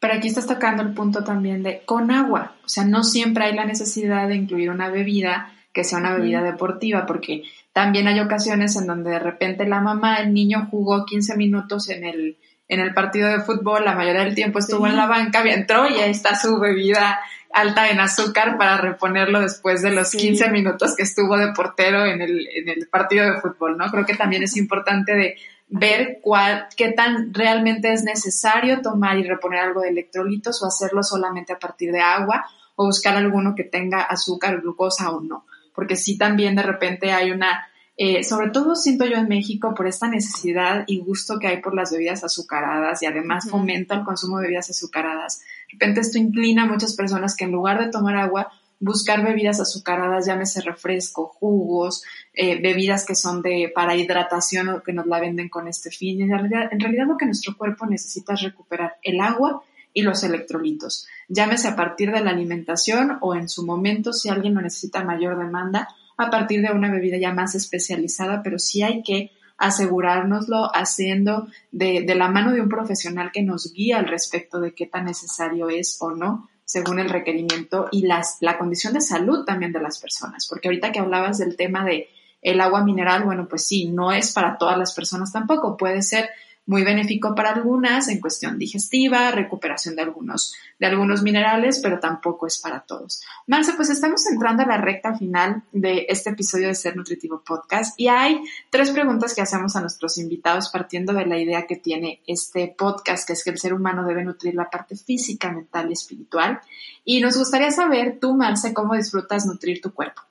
Pero 0.00 0.14
aquí 0.14 0.28
estás 0.28 0.46
tocando 0.46 0.82
el 0.82 0.92
punto 0.92 1.22
también 1.22 1.62
de 1.62 1.82
con 1.84 2.10
agua, 2.10 2.56
o 2.64 2.68
sea, 2.68 2.84
no 2.84 3.04
siempre 3.04 3.44
hay 3.44 3.54
la 3.54 3.64
necesidad 3.64 4.28
de 4.28 4.36
incluir 4.36 4.70
una 4.70 4.90
bebida 4.90 5.52
que 5.72 5.84
sea 5.84 5.98
una 5.98 6.14
bebida 6.14 6.42
deportiva, 6.42 7.04
porque 7.04 7.42
también 7.74 8.08
hay 8.08 8.18
ocasiones 8.20 8.74
en 8.76 8.86
donde 8.86 9.10
de 9.10 9.18
repente 9.18 9.66
la 9.66 9.82
mamá, 9.82 10.16
el 10.16 10.32
niño 10.32 10.68
jugó 10.70 11.04
15 11.04 11.36
minutos 11.36 11.90
en 11.90 12.04
el, 12.04 12.38
en 12.66 12.80
el 12.80 12.94
partido 12.94 13.28
de 13.28 13.40
fútbol, 13.40 13.84
la 13.84 13.94
mayoría 13.94 14.24
del 14.24 14.34
tiempo 14.34 14.58
estuvo 14.58 14.86
en 14.86 14.96
la 14.96 15.06
banca, 15.06 15.42
entró 15.44 15.86
y 15.86 16.00
ahí 16.00 16.10
está 16.10 16.34
su 16.34 16.58
bebida 16.58 17.20
alta 17.56 17.88
en 17.88 18.00
azúcar 18.00 18.58
para 18.58 18.76
reponerlo 18.76 19.40
después 19.40 19.80
de 19.80 19.90
los 19.90 20.10
15 20.10 20.50
minutos 20.50 20.94
que 20.94 21.04
estuvo 21.04 21.38
de 21.38 21.52
portero 21.52 22.04
en 22.04 22.20
el, 22.20 22.46
en 22.54 22.68
el 22.68 22.86
partido 22.88 23.24
de 23.24 23.40
fútbol, 23.40 23.78
¿no? 23.78 23.86
Creo 23.90 24.04
que 24.04 24.14
también 24.14 24.42
es 24.42 24.58
importante 24.58 25.14
de 25.14 25.36
ver 25.68 26.18
cuál, 26.20 26.66
qué 26.76 26.92
tan 26.92 27.32
realmente 27.32 27.94
es 27.94 28.04
necesario 28.04 28.82
tomar 28.82 29.16
y 29.16 29.22
reponer 29.22 29.60
algo 29.60 29.80
de 29.80 29.88
electrolitos 29.88 30.62
o 30.62 30.66
hacerlo 30.66 31.02
solamente 31.02 31.54
a 31.54 31.58
partir 31.58 31.92
de 31.92 32.00
agua 32.00 32.44
o 32.74 32.84
buscar 32.84 33.16
alguno 33.16 33.54
que 33.54 33.64
tenga 33.64 34.02
azúcar, 34.02 34.60
glucosa 34.60 35.10
o 35.10 35.22
no. 35.22 35.46
Porque 35.74 35.96
sí 35.96 36.18
también 36.18 36.56
de 36.56 36.62
repente 36.62 37.12
hay 37.12 37.30
una, 37.30 37.68
eh, 37.96 38.22
sobre 38.22 38.50
todo 38.50 38.76
siento 38.76 39.06
yo 39.06 39.16
en 39.16 39.28
México 39.28 39.74
por 39.74 39.86
esta 39.86 40.08
necesidad 40.08 40.84
y 40.86 41.00
gusto 41.00 41.38
que 41.38 41.46
hay 41.46 41.62
por 41.62 41.74
las 41.74 41.90
bebidas 41.90 42.22
azucaradas 42.22 43.02
y 43.02 43.06
además 43.06 43.48
fomenta 43.50 43.94
el 43.94 44.04
consumo 44.04 44.36
de 44.36 44.42
bebidas 44.42 44.68
azucaradas. 44.68 45.40
De 45.68 45.72
repente 45.72 46.00
esto 46.00 46.18
inclina 46.18 46.62
a 46.62 46.66
muchas 46.66 46.94
personas 46.94 47.36
que 47.36 47.44
en 47.44 47.52
lugar 47.52 47.78
de 47.84 47.90
tomar 47.90 48.16
agua, 48.16 48.52
buscar 48.78 49.24
bebidas 49.24 49.60
azucaradas, 49.60 50.26
llámese 50.26 50.60
refresco, 50.60 51.26
jugos, 51.26 52.02
eh, 52.34 52.60
bebidas 52.60 53.06
que 53.06 53.14
son 53.14 53.42
de 53.42 53.72
para 53.74 53.96
hidratación 53.96 54.68
o 54.68 54.82
que 54.82 54.92
nos 54.92 55.06
la 55.06 55.20
venden 55.20 55.48
con 55.48 55.68
este 55.68 55.90
fin. 55.90 56.20
En 56.20 56.30
realidad, 56.30 57.06
lo 57.06 57.16
que 57.16 57.26
nuestro 57.26 57.56
cuerpo 57.56 57.86
necesita 57.86 58.34
es 58.34 58.42
recuperar 58.42 58.96
el 59.02 59.20
agua 59.20 59.62
y 59.94 60.02
los 60.02 60.22
electrolitos, 60.24 61.06
llámese 61.26 61.68
a 61.68 61.76
partir 61.76 62.12
de 62.12 62.20
la 62.20 62.30
alimentación 62.30 63.16
o 63.22 63.34
en 63.34 63.48
su 63.48 63.64
momento, 63.64 64.12
si 64.12 64.28
alguien 64.28 64.54
lo 64.54 64.60
necesita 64.60 65.02
mayor 65.02 65.38
demanda, 65.38 65.88
a 66.18 66.28
partir 66.28 66.60
de 66.60 66.70
una 66.70 66.90
bebida 66.90 67.16
ya 67.16 67.32
más 67.32 67.54
especializada, 67.54 68.42
pero 68.42 68.58
sí 68.58 68.82
hay 68.82 69.02
que 69.02 69.30
asegurárnoslo 69.58 70.70
haciendo 70.74 71.48
de, 71.72 72.02
de 72.02 72.14
la 72.14 72.28
mano 72.28 72.52
de 72.52 72.60
un 72.60 72.68
profesional 72.68 73.30
que 73.32 73.42
nos 73.42 73.72
guía 73.72 73.98
al 73.98 74.08
respecto 74.08 74.60
de 74.60 74.74
qué 74.74 74.86
tan 74.86 75.06
necesario 75.06 75.68
es 75.68 75.96
o 76.00 76.10
no 76.10 76.48
según 76.66 76.98
el 76.98 77.08
requerimiento 77.08 77.88
y 77.92 78.06
las, 78.06 78.38
la 78.40 78.58
condición 78.58 78.92
de 78.92 79.00
salud 79.00 79.44
también 79.44 79.72
de 79.72 79.80
las 79.80 80.00
personas. 80.00 80.46
Porque 80.48 80.68
ahorita 80.68 80.90
que 80.90 80.98
hablabas 80.98 81.38
del 81.38 81.56
tema 81.56 81.84
de 81.84 82.08
el 82.42 82.60
agua 82.60 82.84
mineral, 82.84 83.22
bueno, 83.22 83.46
pues 83.48 83.66
sí, 83.66 83.88
no 83.88 84.12
es 84.12 84.32
para 84.32 84.58
todas 84.58 84.76
las 84.76 84.92
personas 84.92 85.32
tampoco. 85.32 85.76
Puede 85.76 86.02
ser 86.02 86.28
muy 86.66 86.82
benéfico 86.82 87.34
para 87.34 87.50
algunas 87.50 88.08
en 88.08 88.20
cuestión 88.20 88.58
digestiva, 88.58 89.30
recuperación 89.30 89.94
de 89.94 90.02
algunos, 90.02 90.54
de 90.78 90.86
algunos 90.86 91.22
minerales, 91.22 91.80
pero 91.80 92.00
tampoco 92.00 92.46
es 92.46 92.58
para 92.58 92.80
todos. 92.80 93.22
Marce, 93.46 93.72
pues 93.74 93.88
estamos 93.88 94.26
entrando 94.26 94.64
a 94.64 94.66
la 94.66 94.76
recta 94.76 95.16
final 95.16 95.62
de 95.72 96.06
este 96.08 96.30
episodio 96.30 96.66
de 96.66 96.74
Ser 96.74 96.96
Nutritivo 96.96 97.42
Podcast 97.46 97.98
y 97.98 98.08
hay 98.08 98.42
tres 98.70 98.90
preguntas 98.90 99.34
que 99.34 99.42
hacemos 99.42 99.76
a 99.76 99.80
nuestros 99.80 100.18
invitados 100.18 100.68
partiendo 100.70 101.12
de 101.12 101.26
la 101.26 101.38
idea 101.38 101.66
que 101.66 101.76
tiene 101.76 102.20
este 102.26 102.74
podcast, 102.76 103.26
que 103.26 103.34
es 103.34 103.44
que 103.44 103.50
el 103.50 103.58
ser 103.58 103.72
humano 103.72 104.04
debe 104.04 104.24
nutrir 104.24 104.54
la 104.54 104.68
parte 104.68 104.96
física, 104.96 105.52
mental 105.52 105.88
y 105.90 105.92
espiritual. 105.92 106.60
Y 107.04 107.20
nos 107.20 107.38
gustaría 107.38 107.70
saber, 107.70 108.18
tú, 108.20 108.34
Marce, 108.34 108.74
cómo 108.74 108.96
disfrutas 108.96 109.46
nutrir 109.46 109.80
tu 109.80 109.94
cuerpo. 109.94 110.22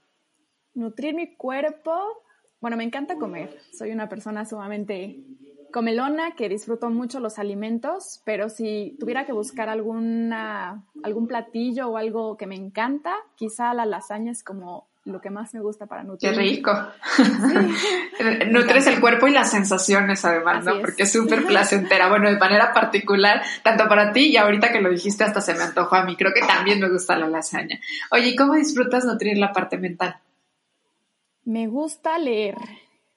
Nutrir 0.73 1.15
mi 1.15 1.33
cuerpo, 1.35 1.93
bueno, 2.59 2.75
me 2.75 2.83
encanta 2.83 3.15
comer. 3.15 3.61
Soy 3.71 3.91
una 3.91 4.09
persona 4.09 4.45
sumamente 4.45 5.23
comelona 5.71 6.35
que 6.35 6.49
disfruto 6.49 6.89
mucho 6.89 7.19
los 7.19 7.39
alimentos, 7.39 8.21
pero 8.25 8.49
si 8.49 8.95
tuviera 8.99 9.25
que 9.25 9.33
buscar 9.33 9.69
alguna, 9.69 10.83
algún 11.03 11.27
platillo 11.27 11.89
o 11.89 11.97
algo 11.97 12.37
que 12.37 12.47
me 12.47 12.55
encanta, 12.55 13.13
quizá 13.35 13.73
la 13.73 13.85
lasaña 13.85 14.31
es 14.31 14.43
como 14.43 14.87
lo 15.05 15.21
que 15.21 15.29
más 15.29 15.53
me 15.53 15.61
gusta 15.61 15.85
para 15.85 16.03
nutrir. 16.03 16.31
Qué 16.31 16.37
rico. 16.37 16.71
Nutres 18.51 18.87
el 18.87 18.99
cuerpo 18.99 19.27
y 19.27 19.31
las 19.31 19.51
sensaciones 19.51 20.25
además, 20.25 20.65
¿no? 20.65 20.81
Porque 20.81 21.03
es 21.03 21.11
súper 21.11 21.43
placentera. 21.47 22.09
Bueno, 22.09 22.29
de 22.29 22.39
manera 22.39 22.73
particular, 22.73 23.43
tanto 23.63 23.87
para 23.87 24.11
ti 24.11 24.31
y 24.31 24.37
ahorita 24.37 24.71
que 24.71 24.81
lo 24.81 24.89
dijiste 24.89 25.23
hasta 25.23 25.41
se 25.41 25.53
me 25.53 25.63
antojó 25.63 25.95
a 25.95 26.05
mí. 26.05 26.15
Creo 26.15 26.33
que 26.33 26.41
también 26.41 26.79
me 26.79 26.89
gusta 26.89 27.17
la 27.17 27.27
lasaña. 27.27 27.79
Oye, 28.11 28.29
¿y 28.29 28.35
cómo 28.35 28.55
disfrutas 28.55 29.05
nutrir 29.05 29.37
la 29.37 29.53
parte 29.53 29.77
mental? 29.77 30.17
Me 31.43 31.67
gusta 31.67 32.17
leer. 32.17 32.55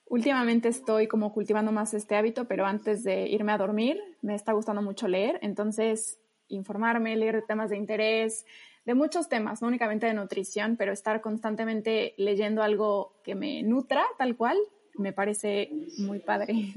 Últimamente 0.09 0.69
estoy 0.69 1.07
como 1.07 1.31
cultivando 1.31 1.71
más 1.71 1.93
este 1.93 2.15
hábito, 2.15 2.45
pero 2.45 2.65
antes 2.65 3.03
de 3.03 3.27
irme 3.27 3.51
a 3.51 3.59
dormir 3.59 4.01
me 4.21 4.33
está 4.33 4.53
gustando 4.53 4.81
mucho 4.81 5.07
leer, 5.07 5.39
entonces 5.43 6.17
informarme, 6.47 7.15
leer 7.15 7.43
temas 7.47 7.69
de 7.69 7.77
interés, 7.77 8.45
de 8.85 8.95
muchos 8.95 9.29
temas, 9.29 9.61
no 9.61 9.67
únicamente 9.67 10.07
de 10.07 10.15
nutrición, 10.15 10.77
pero 10.77 10.91
estar 10.91 11.21
constantemente 11.21 12.15
leyendo 12.17 12.63
algo 12.63 13.13
que 13.23 13.35
me 13.35 13.61
nutra 13.61 14.03
tal 14.17 14.35
cual, 14.35 14.57
me 14.95 15.13
parece 15.13 15.69
muy 15.99 16.19
padre. 16.19 16.73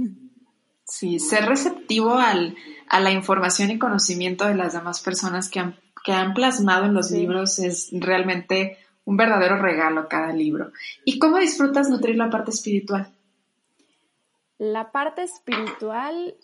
Sí, 0.84 1.18
ser 1.20 1.46
receptivo 1.46 2.14
al, 2.14 2.54
a 2.88 3.00
la 3.00 3.12
información 3.12 3.70
y 3.70 3.78
conocimiento 3.78 4.46
de 4.46 4.56
las 4.56 4.74
demás 4.74 5.00
personas 5.00 5.48
que 5.48 5.60
han, 5.60 5.76
que 6.04 6.12
han 6.12 6.34
plasmado 6.34 6.84
en 6.84 6.92
los 6.92 7.10
libros 7.12 7.58
es 7.60 7.88
realmente 7.92 8.76
un 9.04 9.16
verdadero 9.16 9.56
regalo 9.56 10.08
cada 10.08 10.32
libro. 10.32 10.72
¿Y 11.04 11.18
cómo 11.18 11.38
disfrutas 11.38 11.88
nutrir 11.88 12.16
la 12.16 12.28
parte 12.28 12.50
espiritual? 12.50 13.10
La 14.62 14.92
parte 14.92 15.24
espiritual, 15.24 16.36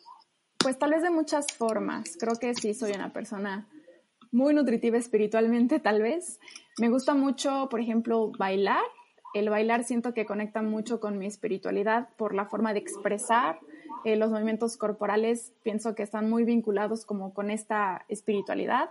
pues 0.58 0.76
tal 0.76 0.90
vez 0.90 1.02
de 1.02 1.10
muchas 1.10 1.52
formas. 1.52 2.16
Creo 2.18 2.34
que 2.34 2.52
sí 2.52 2.74
soy 2.74 2.90
una 2.90 3.12
persona 3.12 3.68
muy 4.32 4.54
nutritiva 4.54 4.98
espiritualmente, 4.98 5.78
tal 5.78 6.02
vez. 6.02 6.40
Me 6.80 6.88
gusta 6.88 7.14
mucho, 7.14 7.68
por 7.70 7.78
ejemplo, 7.78 8.32
bailar. 8.36 8.82
El 9.34 9.50
bailar 9.50 9.84
siento 9.84 10.14
que 10.14 10.26
conecta 10.26 10.62
mucho 10.62 10.98
con 10.98 11.16
mi 11.16 11.26
espiritualidad 11.26 12.08
por 12.16 12.34
la 12.34 12.46
forma 12.46 12.72
de 12.72 12.80
expresar. 12.80 13.60
Eh, 14.04 14.16
los 14.16 14.32
movimientos 14.32 14.76
corporales 14.76 15.52
pienso 15.62 15.94
que 15.94 16.02
están 16.02 16.28
muy 16.28 16.42
vinculados 16.42 17.04
como 17.04 17.32
con 17.32 17.52
esta 17.52 18.04
espiritualidad. 18.08 18.90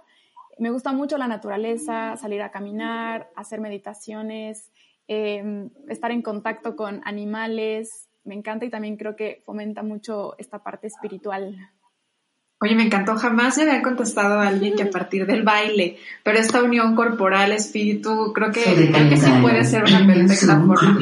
Me 0.58 0.70
gusta 0.70 0.94
mucho 0.94 1.18
la 1.18 1.28
naturaleza, 1.28 2.16
salir 2.16 2.42
a 2.42 2.52
caminar, 2.52 3.30
hacer 3.36 3.60
meditaciones, 3.60 4.72
em, 5.10 5.70
estar 5.90 6.12
en 6.12 6.22
contacto 6.22 6.78
con 6.78 7.02
animales, 7.04 8.07
me 8.28 8.36
encanta 8.36 8.66
y 8.66 8.70
también 8.70 8.98
creo 8.98 9.16
que 9.16 9.42
fomenta 9.46 9.82
mucho 9.82 10.36
esta 10.38 10.62
parte 10.62 10.88
espiritual. 10.88 11.56
Oye, 12.60 12.76
me 12.76 12.84
encantó, 12.84 13.16
jamás 13.16 13.56
se 13.56 13.62
había 13.62 13.82
contestado 13.82 14.40
a 14.40 14.48
alguien 14.48 14.76
que 14.76 14.84
a 14.84 14.90
partir 14.90 15.28
del 15.28 15.44
baile, 15.44 15.98
pero 16.24 16.40
esta 16.40 16.64
unión 16.64 16.96
corporal, 16.96 17.52
espíritu, 17.52 18.34
creo 18.34 18.52
que, 18.52 18.62
sí 18.62 19.32
puede 19.42 19.64
ser 19.64 19.84
una 19.84 20.06
perfecta 20.06 20.60
forma. 20.60 21.00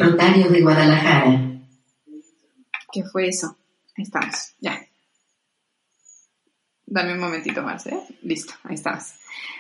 de 0.49 0.61
Guadalajara. 0.61 1.41
¿Qué 2.91 3.03
fue 3.03 3.30
eso? 3.30 3.57
Ahí 3.97 4.03
estamos, 4.03 4.53
ya. 4.59 4.84
Dame 6.95 7.11
un 7.11 7.19
momentito 7.19 7.61
¿eh? 7.87 7.99
Listo, 8.21 8.53
ahí 8.63 8.75
estamos. 8.75 9.15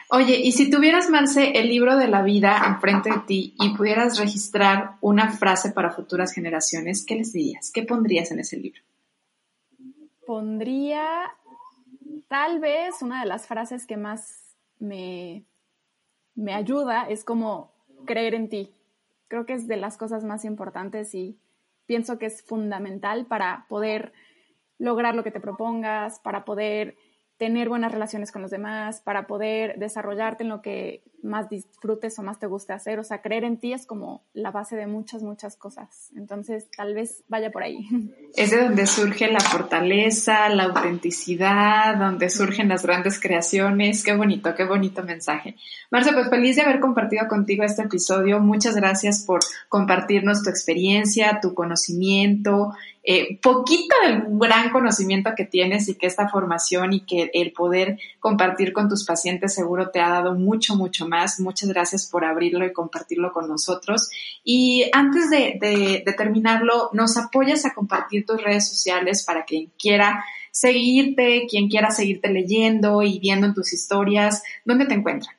Oye, 0.09 0.37
y 0.37 0.53
si 0.53 0.69
tuvieras, 0.69 1.09
Marce, 1.09 1.51
el 1.59 1.67
libro 1.67 1.97
de 1.97 2.07
la 2.07 2.21
vida 2.21 2.63
enfrente 2.65 3.11
de 3.11 3.19
ti 3.27 3.55
y 3.59 3.75
pudieras 3.75 4.17
registrar 4.17 4.95
una 5.01 5.33
frase 5.33 5.73
para 5.73 5.91
futuras 5.91 6.31
generaciones, 6.31 7.05
¿qué 7.05 7.15
les 7.15 7.33
dirías? 7.33 7.71
¿Qué 7.73 7.83
pondrías 7.83 8.31
en 8.31 8.39
ese 8.39 8.55
libro? 8.55 8.79
Pondría 10.25 11.35
tal 12.29 12.61
vez 12.61 13.01
una 13.01 13.19
de 13.19 13.27
las 13.27 13.47
frases 13.47 13.85
que 13.85 13.97
más 13.97 14.55
me, 14.79 15.43
me 16.35 16.53
ayuda 16.53 17.03
es 17.09 17.25
como 17.25 17.73
creer 18.05 18.33
en 18.33 18.47
ti. 18.47 18.71
Creo 19.27 19.45
que 19.45 19.55
es 19.55 19.67
de 19.67 19.75
las 19.75 19.97
cosas 19.97 20.23
más 20.23 20.45
importantes 20.45 21.13
y 21.13 21.37
pienso 21.85 22.17
que 22.17 22.27
es 22.27 22.41
fundamental 22.43 23.25
para 23.25 23.65
poder 23.67 24.13
lograr 24.77 25.15
lo 25.15 25.23
que 25.25 25.31
te 25.31 25.41
propongas, 25.41 26.19
para 26.19 26.45
poder 26.45 26.95
tener 27.37 27.67
buenas 27.67 27.91
relaciones 27.91 28.31
con 28.31 28.41
los 28.41 28.51
demás, 28.51 29.01
para 29.01 29.27
poder 29.27 29.77
desarrollarte 29.77 30.43
en 30.43 30.49
lo 30.49 30.61
que 30.61 31.03
más 31.21 31.49
disfrutes 31.49 32.17
o 32.19 32.23
más 32.23 32.39
te 32.39 32.47
guste 32.47 32.71
hacer. 32.71 32.99
O 32.99 33.03
sea, 33.03 33.21
creer 33.21 33.43
en 33.43 33.57
ti 33.57 33.73
es 33.73 33.85
como 33.85 34.23
la 34.33 34.51
base 34.51 34.75
de 34.75 34.87
muchas, 34.87 35.23
muchas 35.23 35.57
cosas. 35.57 36.11
Entonces, 36.15 36.67
tal 36.77 36.93
vez 36.93 37.23
vaya 37.27 37.51
por 37.51 37.63
ahí. 37.63 37.79
Es 38.35 38.51
de 38.51 38.63
donde 38.63 38.85
surge 38.85 39.31
la 39.31 39.39
fortaleza, 39.39 40.49
la 40.49 40.65
autenticidad, 40.65 41.95
donde 41.95 42.29
surgen 42.29 42.67
las 42.67 42.83
grandes 42.83 43.19
creaciones. 43.19 44.03
Qué 44.03 44.13
bonito, 44.13 44.53
qué 44.55 44.65
bonito 44.65 45.03
mensaje. 45.03 45.55
Marcia, 45.89 46.11
pues 46.13 46.29
feliz 46.29 46.57
de 46.57 46.63
haber 46.63 46.81
compartido 46.81 47.27
contigo 47.29 47.63
este 47.63 47.83
episodio. 47.83 48.41
Muchas 48.41 48.75
gracias 48.75 49.23
por 49.23 49.39
compartirnos 49.69 50.43
tu 50.43 50.49
experiencia, 50.49 51.39
tu 51.41 51.53
conocimiento, 51.53 52.73
eh, 53.07 53.39
poquito 53.39 53.95
del 54.03 54.23
gran 54.27 54.71
conocimiento 54.71 55.29
que 55.37 55.45
tienes 55.45 55.87
y 55.87 55.95
que 55.95 56.07
esta 56.07 56.27
formación 56.27 56.91
y 56.91 57.01
que 57.01 57.24
el 57.33 57.51
poder 57.51 57.99
compartir 58.19 58.73
con 58.73 58.89
tus 58.89 59.05
pacientes 59.05 59.53
seguro 59.53 59.89
te 59.89 59.99
ha 59.99 60.09
dado 60.09 60.33
mucho, 60.33 60.75
mucho 60.75 61.07
más. 61.07 61.39
Muchas 61.39 61.69
gracias 61.69 62.07
por 62.07 62.25
abrirlo 62.25 62.65
y 62.65 62.73
compartirlo 62.73 63.31
con 63.31 63.47
nosotros. 63.47 64.09
Y 64.43 64.89
antes 64.93 65.29
de, 65.29 66.03
terminarlo, 66.17 66.89
nos 66.93 67.17
apoyas 67.17 67.65
a 67.65 67.73
compartir 67.73 68.25
tus 68.25 68.41
redes 68.41 68.67
sociales 68.67 69.23
para 69.25 69.45
quien 69.45 69.71
quiera 69.77 70.23
seguirte, 70.51 71.47
quien 71.49 71.67
quiera 71.67 71.91
seguirte 71.91 72.29
leyendo 72.31 73.01
y 73.01 73.19
viendo 73.19 73.47
en 73.47 73.53
tus 73.53 73.73
historias, 73.73 74.41
¿dónde 74.63 74.85
te 74.85 74.93
encuentran? 74.93 75.34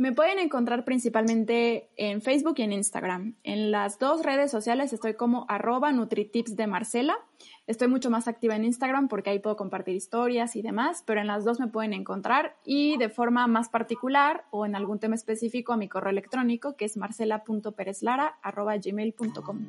Me 0.00 0.12
pueden 0.12 0.38
encontrar 0.38 0.86
principalmente 0.86 1.90
en 1.98 2.22
Facebook 2.22 2.54
y 2.56 2.62
en 2.62 2.72
Instagram. 2.72 3.34
En 3.42 3.70
las 3.70 3.98
dos 3.98 4.22
redes 4.22 4.50
sociales 4.50 4.94
estoy 4.94 5.12
como 5.12 5.44
arroba 5.46 5.92
Nutritips 5.92 6.56
de 6.56 6.66
Marcela. 6.66 7.18
Estoy 7.66 7.88
mucho 7.88 8.08
más 8.08 8.26
activa 8.26 8.56
en 8.56 8.64
Instagram 8.64 9.08
porque 9.08 9.28
ahí 9.28 9.40
puedo 9.40 9.56
compartir 9.56 9.94
historias 9.94 10.56
y 10.56 10.62
demás, 10.62 11.04
pero 11.06 11.20
en 11.20 11.26
las 11.26 11.44
dos 11.44 11.60
me 11.60 11.66
pueden 11.66 11.92
encontrar 11.92 12.56
y 12.64 12.96
de 12.96 13.10
forma 13.10 13.46
más 13.46 13.68
particular 13.68 14.46
o 14.50 14.64
en 14.64 14.74
algún 14.74 15.00
tema 15.00 15.16
específico 15.16 15.74
a 15.74 15.76
mi 15.76 15.86
correo 15.86 16.12
electrónico 16.12 16.76
que 16.76 16.86
es 16.86 16.96
marcela.perezlara.gmail.com. 16.96 19.66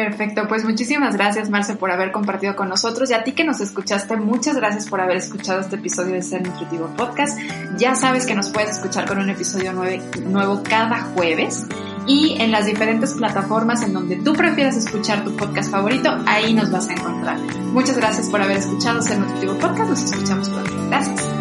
Perfecto, 0.00 0.48
pues 0.48 0.64
muchísimas 0.64 1.14
gracias 1.14 1.50
Marce 1.50 1.76
por 1.76 1.90
haber 1.90 2.10
compartido 2.10 2.56
con 2.56 2.70
nosotros 2.70 3.10
y 3.10 3.12
a 3.12 3.22
ti 3.22 3.32
que 3.32 3.44
nos 3.44 3.60
escuchaste, 3.60 4.16
muchas 4.16 4.56
gracias 4.56 4.88
por 4.88 4.98
haber 4.98 5.18
escuchado 5.18 5.60
este 5.60 5.76
episodio 5.76 6.14
de 6.14 6.22
Ser 6.22 6.40
Nutritivo 6.40 6.86
Podcast. 6.96 7.38
Ya 7.76 7.94
sabes 7.94 8.24
que 8.24 8.34
nos 8.34 8.48
puedes 8.48 8.70
escuchar 8.70 9.06
con 9.06 9.18
un 9.18 9.28
episodio 9.28 9.74
nuevo 9.74 10.62
cada 10.62 11.02
jueves 11.02 11.66
y 12.06 12.40
en 12.40 12.50
las 12.50 12.64
diferentes 12.64 13.12
plataformas 13.12 13.82
en 13.82 13.92
donde 13.92 14.16
tú 14.16 14.32
prefieras 14.32 14.74
escuchar 14.74 15.22
tu 15.22 15.36
podcast 15.36 15.70
favorito, 15.70 16.16
ahí 16.26 16.54
nos 16.54 16.70
vas 16.70 16.88
a 16.88 16.94
encontrar. 16.94 17.38
Muchas 17.74 17.98
gracias 17.98 18.30
por 18.30 18.40
haber 18.40 18.56
escuchado 18.56 19.02
Ser 19.02 19.18
Nutritivo 19.18 19.58
Podcast, 19.58 19.90
nos 19.90 20.02
escuchamos 20.02 20.48
pronto. 20.48 20.72
Gracias. 20.88 21.39